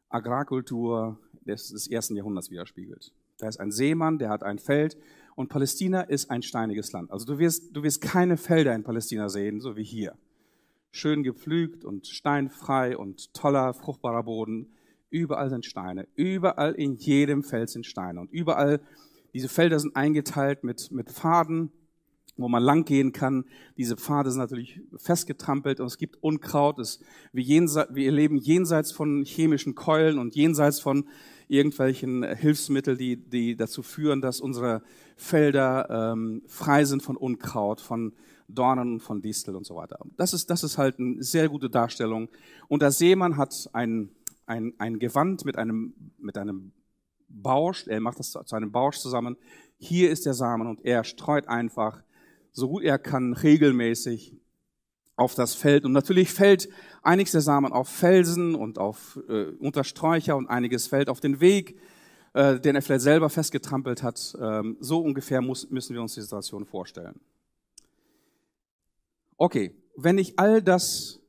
Agrarkultur 0.09 1.19
des, 1.45 1.69
des 1.69 1.87
ersten 1.87 2.15
Jahrhunderts 2.15 2.49
widerspiegelt. 2.49 3.13
Da 3.41 3.47
ist 3.47 3.59
ein 3.59 3.71
Seemann, 3.71 4.19
der 4.19 4.29
hat 4.29 4.43
ein 4.43 4.59
Feld 4.59 4.97
und 5.35 5.49
Palästina 5.49 6.01
ist 6.01 6.29
ein 6.29 6.43
steiniges 6.43 6.91
Land. 6.91 7.11
Also 7.11 7.25
du 7.25 7.39
wirst, 7.39 7.75
du 7.75 7.81
wirst 7.81 8.01
keine 8.01 8.37
Felder 8.37 8.75
in 8.75 8.83
Palästina 8.83 9.29
sehen, 9.29 9.59
so 9.59 9.75
wie 9.75 9.83
hier. 9.83 10.15
Schön 10.91 11.23
gepflügt 11.23 11.83
und 11.83 12.05
steinfrei 12.05 12.95
und 12.95 13.33
toller, 13.33 13.73
fruchtbarer 13.73 14.23
Boden. 14.23 14.67
Überall 15.09 15.49
sind 15.49 15.65
Steine. 15.65 16.07
Überall 16.15 16.73
in 16.73 16.95
jedem 16.95 17.43
Feld 17.43 17.69
sind 17.69 17.85
Steine. 17.85 18.19
Und 18.19 18.31
überall, 18.31 18.79
diese 19.33 19.49
Felder 19.49 19.79
sind 19.79 19.95
eingeteilt 19.95 20.63
mit, 20.63 20.91
mit 20.91 21.09
Pfaden, 21.09 21.71
wo 22.41 22.49
man 22.49 22.63
langgehen 22.63 23.11
kann. 23.11 23.45
Diese 23.77 23.95
Pfade 23.95 24.31
sind 24.31 24.39
natürlich 24.39 24.81
festgetrampelt 24.95 25.79
und 25.79 25.87
es 25.87 25.97
gibt 25.97 26.21
Unkraut. 26.21 26.79
Es, 26.79 26.99
wir, 27.33 27.45
wir 27.45 28.11
leben 28.11 28.37
jenseits 28.37 28.91
von 28.91 29.23
chemischen 29.23 29.75
Keulen 29.75 30.19
und 30.19 30.35
jenseits 30.35 30.79
von 30.79 31.07
irgendwelchen 31.47 32.23
Hilfsmittel, 32.23 32.95
die, 32.97 33.17
die 33.17 33.55
dazu 33.55 33.83
führen, 33.83 34.21
dass 34.21 34.39
unsere 34.39 34.81
Felder 35.17 36.13
ähm, 36.13 36.43
frei 36.47 36.85
sind 36.85 37.03
von 37.03 37.17
Unkraut, 37.17 37.81
von 37.81 38.13
Dornen 38.47 38.99
von 38.99 39.21
Distel 39.21 39.55
und 39.55 39.65
so 39.65 39.75
weiter. 39.75 39.99
Das 40.17 40.33
ist, 40.33 40.49
das 40.49 40.63
ist 40.63 40.77
halt 40.77 40.99
eine 40.99 41.21
sehr 41.23 41.49
gute 41.49 41.69
Darstellung. 41.69 42.29
Und 42.67 42.81
der 42.81 42.91
Seemann 42.91 43.37
hat 43.37 43.69
ein, 43.73 44.09
ein, 44.45 44.73
ein 44.77 44.99
Gewand 44.99 45.45
mit 45.45 45.57
einem, 45.57 45.93
mit 46.17 46.37
einem 46.37 46.71
Bausch, 47.27 47.87
er 47.87 47.99
macht 48.01 48.19
das 48.19 48.31
zu 48.31 48.55
einem 48.55 48.71
Bausch 48.71 48.97
zusammen. 48.97 49.37
Hier 49.77 50.11
ist 50.11 50.25
der 50.25 50.33
Samen 50.33 50.67
und 50.67 50.85
er 50.85 51.03
streut 51.03 51.47
einfach, 51.47 52.03
so 52.51 52.69
gut 52.69 52.83
er 52.83 52.99
kann, 52.99 53.33
regelmäßig 53.33 54.35
auf 55.15 55.35
das 55.35 55.55
Feld. 55.55 55.85
Und 55.85 55.91
natürlich 55.91 56.31
fällt 56.31 56.69
einiges 57.01 57.31
der 57.31 57.41
Samen 57.41 57.71
auf 57.71 57.87
Felsen 57.87 58.55
und 58.55 58.77
auf 58.77 59.19
äh, 59.29 59.51
Untersträucher 59.59 60.35
und 60.35 60.47
einiges 60.47 60.87
fällt 60.87 61.09
auf 61.09 61.19
den 61.19 61.39
Weg, 61.39 61.79
äh, 62.33 62.59
den 62.59 62.75
er 62.75 62.81
vielleicht 62.81 63.01
selber 63.01 63.29
festgetrampelt 63.29 64.03
hat. 64.03 64.35
Ähm, 64.39 64.77
so 64.79 64.99
ungefähr 65.01 65.41
muss, 65.41 65.69
müssen 65.69 65.93
wir 65.93 66.01
uns 66.01 66.15
die 66.15 66.21
Situation 66.21 66.65
vorstellen. 66.65 67.19
Okay, 69.37 69.75
wenn 69.95 70.17
ich 70.17 70.39
all 70.39 70.61
das 70.61 71.19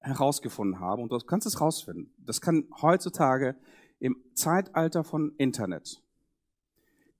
herausgefunden 0.00 0.80
habe, 0.80 1.02
und 1.02 1.12
du 1.12 1.18
kannst 1.18 1.46
es 1.46 1.60
herausfinden, 1.60 2.12
das 2.18 2.40
kann 2.40 2.66
heutzutage 2.80 3.56
im 3.98 4.16
Zeitalter 4.34 5.04
von 5.04 5.32
Internet, 5.38 6.01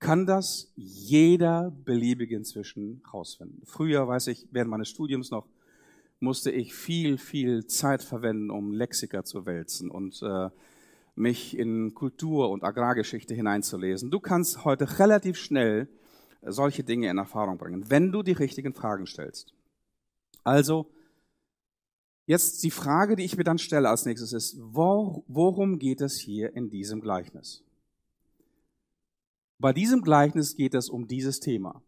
kann 0.03 0.27
das 0.27 0.73
jeder 0.75 1.71
beliebige 1.71 2.37
inzwischen 2.37 3.03
herausfinden. 3.05 3.63
Früher, 3.65 4.07
weiß 4.07 4.27
ich, 4.27 4.49
während 4.51 4.71
meines 4.71 4.89
Studiums 4.89 5.31
noch, 5.31 5.47
musste 6.19 6.51
ich 6.51 6.75
viel, 6.75 7.19
viel 7.19 7.67
Zeit 7.67 8.03
verwenden, 8.03 8.51
um 8.51 8.73
Lexika 8.73 9.25
zu 9.25 9.47
wälzen 9.47 9.91
und 9.91 10.21
äh, 10.23 10.51
mich 11.15 11.57
in 11.57 11.95
Kultur- 11.95 12.51
und 12.51 12.65
Agrargeschichte 12.65 13.35
hineinzulesen. 13.35 14.11
Du 14.11 14.19
kannst 14.19 14.65
heute 14.65 14.99
relativ 14.99 15.37
schnell 15.37 15.89
solche 16.43 16.83
Dinge 16.83 17.09
in 17.09 17.19
Erfahrung 17.19 17.57
bringen, 17.57 17.89
wenn 17.89 18.11
du 18.11 18.23
die 18.23 18.33
richtigen 18.33 18.75
Fragen 18.75 19.07
stellst. 19.07 19.55
Also, 20.43 20.91
jetzt 22.27 22.63
die 22.65 22.73
Frage, 22.73 23.15
die 23.15 23.25
ich 23.25 23.37
mir 23.37 23.45
dann 23.45 23.59
stelle 23.59 23.89
als 23.89 24.05
nächstes 24.05 24.33
ist, 24.33 24.57
wo, 24.61 25.25
worum 25.29 25.79
geht 25.79 26.01
es 26.01 26.19
hier 26.19 26.55
in 26.57 26.71
diesem 26.71 27.01
Gleichnis? 27.01 27.65
Bei 29.63 29.73
diesem 29.73 30.03
Gleichnis 30.03 30.57
geht 30.57 30.75
es 30.75 30.91
um 30.91 31.07
dieses 31.07 31.39
Thema. 31.39 31.85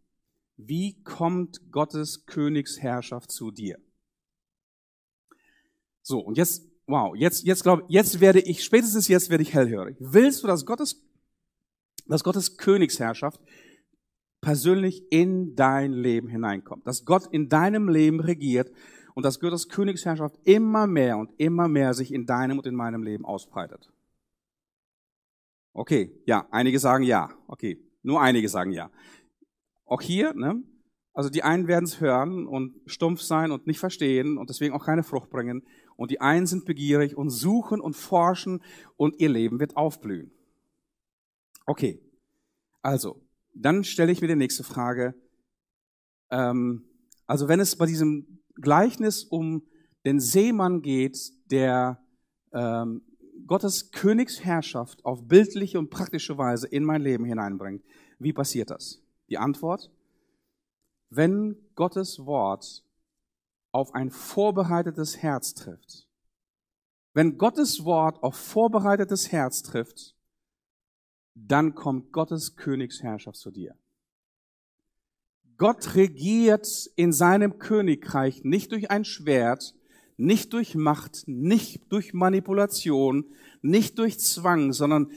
Wie 0.57 1.03
kommt 1.03 1.73
Gottes 1.73 2.25
Königsherrschaft 2.25 3.33
zu 3.33 3.51
dir? 3.51 3.81
So, 6.01 6.21
und 6.21 6.39
jetzt, 6.39 6.71
wow, 6.87 7.17
jetzt, 7.17 7.43
jetzt 7.43 7.65
glaube 7.65 7.83
jetzt 7.89 8.21
werde 8.21 8.39
ich, 8.39 8.63
spätestens 8.63 9.09
jetzt 9.09 9.29
werde 9.29 9.43
ich 9.43 9.55
hellhörig. 9.55 9.97
Willst 9.99 10.45
du, 10.45 10.47
dass 10.47 10.65
Gottes, 10.65 11.05
dass 12.07 12.23
Gottes 12.23 12.57
Königsherrschaft 12.59 13.41
persönlich 14.41 15.03
in 15.11 15.57
dein 15.57 15.91
Leben 15.91 16.29
hineinkommt? 16.29 16.87
Dass 16.87 17.05
Gott 17.05 17.27
in 17.33 17.49
deinem 17.49 17.89
Leben 17.89 18.21
regiert 18.21 18.71
und 19.17 19.25
dass 19.25 19.41
Gottes 19.41 19.69
Königsherrschaft 19.69 20.37
immer 20.45 20.87
mehr 20.87 21.19
und 21.19 21.33
immer 21.39 21.67
mehr 21.67 21.93
sich 21.93 22.13
in 22.13 22.25
deinem 22.25 22.59
und 22.59 22.69
in 22.69 22.77
meinem 22.77 23.03
Leben 23.03 23.25
ausbreitet? 23.25 23.91
Okay, 25.75 26.13
ja, 26.25 26.47
einige 26.51 26.79
sagen 26.79 27.05
ja. 27.05 27.31
Okay, 27.49 27.79
nur 28.03 28.21
einige 28.21 28.49
sagen 28.49 28.71
ja. 28.71 28.91
Auch 29.85 30.01
hier, 30.01 30.33
ne? 30.35 30.63
Also 31.13 31.31
die 31.31 31.43
einen 31.43 31.69
werden 31.69 31.85
es 31.85 32.01
hören 32.01 32.47
und 32.47 32.81
stumpf 32.87 33.21
sein 33.21 33.53
und 33.53 33.67
nicht 33.67 33.79
verstehen 33.79 34.39
und 34.39 34.51
deswegen 34.51 34.75
auch 34.75 34.85
keine 34.85 35.03
Frucht 35.03 35.31
bringen. 35.31 35.65
Und 35.97 36.11
die 36.11 36.21
einen 36.21 36.47
sind 36.47 36.65
begierig 36.65 37.17
und 37.17 37.31
suchen 37.31 37.81
und 37.81 37.95
forschen 37.95 38.63
und 38.97 39.21
ihr 39.21 39.29
Leben 39.29 39.61
wird 39.61 39.77
aufblühen. 39.77 40.33
Okay, 41.67 42.01
also, 42.83 43.21
dann 43.53 43.85
stelle 43.85 44.13
ich 44.13 44.21
mir 44.21 44.29
die 44.29 44.37
nächste 44.37 44.65
Frage. 44.65 45.15
Ähm, 46.31 46.85
Also 47.27 47.49
wenn 47.49 47.61
es 47.61 47.77
bei 47.77 47.87
diesem 47.87 48.43
Gleichnis 48.61 49.25
um 49.25 49.63
den 50.05 50.21
Seemann 50.21 50.83
geht, 50.83 51.19
der 51.51 52.03
ähm, 52.53 53.03
Gottes 53.47 53.91
Königsherrschaft 53.91 55.05
auf 55.05 55.27
bildliche 55.29 55.79
und 55.79 55.91
praktische 55.91 56.39
Weise 56.39 56.67
in 56.67 56.85
mein 56.85 57.03
Leben 57.03 57.25
hineinbringt, 57.25 57.85
wie 58.19 58.33
passiert 58.33 58.71
das? 58.71 59.03
Die 59.29 59.39
Antwort, 59.39 59.91
wenn 61.11 61.57
Gottes 61.75 62.25
Wort 62.27 62.85
auf 63.73 63.95
ein 63.95 64.11
vorbereitetes 64.11 65.19
Herz 65.19 65.55
trifft, 65.55 66.07
wenn 67.13 67.39
Gottes 67.39 67.85
Wort 67.85 68.23
auf 68.23 68.35
vorbereitetes 68.35 69.31
Herz 69.31 69.63
trifft, 69.63 70.17
dann 71.35 71.75
kommt 71.75 72.13
Gottes 72.13 72.57
Königsherrschaft 72.57 73.39
zu 73.39 73.51
dir. 73.51 73.77
Gott 75.57 75.95
regiert 75.95 76.69
in 76.97 77.13
seinem 77.13 77.59
Königreich 77.59 78.43
nicht 78.43 78.73
durch 78.73 78.91
ein 78.91 79.05
Schwert, 79.05 79.75
nicht 80.17 80.53
durch 80.53 80.75
Macht, 80.75 81.25
nicht 81.27 81.83
durch 81.91 82.15
Manipulation, 82.15 83.27
nicht 83.63 83.99
durch 83.99 84.19
Zwang, 84.19 84.73
sondern 84.73 85.11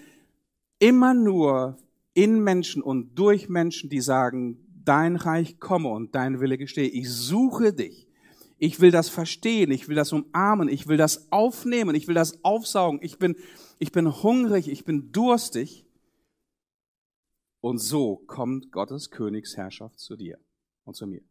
immer 0.80 1.14
nur 1.14 1.78
in 2.14 2.44
Menschen 2.44 2.82
und 2.82 3.16
durch 3.16 3.50
Menschen, 3.50 3.90
die 3.90 4.02
sagen, 4.02 4.58
dein 4.84 5.16
Reich 5.16 5.60
komme 5.60 5.90
und 5.90 6.16
dein 6.16 6.40
Wille 6.40 6.58
gestehe. 6.58 6.88
Ich 6.88 7.10
suche 7.10 7.74
dich. 7.74 8.08
Ich 8.58 8.80
will 8.80 8.90
das 8.90 9.10
verstehen. 9.10 9.70
Ich 9.70 9.88
will 9.88 9.96
das 9.96 10.14
umarmen. 10.14 10.70
Ich 10.70 10.88
will 10.88 10.98
das 10.98 11.32
aufnehmen. 11.32 11.94
Ich 11.94 12.08
will 12.08 12.16
das 12.16 12.44
aufsaugen. 12.44 13.00
Ich 13.04 13.20
bin, 13.20 13.36
ich 13.78 13.92
bin 13.92 14.24
hungrig. 14.24 14.68
Ich 14.68 14.86
bin 14.86 15.12
durstig. 15.12 15.86
Und 17.60 17.80
so 17.80 18.18
kommt 18.28 18.72
Gottes 18.72 19.12
Königsherrschaft 19.12 20.00
zu 20.00 20.16
dir 20.16 20.40
und 20.86 20.96
zu 20.96 21.06
mir. 21.06 21.22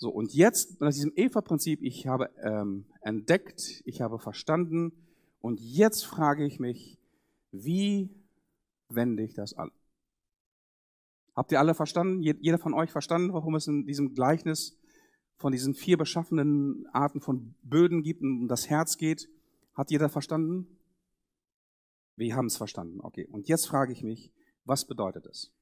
So, 0.00 0.08
und 0.08 0.32
jetzt, 0.32 0.80
nach 0.80 0.88
diesem 0.88 1.12
Eva-Prinzip, 1.14 1.82
ich 1.82 2.06
habe 2.06 2.30
ähm, 2.42 2.86
entdeckt, 3.02 3.82
ich 3.84 4.00
habe 4.00 4.18
verstanden, 4.18 4.92
und 5.42 5.60
jetzt 5.60 6.06
frage 6.06 6.46
ich 6.46 6.58
mich, 6.58 6.98
wie 7.52 8.08
wende 8.88 9.22
ich 9.22 9.34
das 9.34 9.52
an? 9.52 9.70
Habt 11.36 11.52
ihr 11.52 11.60
alle 11.60 11.74
verstanden? 11.74 12.22
Jeder 12.22 12.56
von 12.56 12.72
euch 12.72 12.90
verstanden, 12.90 13.34
warum 13.34 13.54
es 13.54 13.66
in 13.66 13.84
diesem 13.84 14.14
Gleichnis 14.14 14.78
von 15.36 15.52
diesen 15.52 15.74
vier 15.74 15.98
beschaffenen 15.98 16.86
Arten 16.92 17.20
von 17.20 17.54
Böden 17.62 18.02
gibt 18.02 18.22
und 18.22 18.40
um 18.40 18.48
das 18.48 18.70
Herz 18.70 18.96
geht? 18.96 19.28
Hat 19.74 19.90
jeder 19.90 20.08
verstanden? 20.08 20.78
Wir 22.16 22.36
haben 22.36 22.46
es 22.46 22.56
verstanden. 22.56 23.00
Okay. 23.02 23.26
Und 23.26 23.48
jetzt 23.48 23.66
frage 23.66 23.92
ich 23.92 24.02
mich, 24.02 24.32
was 24.64 24.86
bedeutet 24.86 25.26
es? 25.26 25.52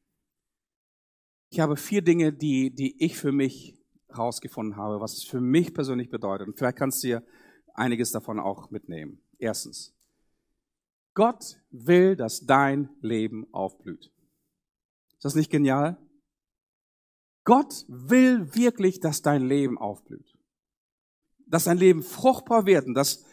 Ich 1.51 1.59
habe 1.59 1.77
vier 1.77 2.03
Dinge, 2.03 2.33
die, 2.33 2.71
die 2.73 3.03
ich 3.03 3.17
für 3.17 3.33
mich 3.33 3.78
rausgefunden 4.17 4.77
habe, 4.77 5.01
was 5.01 5.15
es 5.15 5.25
für 5.25 5.41
mich 5.41 5.75
persönlich 5.75 6.11
bedeutet. 6.11 6.49
Und 6.49 6.59
vielleicht 6.59 6.79
kannst 6.79 7.03
du 7.03 7.09
dir 7.09 7.23
einiges 7.75 8.11
davon 8.11 8.39
auch 8.41 8.71
mitnehmen. 8.71 9.21
Erstens, 9.39 9.95
Gott 11.15 11.61
will, 11.71 12.17
dass 12.17 12.47
dein 12.47 12.91
Leben 13.01 13.53
aufblüht. 13.53 14.13
Ist 15.15 15.25
das 15.25 15.35
nicht 15.35 15.51
genial? 15.51 15.97
Gott 17.45 17.85
will 17.89 18.55
wirklich, 18.55 19.01
dass 19.01 19.23
dein 19.23 19.43
Leben 19.43 19.79
aufblüht. 19.79 20.37
Dass 21.47 21.65
dein 21.65 21.79
Leben 21.79 22.03
fruchtbar 22.03 22.67
wird 22.67 22.85
dass, 22.95 23.25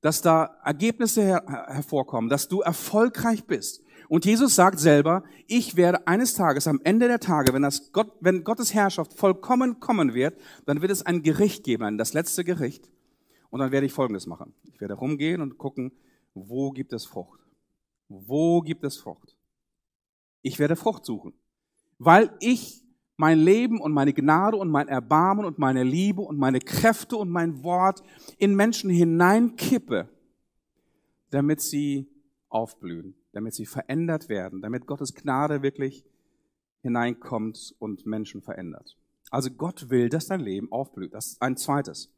dass 0.00 0.22
da 0.22 0.60
Ergebnisse 0.64 1.22
her 1.22 1.44
hervorkommen, 1.68 2.28
dass 2.28 2.48
du 2.48 2.60
erfolgreich 2.60 3.46
bist. 3.46 3.82
Und 4.10 4.24
Jesus 4.24 4.56
sagt 4.56 4.80
selber, 4.80 5.22
ich 5.46 5.76
werde 5.76 6.08
eines 6.08 6.34
Tages, 6.34 6.66
am 6.66 6.80
Ende 6.82 7.06
der 7.06 7.20
Tage, 7.20 7.52
wenn, 7.52 7.62
das 7.62 7.92
Gott, 7.92 8.10
wenn 8.18 8.42
Gottes 8.42 8.74
Herrschaft 8.74 9.12
vollkommen 9.12 9.78
kommen 9.78 10.14
wird, 10.14 10.36
dann 10.66 10.82
wird 10.82 10.90
es 10.90 11.06
ein 11.06 11.22
Gericht 11.22 11.62
geben, 11.62 11.96
das 11.96 12.12
letzte 12.12 12.42
Gericht. 12.42 12.90
Und 13.50 13.60
dann 13.60 13.70
werde 13.70 13.86
ich 13.86 13.92
Folgendes 13.92 14.26
machen. 14.26 14.52
Ich 14.72 14.80
werde 14.80 14.94
rumgehen 14.94 15.40
und 15.40 15.58
gucken, 15.58 15.92
wo 16.34 16.72
gibt 16.72 16.92
es 16.92 17.06
Frucht? 17.06 17.38
Wo 18.08 18.62
gibt 18.62 18.82
es 18.82 18.96
Frucht? 18.96 19.36
Ich 20.42 20.58
werde 20.58 20.74
Frucht 20.74 21.06
suchen, 21.06 21.32
weil 22.00 22.32
ich 22.40 22.82
mein 23.16 23.38
Leben 23.38 23.80
und 23.80 23.92
meine 23.92 24.12
Gnade 24.12 24.56
und 24.56 24.70
mein 24.70 24.88
Erbarmen 24.88 25.44
und 25.44 25.60
meine 25.60 25.84
Liebe 25.84 26.22
und 26.22 26.36
meine 26.36 26.58
Kräfte 26.58 27.16
und 27.16 27.30
mein 27.30 27.62
Wort 27.62 28.02
in 28.38 28.56
Menschen 28.56 28.90
hineinkippe, 28.90 30.08
damit 31.30 31.60
sie 31.60 32.08
aufblühen 32.48 33.14
damit 33.32 33.54
sie 33.54 33.66
verändert 33.66 34.28
werden, 34.28 34.62
damit 34.62 34.86
Gottes 34.86 35.14
Gnade 35.14 35.62
wirklich 35.62 36.04
hineinkommt 36.82 37.74
und 37.78 38.06
Menschen 38.06 38.42
verändert. 38.42 38.96
Also 39.30 39.50
Gott 39.50 39.90
will, 39.90 40.08
dass 40.08 40.26
dein 40.26 40.40
Leben 40.40 40.72
aufblüht. 40.72 41.14
Das 41.14 41.28
ist 41.28 41.42
ein 41.42 41.56
zweites. 41.56 42.12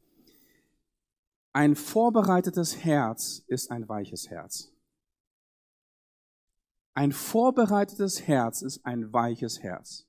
Ein 1.52 1.76
vorbereitetes 1.76 2.84
Herz 2.84 3.44
ist 3.46 3.70
ein 3.70 3.88
weiches 3.88 4.30
Herz. 4.30 4.72
Ein 6.94 7.12
vorbereitetes 7.12 8.26
Herz 8.26 8.62
ist 8.62 8.84
ein 8.84 9.12
weiches 9.12 9.62
Herz. 9.62 10.06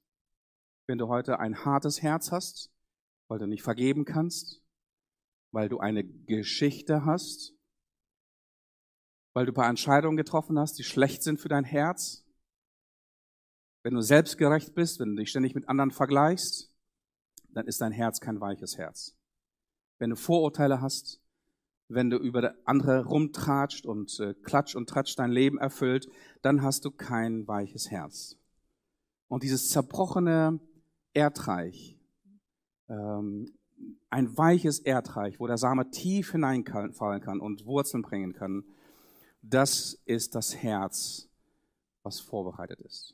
Wenn 0.87 0.97
du 0.97 1.07
heute 1.07 1.39
ein 1.39 1.65
hartes 1.65 2.01
Herz 2.01 2.31
hast, 2.31 2.71
weil 3.27 3.39
du 3.39 3.47
nicht 3.47 3.63
vergeben 3.63 4.05
kannst, 4.05 4.61
weil 5.51 5.69
du 5.69 5.79
eine 5.79 6.03
Geschichte 6.03 7.05
hast, 7.05 7.52
weil 9.33 9.45
du 9.45 9.51
ein 9.51 9.55
paar 9.55 9.69
Entscheidungen 9.69 10.17
getroffen 10.17 10.59
hast, 10.59 10.77
die 10.77 10.83
schlecht 10.83 11.23
sind 11.23 11.39
für 11.39 11.49
dein 11.49 11.63
Herz, 11.63 12.23
wenn 13.83 13.95
du 13.95 14.01
selbstgerecht 14.01 14.73
bist, 14.75 14.99
wenn 14.99 15.09
du 15.09 15.21
dich 15.21 15.29
ständig 15.29 15.55
mit 15.55 15.67
anderen 15.67 15.91
vergleichst, 15.91 16.71
dann 17.49 17.67
ist 17.67 17.81
dein 17.81 17.91
Herz 17.91 18.19
kein 18.21 18.39
weiches 18.39 18.77
Herz. 18.77 19.15
Wenn 19.99 20.11
du 20.11 20.15
Vorurteile 20.15 20.81
hast, 20.81 21.21
wenn 21.89 22.09
du 22.09 22.17
über 22.17 22.55
andere 22.65 23.05
rumtratscht 23.05 23.85
und 23.85 24.17
äh, 24.19 24.33
klatsch 24.35 24.75
und 24.75 24.89
tratsch 24.89 25.15
dein 25.15 25.31
Leben 25.31 25.57
erfüllt, 25.57 26.07
dann 26.41 26.61
hast 26.61 26.85
du 26.85 26.91
kein 26.91 27.45
weiches 27.47 27.91
Herz. 27.91 28.37
Und 29.27 29.43
dieses 29.43 29.69
zerbrochene 29.69 30.59
Erdreich, 31.13 31.99
ähm, 32.87 33.45
ein 34.09 34.37
weiches 34.37 34.79
Erdreich, 34.79 35.39
wo 35.39 35.47
der 35.47 35.57
Same 35.57 35.89
tief 35.89 36.31
hineinfallen 36.31 37.21
kann 37.21 37.39
und 37.39 37.65
Wurzeln 37.65 38.01
bringen 38.01 38.33
kann, 38.33 38.63
das 39.43 40.01
ist 40.05 40.35
das 40.35 40.55
Herz, 40.55 41.29
was 42.01 42.19
vorbereitet 42.19 42.79
ist. 42.81 43.13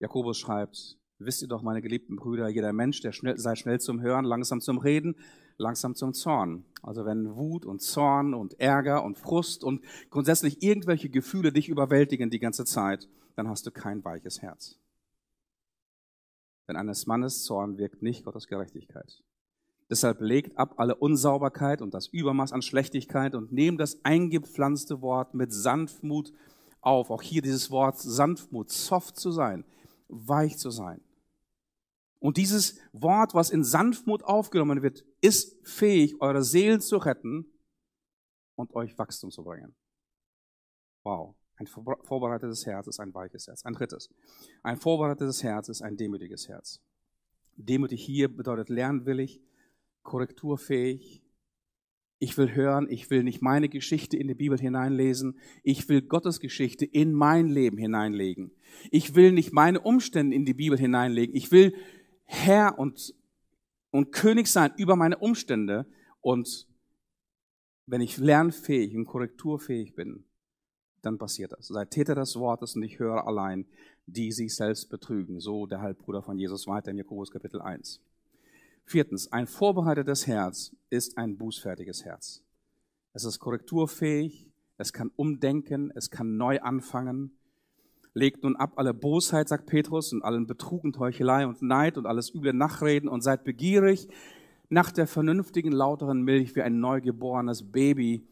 Jakobus 0.00 0.36
schreibt, 0.36 0.98
wisst 1.18 1.42
ihr 1.42 1.48
doch, 1.48 1.62
meine 1.62 1.80
geliebten 1.80 2.16
Brüder, 2.16 2.48
jeder 2.48 2.72
Mensch, 2.72 3.00
der 3.00 3.12
schnell, 3.12 3.38
sei 3.38 3.54
schnell 3.54 3.80
zum 3.80 4.00
Hören, 4.00 4.24
langsam 4.24 4.60
zum 4.60 4.78
Reden, 4.78 5.16
langsam 5.58 5.94
zum 5.94 6.12
Zorn. 6.12 6.64
Also 6.82 7.04
wenn 7.04 7.36
Wut 7.36 7.64
und 7.64 7.80
Zorn 7.80 8.34
und 8.34 8.58
Ärger 8.58 9.04
und 9.04 9.16
Frust 9.16 9.62
und 9.62 9.84
grundsätzlich 10.10 10.60
irgendwelche 10.62 11.08
Gefühle 11.08 11.52
dich 11.52 11.68
überwältigen 11.68 12.30
die 12.30 12.40
ganze 12.40 12.64
Zeit, 12.64 13.08
dann 13.36 13.48
hast 13.48 13.64
du 13.66 13.70
kein 13.70 14.04
weiches 14.04 14.42
Herz. 14.42 14.76
Denn 16.66 16.76
eines 16.76 17.06
Mannes 17.06 17.44
Zorn 17.44 17.78
wirkt 17.78 18.02
nicht 18.02 18.24
Gottes 18.24 18.48
Gerechtigkeit. 18.48 19.22
Deshalb 19.92 20.22
legt 20.22 20.56
ab 20.56 20.76
alle 20.78 20.94
Unsauberkeit 20.94 21.82
und 21.82 21.92
das 21.92 22.06
Übermaß 22.06 22.54
an 22.54 22.62
Schlechtigkeit 22.62 23.34
und 23.34 23.52
nehmt 23.52 23.78
das 23.78 24.02
eingepflanzte 24.06 25.02
Wort 25.02 25.34
mit 25.34 25.52
Sanftmut 25.52 26.32
auf. 26.80 27.10
Auch 27.10 27.20
hier 27.20 27.42
dieses 27.42 27.70
Wort 27.70 27.98
Sanftmut, 27.98 28.70
soft 28.70 29.16
zu 29.16 29.30
sein, 29.32 29.66
weich 30.08 30.56
zu 30.56 30.70
sein. 30.70 31.02
Und 32.20 32.38
dieses 32.38 32.78
Wort, 32.94 33.34
was 33.34 33.50
in 33.50 33.64
Sanftmut 33.64 34.24
aufgenommen 34.24 34.80
wird, 34.80 35.04
ist 35.20 35.58
fähig, 35.68 36.22
eure 36.22 36.42
Seelen 36.42 36.80
zu 36.80 36.96
retten 36.96 37.44
und 38.54 38.74
euch 38.74 38.96
Wachstum 38.96 39.30
zu 39.30 39.44
bringen. 39.44 39.74
Wow. 41.02 41.34
Ein 41.56 41.66
vorbereitetes 41.66 42.64
Herz 42.64 42.86
ist 42.86 42.98
ein 42.98 43.12
weiches 43.12 43.46
Herz. 43.46 43.66
Ein 43.66 43.74
drittes. 43.74 44.08
Ein 44.62 44.78
vorbereitetes 44.78 45.42
Herz 45.42 45.68
ist 45.68 45.82
ein 45.82 45.98
demütiges 45.98 46.48
Herz. 46.48 46.80
Demütig 47.56 48.02
hier 48.02 48.34
bedeutet 48.34 48.70
lernwillig, 48.70 49.42
korrekturfähig. 50.02 51.22
Ich 52.18 52.38
will 52.38 52.54
hören, 52.54 52.86
ich 52.88 53.10
will 53.10 53.24
nicht 53.24 53.42
meine 53.42 53.68
Geschichte 53.68 54.16
in 54.16 54.28
die 54.28 54.34
Bibel 54.34 54.58
hineinlesen, 54.58 55.38
ich 55.64 55.88
will 55.88 56.02
Gottes 56.02 56.38
Geschichte 56.38 56.84
in 56.84 57.12
mein 57.12 57.48
Leben 57.48 57.78
hineinlegen. 57.78 58.52
Ich 58.90 59.16
will 59.16 59.32
nicht 59.32 59.52
meine 59.52 59.80
Umstände 59.80 60.36
in 60.36 60.44
die 60.44 60.54
Bibel 60.54 60.78
hineinlegen, 60.78 61.34
ich 61.34 61.50
will 61.50 61.74
Herr 62.24 62.78
und, 62.78 63.14
und 63.90 64.12
König 64.12 64.46
sein 64.46 64.72
über 64.76 64.94
meine 64.94 65.18
Umstände 65.18 65.86
und 66.20 66.68
wenn 67.86 68.00
ich 68.00 68.18
lernfähig 68.18 68.96
und 68.96 69.06
korrekturfähig 69.06 69.94
bin, 69.94 70.24
dann 71.02 71.18
passiert 71.18 71.52
das. 71.52 71.66
Seid 71.66 71.90
Täter 71.90 72.14
des 72.14 72.36
Wortes 72.36 72.76
und 72.76 72.84
ich 72.84 72.98
höre 72.98 73.26
allein, 73.26 73.66
die 74.06 74.30
sich 74.32 74.54
selbst 74.54 74.88
betrügen. 74.88 75.40
So 75.40 75.66
der 75.66 75.80
Halbbruder 75.80 76.22
von 76.22 76.38
Jesus 76.38 76.66
weiter 76.66 76.92
in 76.92 76.98
Jakobus 76.98 77.30
Kapitel 77.30 77.60
1. 77.60 78.00
Viertens, 78.84 79.32
ein 79.32 79.46
vorbereitetes 79.46 80.26
Herz 80.26 80.74
ist 80.90 81.16
ein 81.18 81.36
bußfertiges 81.38 82.04
Herz. 82.04 82.42
Es 83.12 83.24
ist 83.24 83.38
korrekturfähig, 83.38 84.50
es 84.78 84.92
kann 84.92 85.10
umdenken, 85.16 85.92
es 85.94 86.10
kann 86.10 86.36
neu 86.36 86.60
anfangen. 86.60 87.38
Legt 88.14 88.42
nun 88.42 88.56
ab 88.56 88.72
alle 88.76 88.92
Bosheit, 88.92 89.48
sagt 89.48 89.66
Petrus, 89.66 90.12
und 90.12 90.22
allen 90.22 90.46
Betrug 90.46 90.84
und 90.84 90.98
Heuchelei 90.98 91.46
und 91.46 91.62
Neid 91.62 91.96
und 91.96 92.06
alles 92.06 92.34
üble 92.34 92.52
Nachreden 92.52 93.08
und 93.08 93.22
seid 93.22 93.44
begierig 93.44 94.08
nach 94.68 94.90
der 94.90 95.06
vernünftigen, 95.06 95.70
lauteren 95.70 96.22
Milch 96.22 96.56
wie 96.56 96.62
ein 96.62 96.80
neugeborenes 96.80 97.70
Baby, 97.70 98.26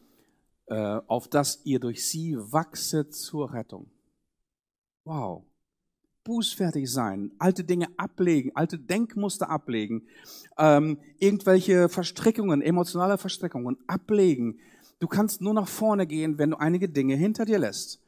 äh, 0.65 0.99
auf 1.05 1.27
das 1.27 1.61
ihr 1.65 1.79
durch 1.79 2.07
sie 2.07 2.35
wachset 2.35 3.13
zur 3.13 3.53
Rettung. 3.53 3.91
Wow. 5.03 5.45
Bußfertig 6.23 6.91
sein, 6.91 7.31
alte 7.39 7.63
Dinge 7.63 7.87
ablegen, 7.97 8.51
alte 8.53 8.77
Denkmuster 8.77 9.49
ablegen, 9.49 10.07
ähm, 10.57 10.99
irgendwelche 11.17 11.89
Verstrickungen, 11.89 12.61
emotionale 12.61 13.17
Verstrickungen 13.17 13.77
ablegen. 13.87 14.59
Du 14.99 15.07
kannst 15.07 15.41
nur 15.41 15.55
nach 15.55 15.67
vorne 15.67 16.05
gehen, 16.05 16.37
wenn 16.37 16.51
du 16.51 16.57
einige 16.57 16.87
Dinge 16.87 17.15
hinter 17.15 17.45
dir 17.45 17.57
lässt. 17.57 17.99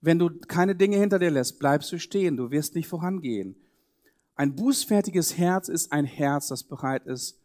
Wenn 0.00 0.18
du 0.18 0.30
keine 0.48 0.74
Dinge 0.74 0.96
hinter 0.96 1.18
dir 1.18 1.30
lässt, 1.30 1.58
bleibst 1.58 1.92
du 1.92 1.98
stehen, 1.98 2.38
du 2.38 2.50
wirst 2.50 2.74
nicht 2.74 2.88
vorangehen. 2.88 3.56
Ein 4.34 4.56
bußfertiges 4.56 5.36
Herz 5.36 5.68
ist 5.68 5.92
ein 5.92 6.06
Herz, 6.06 6.48
das 6.48 6.64
bereit 6.64 7.06
ist, 7.06 7.38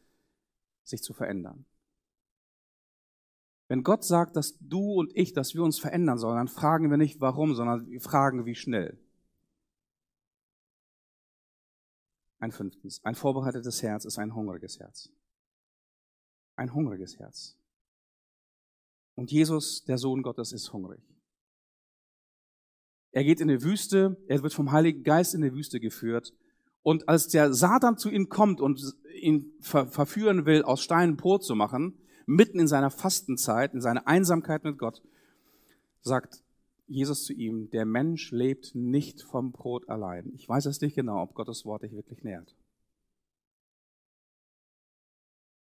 sich 0.85 1.01
zu 1.01 1.13
verändern. 1.13 1.65
Wenn 3.67 3.83
Gott 3.83 4.05
sagt, 4.05 4.35
dass 4.37 4.57
du 4.59 4.93
und 4.93 5.11
ich, 5.15 5.33
dass 5.33 5.55
wir 5.55 5.63
uns 5.63 5.79
verändern 5.79 6.19
sollen, 6.19 6.37
dann 6.37 6.47
fragen 6.47 6.89
wir 6.89 6.97
nicht 6.97 7.19
warum, 7.19 7.55
sondern 7.55 7.89
wir 7.89 7.99
fragen 7.99 8.45
wie 8.45 8.55
schnell. 8.55 8.97
Ein 12.45 12.51
fünftens, 12.51 13.03
ein 13.03 13.15
vorbereitetes 13.15 13.81
Herz 13.81 14.05
ist 14.05 14.19
ein 14.19 14.35
hungriges 14.35 14.79
Herz. 14.79 15.09
Ein 16.55 16.75
hungriges 16.75 17.17
Herz. 17.17 17.57
Und 19.15 19.31
Jesus, 19.31 19.83
der 19.85 19.97
Sohn 19.97 20.21
Gottes, 20.21 20.51
ist 20.51 20.71
hungrig. 20.71 21.01
Er 23.13 23.23
geht 23.23 23.41
in 23.41 23.47
die 23.47 23.63
Wüste, 23.63 24.23
er 24.27 24.43
wird 24.43 24.53
vom 24.53 24.71
Heiligen 24.71 25.01
Geist 25.01 25.33
in 25.33 25.41
die 25.41 25.55
Wüste 25.55 25.79
geführt. 25.79 26.35
Und 26.83 27.09
als 27.09 27.29
der 27.29 27.51
Satan 27.51 27.97
zu 27.97 28.11
ihm 28.11 28.29
kommt 28.29 28.61
und 28.61 28.79
ihn 29.19 29.51
ver 29.61 29.87
verführen 29.87 30.45
will, 30.45 30.61
aus 30.61 30.83
Steinen 30.83 31.17
Brot 31.17 31.43
zu 31.43 31.55
machen, 31.55 31.97
mitten 32.27 32.59
in 32.59 32.67
seiner 32.67 32.91
Fastenzeit, 32.91 33.73
in 33.73 33.81
seiner 33.81 34.05
Einsamkeit 34.05 34.63
mit 34.63 34.77
Gott, 34.77 35.01
sagt 36.01 36.43
Jesus 36.87 37.23
zu 37.23 37.33
ihm, 37.33 37.69
der 37.71 37.85
Mensch 37.85 38.31
lebt 38.31 38.75
nicht 38.75 39.21
vom 39.21 39.51
Brot 39.51 39.89
allein. 39.89 40.31
Ich 40.35 40.47
weiß 40.47 40.65
es 40.67 40.81
nicht 40.81 40.95
genau, 40.95 41.21
ob 41.21 41.33
Gottes 41.33 41.65
Wort 41.65 41.83
dich 41.83 41.93
wirklich 41.93 42.23
nährt. 42.23 42.55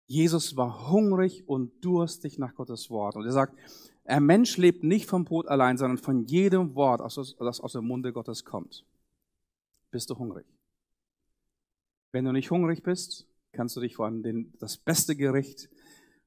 Jesus 0.06 0.56
war 0.56 0.90
hungrig 0.90 1.48
und 1.48 1.82
durstig 1.82 2.38
nach 2.38 2.54
Gottes 2.54 2.90
Wort. 2.90 3.16
Und 3.16 3.24
er 3.24 3.32
sagt, 3.32 3.56
ein 4.04 4.24
Mensch 4.26 4.58
lebt 4.58 4.84
nicht 4.84 5.06
vom 5.06 5.24
Brot 5.24 5.48
allein, 5.48 5.78
sondern 5.78 5.96
von 5.96 6.26
jedem 6.26 6.74
Wort, 6.74 7.00
das 7.00 7.60
aus 7.60 7.72
dem 7.72 7.86
Munde 7.86 8.12
Gottes 8.12 8.44
kommt. 8.44 8.84
Bist 9.90 10.10
du 10.10 10.18
hungrig? 10.18 10.46
Wenn 12.12 12.26
du 12.26 12.32
nicht 12.32 12.50
hungrig 12.50 12.82
bist, 12.82 13.26
kannst 13.52 13.76
du 13.76 13.80
dich 13.80 13.96
vor 13.96 14.10
den, 14.10 14.52
das 14.58 14.76
beste 14.76 15.16
Gericht, 15.16 15.70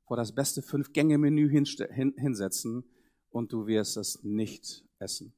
vor 0.06 0.18
das 0.18 0.34
beste 0.34 0.64
Fünf-Gänge-Menü 0.64 1.50
hinsetzen 1.50 2.84
und 3.30 3.54
du 3.54 3.68
wirst 3.68 3.98
es 3.98 4.24
nicht 4.24 4.87
essen. 5.00 5.34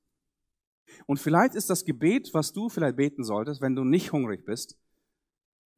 Und 1.05 1.19
vielleicht 1.19 1.55
ist 1.55 1.69
das 1.69 1.85
Gebet, 1.85 2.33
was 2.33 2.51
du 2.51 2.69
vielleicht 2.69 2.97
beten 2.97 3.23
solltest, 3.23 3.61
wenn 3.61 3.75
du 3.75 3.83
nicht 3.83 4.11
hungrig 4.11 4.45
bist, 4.45 4.77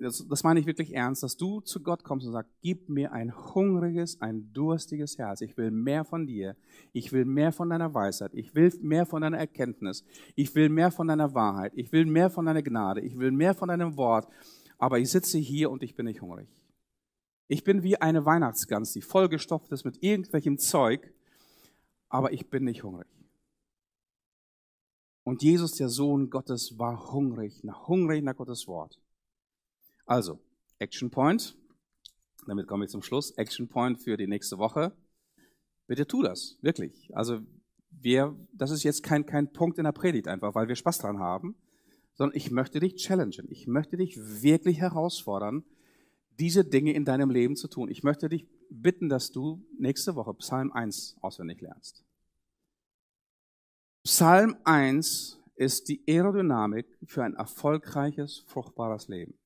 das, 0.01 0.27
das 0.27 0.43
meine 0.43 0.59
ich 0.59 0.65
wirklich 0.65 0.95
ernst, 0.95 1.21
dass 1.21 1.38
du 1.38 1.61
zu 1.61 1.84
Gott 1.84 2.03
kommst 2.03 2.25
und 2.25 2.34
sagst, 2.34 2.51
gib 2.61 2.89
mir 2.89 3.11
ein 3.11 3.53
hungriges, 3.53 4.19
ein 4.19 4.51
durstiges 4.51 5.17
Herz. 5.19 5.41
Ich 5.41 5.55
will 5.57 5.69
mehr 5.69 6.03
von 6.05 6.25
dir. 6.25 6.55
Ich 6.91 7.11
will 7.11 7.25
mehr 7.25 7.51
von 7.51 7.69
deiner 7.69 7.93
Weisheit. 7.93 8.32
Ich 8.34 8.55
will 8.55 8.73
mehr 8.82 9.05
von 9.05 9.21
deiner 9.21 9.38
Erkenntnis. 9.38 10.03
Ich 10.36 10.55
will 10.55 10.69
mehr 10.69 10.91
von 10.91 11.07
deiner 11.07 11.36
Wahrheit. 11.36 11.73
Ich 11.75 11.91
will 11.91 12.05
mehr 12.05 12.32
von 12.32 12.47
deiner 12.47 12.63
Gnade. 12.63 13.01
Ich 13.01 13.19
will 13.19 13.32
mehr 13.32 13.53
von 13.53 13.69
deinem 13.69 13.95
Wort. 13.95 14.27
Aber 14.79 14.97
ich 14.97 15.11
sitze 15.11 15.38
hier 15.38 15.69
und 15.69 15.84
ich 15.84 15.95
bin 15.95 16.07
nicht 16.07 16.21
hungrig. 16.21 16.47
Ich 17.47 17.63
bin 17.63 17.84
wie 17.84 17.97
eine 17.97 18.25
Weihnachtsgans, 18.25 18.93
die 18.93 19.01
vollgestopft 19.01 19.71
ist 19.71 19.84
mit 19.84 20.01
irgendwelchem 20.01 20.57
Zeug, 20.57 21.13
aber 22.07 22.32
ich 22.32 22.49
bin 22.49 22.63
nicht 22.63 22.84
hungrig. 22.84 23.07
Und 25.24 25.43
Jesus, 25.43 25.74
der 25.74 25.89
Sohn 25.89 26.30
Gottes, 26.30 26.78
war 26.80 27.11
hungrig, 27.11 27.63
nach 27.63 27.88
hungrig 27.88 28.24
nach 28.24 28.36
Gottes 28.36 28.67
Wort. 28.67 28.99
Also, 30.05 30.39
Action 30.80 31.11
Point. 31.11 31.55
Damit 32.47 32.67
komme 32.67 32.86
ich 32.86 32.91
zum 32.91 33.03
Schluss. 33.03 33.32
Action 33.32 33.67
Point 33.67 34.01
für 34.01 34.17
die 34.17 34.28
nächste 34.28 34.57
Woche. 34.57 34.93
Bitte 35.88 36.07
tu 36.07 36.24
das, 36.24 36.57
wirklich. 36.61 37.15
Also, 37.15 37.41
wir, 37.91 38.36
das 38.53 38.72
ist 38.72 38.84
jetzt 38.84 39.03
kein, 39.03 39.26
kein 39.26 39.51
Punkt 39.53 39.78
in 39.78 39.84
der 39.84 39.91
Predigt 39.91 40.28
einfach, 40.28 40.55
weil 40.55 40.67
wir 40.67 40.76
Spaß 40.76 40.99
dran 40.99 41.19
haben, 41.19 41.55
sondern 42.13 42.36
ich 42.36 42.51
möchte 42.51 42.80
dich 42.80 42.95
challengen. 42.95 43.47
Ich 43.49 43.67
möchte 43.67 43.97
dich 43.97 44.17
wirklich 44.17 44.80
herausfordern, 44.80 45.63
diese 46.39 46.63
Dinge 46.63 46.93
in 46.93 47.05
deinem 47.05 47.30
Leben 47.30 47.55
zu 47.55 47.67
tun. 47.67 47.89
Ich 47.89 48.03
möchte 48.03 48.30
dich 48.30 48.47
bitten, 48.69 49.09
dass 49.09 49.32
du 49.32 49.63
nächste 49.78 50.15
Woche 50.15 50.34
Psalm 50.36 50.72
1 50.72 51.17
auswendig 51.22 51.61
lernst. 51.61 52.03
Psalm 54.04 54.58
1 54.64 55.39
ist 55.56 55.88
die 55.88 56.04
Aerodynamik 56.08 56.88
für 57.06 57.24
ein 57.24 57.36
erfolgreiches, 57.36 58.39
fruchtbares 58.47 59.08
Leben. 59.08 59.38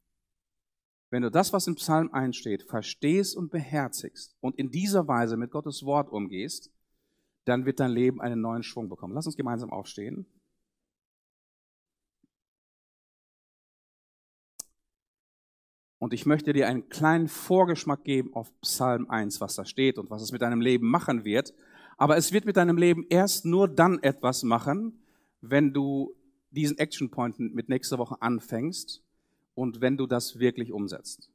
Wenn 1.09 1.23
du 1.23 1.29
das, 1.29 1.51
was 1.51 1.67
im 1.67 1.75
Psalm 1.75 2.09
1 2.13 2.37
steht, 2.37 2.63
verstehst 2.63 3.35
und 3.35 3.51
beherzigst 3.51 4.37
und 4.39 4.57
in 4.57 4.71
dieser 4.71 5.09
Weise 5.09 5.35
mit 5.35 5.51
Gottes 5.51 5.83
Wort 5.83 6.09
umgehst, 6.09 6.71
dann 7.43 7.65
wird 7.65 7.81
dein 7.81 7.91
Leben 7.91 8.21
einen 8.21 8.39
neuen 8.39 8.63
Schwung 8.63 8.87
bekommen. 8.87 9.13
Lass 9.13 9.25
uns 9.25 9.35
gemeinsam 9.35 9.71
aufstehen. 9.71 10.25
Und 15.99 16.13
ich 16.13 16.25
möchte 16.25 16.53
dir 16.53 16.67
einen 16.67 16.87
kleinen 16.87 17.27
Vorgeschmack 17.27 18.03
geben 18.03 18.33
auf 18.33 18.53
Psalm 18.61 19.09
1, 19.09 19.41
was 19.41 19.55
da 19.55 19.65
steht 19.65 19.97
und 19.97 20.09
was 20.09 20.21
es 20.21 20.31
mit 20.31 20.41
deinem 20.41 20.61
Leben 20.61 20.87
machen 20.87 21.25
wird. 21.25 21.53
Aber 21.97 22.17
es 22.17 22.31
wird 22.31 22.45
mit 22.45 22.57
deinem 22.57 22.77
Leben 22.77 23.05
erst 23.09 23.45
nur 23.45 23.67
dann 23.67 24.01
etwas 24.03 24.43
machen, 24.43 24.99
wenn 25.41 25.73
du 25.73 26.15
diesen 26.51 26.77
Action 26.77 27.09
Point 27.09 27.39
mit 27.39 27.69
nächster 27.69 27.97
Woche 27.97 28.21
anfängst 28.21 29.03
und 29.53 29.81
wenn 29.81 29.97
du 29.97 30.07
das 30.07 30.39
wirklich 30.39 30.71
umsetzt. 30.71 31.29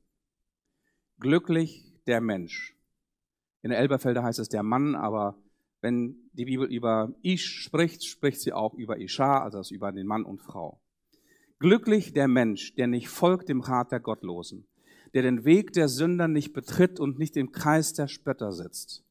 Glücklich 1.18 1.92
der 2.06 2.20
Mensch. 2.20 2.74
In 3.62 3.70
der 3.70 3.78
Elberfelder 3.78 4.22
heißt 4.22 4.38
es 4.38 4.48
der 4.48 4.62
Mann, 4.62 4.94
aber 4.94 5.36
wenn 5.80 6.16
die 6.32 6.46
Bibel 6.46 6.70
über 6.70 7.14
Ish 7.22 7.62
spricht, 7.62 8.04
spricht 8.04 8.40
sie 8.40 8.52
auch 8.52 8.74
über 8.74 8.98
Isha, 8.98 9.42
also 9.42 9.74
über 9.74 9.92
den 9.92 10.06
Mann 10.06 10.24
und 10.24 10.40
Frau. 10.40 10.80
Glücklich 11.58 12.12
der 12.14 12.28
Mensch, 12.28 12.74
der 12.74 12.86
nicht 12.86 13.08
folgt 13.08 13.48
dem 13.48 13.60
Rat 13.60 13.92
der 13.92 14.00
Gottlosen, 14.00 14.66
der 15.12 15.22
den 15.22 15.44
Weg 15.44 15.72
der 15.72 15.88
Sünder 15.88 16.28
nicht 16.28 16.52
betritt 16.52 17.00
und 17.00 17.18
nicht 17.18 17.36
im 17.36 17.52
Kreis 17.52 17.92
der 17.92 18.08
Spötter 18.08 18.52
sitzt. 18.52 19.04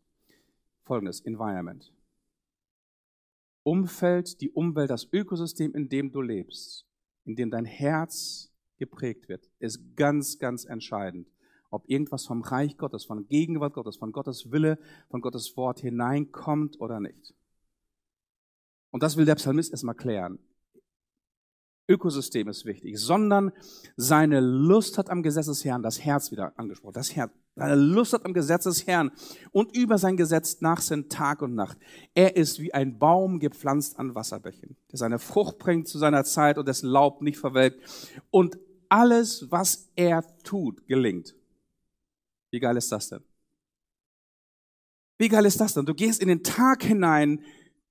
Folgendes 0.90 1.22
Environment. 1.22 1.94
Umfeld, 3.62 4.42
die 4.42 4.50
Umwelt, 4.50 4.90
das 4.90 5.08
Ökosystem, 5.14 5.76
in 5.76 5.88
dem 5.88 6.12
du 6.12 6.20
lebst, 6.20 6.88
in 7.26 7.36
dem 7.36 7.52
dein 7.52 7.66
Herz 7.66 8.52
geprägt 8.80 9.30
wird, 9.30 9.52
ist 9.60 9.96
ganz, 9.96 10.40
ganz 10.40 10.66
entscheidend. 10.66 11.28
Ob 11.70 11.88
irgendwas 11.88 12.26
vom 12.26 12.42
Reich 12.42 12.76
Gottes, 12.76 13.06
von 13.06 13.28
Gegenwart 13.28 13.76
Gottes, 13.76 13.98
von 13.98 14.12
Gottes 14.12 14.52
Wille, 14.52 14.80
von 15.12 15.22
Gottes 15.22 15.56
Wort 15.56 15.80
hineinkommt 15.80 16.82
oder 16.82 17.00
nicht. 17.00 17.36
Und 18.90 19.04
das 19.04 19.16
will 19.16 19.26
der 19.26 19.36
Psalmist 19.36 19.70
erstmal 19.70 19.94
klären. 19.94 20.40
Ökosystem 21.90 22.48
ist 22.48 22.66
wichtig, 22.66 22.98
sondern 23.00 23.52
seine 23.98 24.40
Lust 24.40 24.98
hat 24.98 25.10
am 25.10 25.24
Gesetz 25.24 25.48
des 25.48 25.66
Herrn, 25.66 25.82
das 25.82 26.00
Herz 26.00 26.32
wieder 26.32 26.54
angesprochen, 26.58 26.94
das 26.94 27.16
Herz, 27.16 27.32
seine 27.56 27.76
Lust 27.76 28.14
hat 28.14 28.26
am 28.26 28.34
Gesetz 28.34 28.64
des 28.64 28.86
Herrn 28.86 29.12
und 29.52 29.76
über 29.76 29.98
sein 29.98 30.16
Gesetz 30.16 30.62
nachsinnt 30.62 31.12
Tag 31.12 31.42
und 31.42 31.56
Nacht. 31.56 31.78
Er 32.14 32.36
ist 32.36 32.60
wie 32.60 32.74
ein 32.74 33.00
Baum 33.00 33.40
gepflanzt 33.40 33.98
an 33.98 34.16
Wasserbächen, 34.16 34.78
der 34.92 35.00
seine 35.00 35.20
Frucht 35.20 35.58
bringt 35.58 35.88
zu 35.88 35.98
seiner 35.98 36.24
Zeit 36.24 36.58
und 36.58 36.68
dessen 36.68 36.88
Laub 36.88 37.22
nicht 37.22 37.40
verwelkt 37.40 37.82
und 38.30 38.60
alles, 38.88 39.52
was 39.52 39.90
er 39.96 40.24
tut, 40.44 40.86
gelingt. 40.88 41.36
Wie 42.52 42.60
geil 42.60 42.78
ist 42.78 42.92
das 42.92 43.10
denn? 43.10 43.24
Wie 45.18 45.28
geil 45.28 45.46
ist 45.46 45.60
das 45.60 45.74
denn? 45.74 45.86
Du 45.86 45.94
gehst 45.94 46.22
in 46.22 46.30
den 46.30 46.44
Tag 46.44 46.84
hinein, 46.84 47.44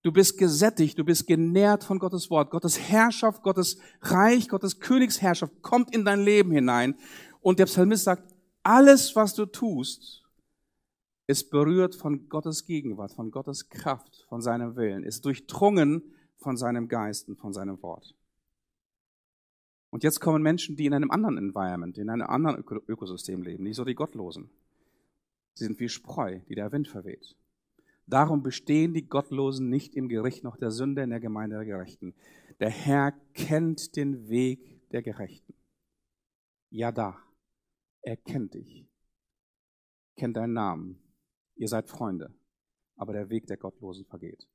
du 0.09 0.13
bist 0.13 0.39
gesättigt, 0.39 0.99
du 0.99 1.05
bist 1.05 1.27
genährt 1.27 1.85
von 1.85 1.99
Gottes 1.99 2.31
Wort. 2.31 2.51
Gottes 2.51 2.81
Herrschaft, 2.81 3.43
Gottes 3.43 3.79
Reich, 4.01 4.49
Gottes 4.49 4.81
Königsherrschaft 4.81 5.61
kommt 5.61 5.95
in 5.95 6.07
dein 6.07 6.23
Leben 6.23 6.51
hinein. 6.51 6.95
Und 7.43 7.59
der 7.59 7.67
Psalmist 7.67 8.05
sagt, 8.05 8.35
alles, 8.63 9.15
was 9.17 9.35
du 9.35 9.45
tust, 9.45 10.25
ist 11.27 11.51
berührt 11.51 11.95
von 11.95 12.27
Gottes 12.31 12.65
Gegenwart, 12.65 13.13
von 13.13 13.31
Gottes 13.31 13.69
Kraft, 13.69 14.25
von 14.31 14.41
seinem 14.41 14.77
Willen, 14.77 15.05
ist 15.05 15.27
durchdrungen 15.27 16.03
von 16.39 16.57
seinem 16.57 16.89
Geist 16.89 17.29
und 17.29 17.37
von 17.37 17.53
seinem 17.53 17.83
Wort. 17.83 18.15
Und 19.91 20.05
jetzt 20.05 20.21
kommen 20.21 20.43
Menschen, 20.43 20.75
die 20.77 20.87
in 20.87 20.95
einem 20.95 21.11
anderen 21.11 21.37
Environment, 21.37 21.99
in 21.99 22.09
einem 22.09 22.27
anderen 22.27 22.65
Ökosystem 22.89 23.43
leben, 23.43 23.65
nicht 23.65 23.77
so 23.77 23.85
die 23.85 23.95
Gottlosen. 23.95 24.49
Sie 25.53 25.65
sind 25.65 25.79
wie 25.81 25.91
Spreu, 25.91 26.39
die 26.49 26.55
der 26.55 26.73
Wind 26.73 26.89
verweht. 26.89 27.37
Darum 28.09 28.43
bestehen 28.43 28.95
die 28.95 29.07
Gottlosen 29.07 29.69
nicht 29.69 29.95
im 29.95 30.09
Gericht 30.09 30.43
noch 30.43 30.57
der 30.57 30.71
Sünde 30.71 31.03
in 31.03 31.11
der 31.11 31.21
Gemeinde 31.21 31.57
der 31.57 31.67
Gerechten. 31.67 32.15
Der 32.59 32.71
Herr 32.71 33.13
kennt 33.35 33.97
den 33.97 34.31
Weg 34.31 34.89
der 34.91 35.03
Gerechten. 35.03 35.55
Ja, 36.71 36.91
da. 36.91 37.19
Er 38.01 38.17
kennt 38.17 38.55
dich. 38.55 38.89
Kennt 40.17 40.39
deinen 40.39 40.55
Namen. 40.55 40.99
Ihr 41.57 41.69
seid 41.69 41.91
Freunde. 41.91 42.35
Aber 42.97 43.13
der 43.13 43.29
Weg 43.29 43.47
der 43.47 43.59
Gottlosen 43.59 44.07
vergeht. 44.07 44.49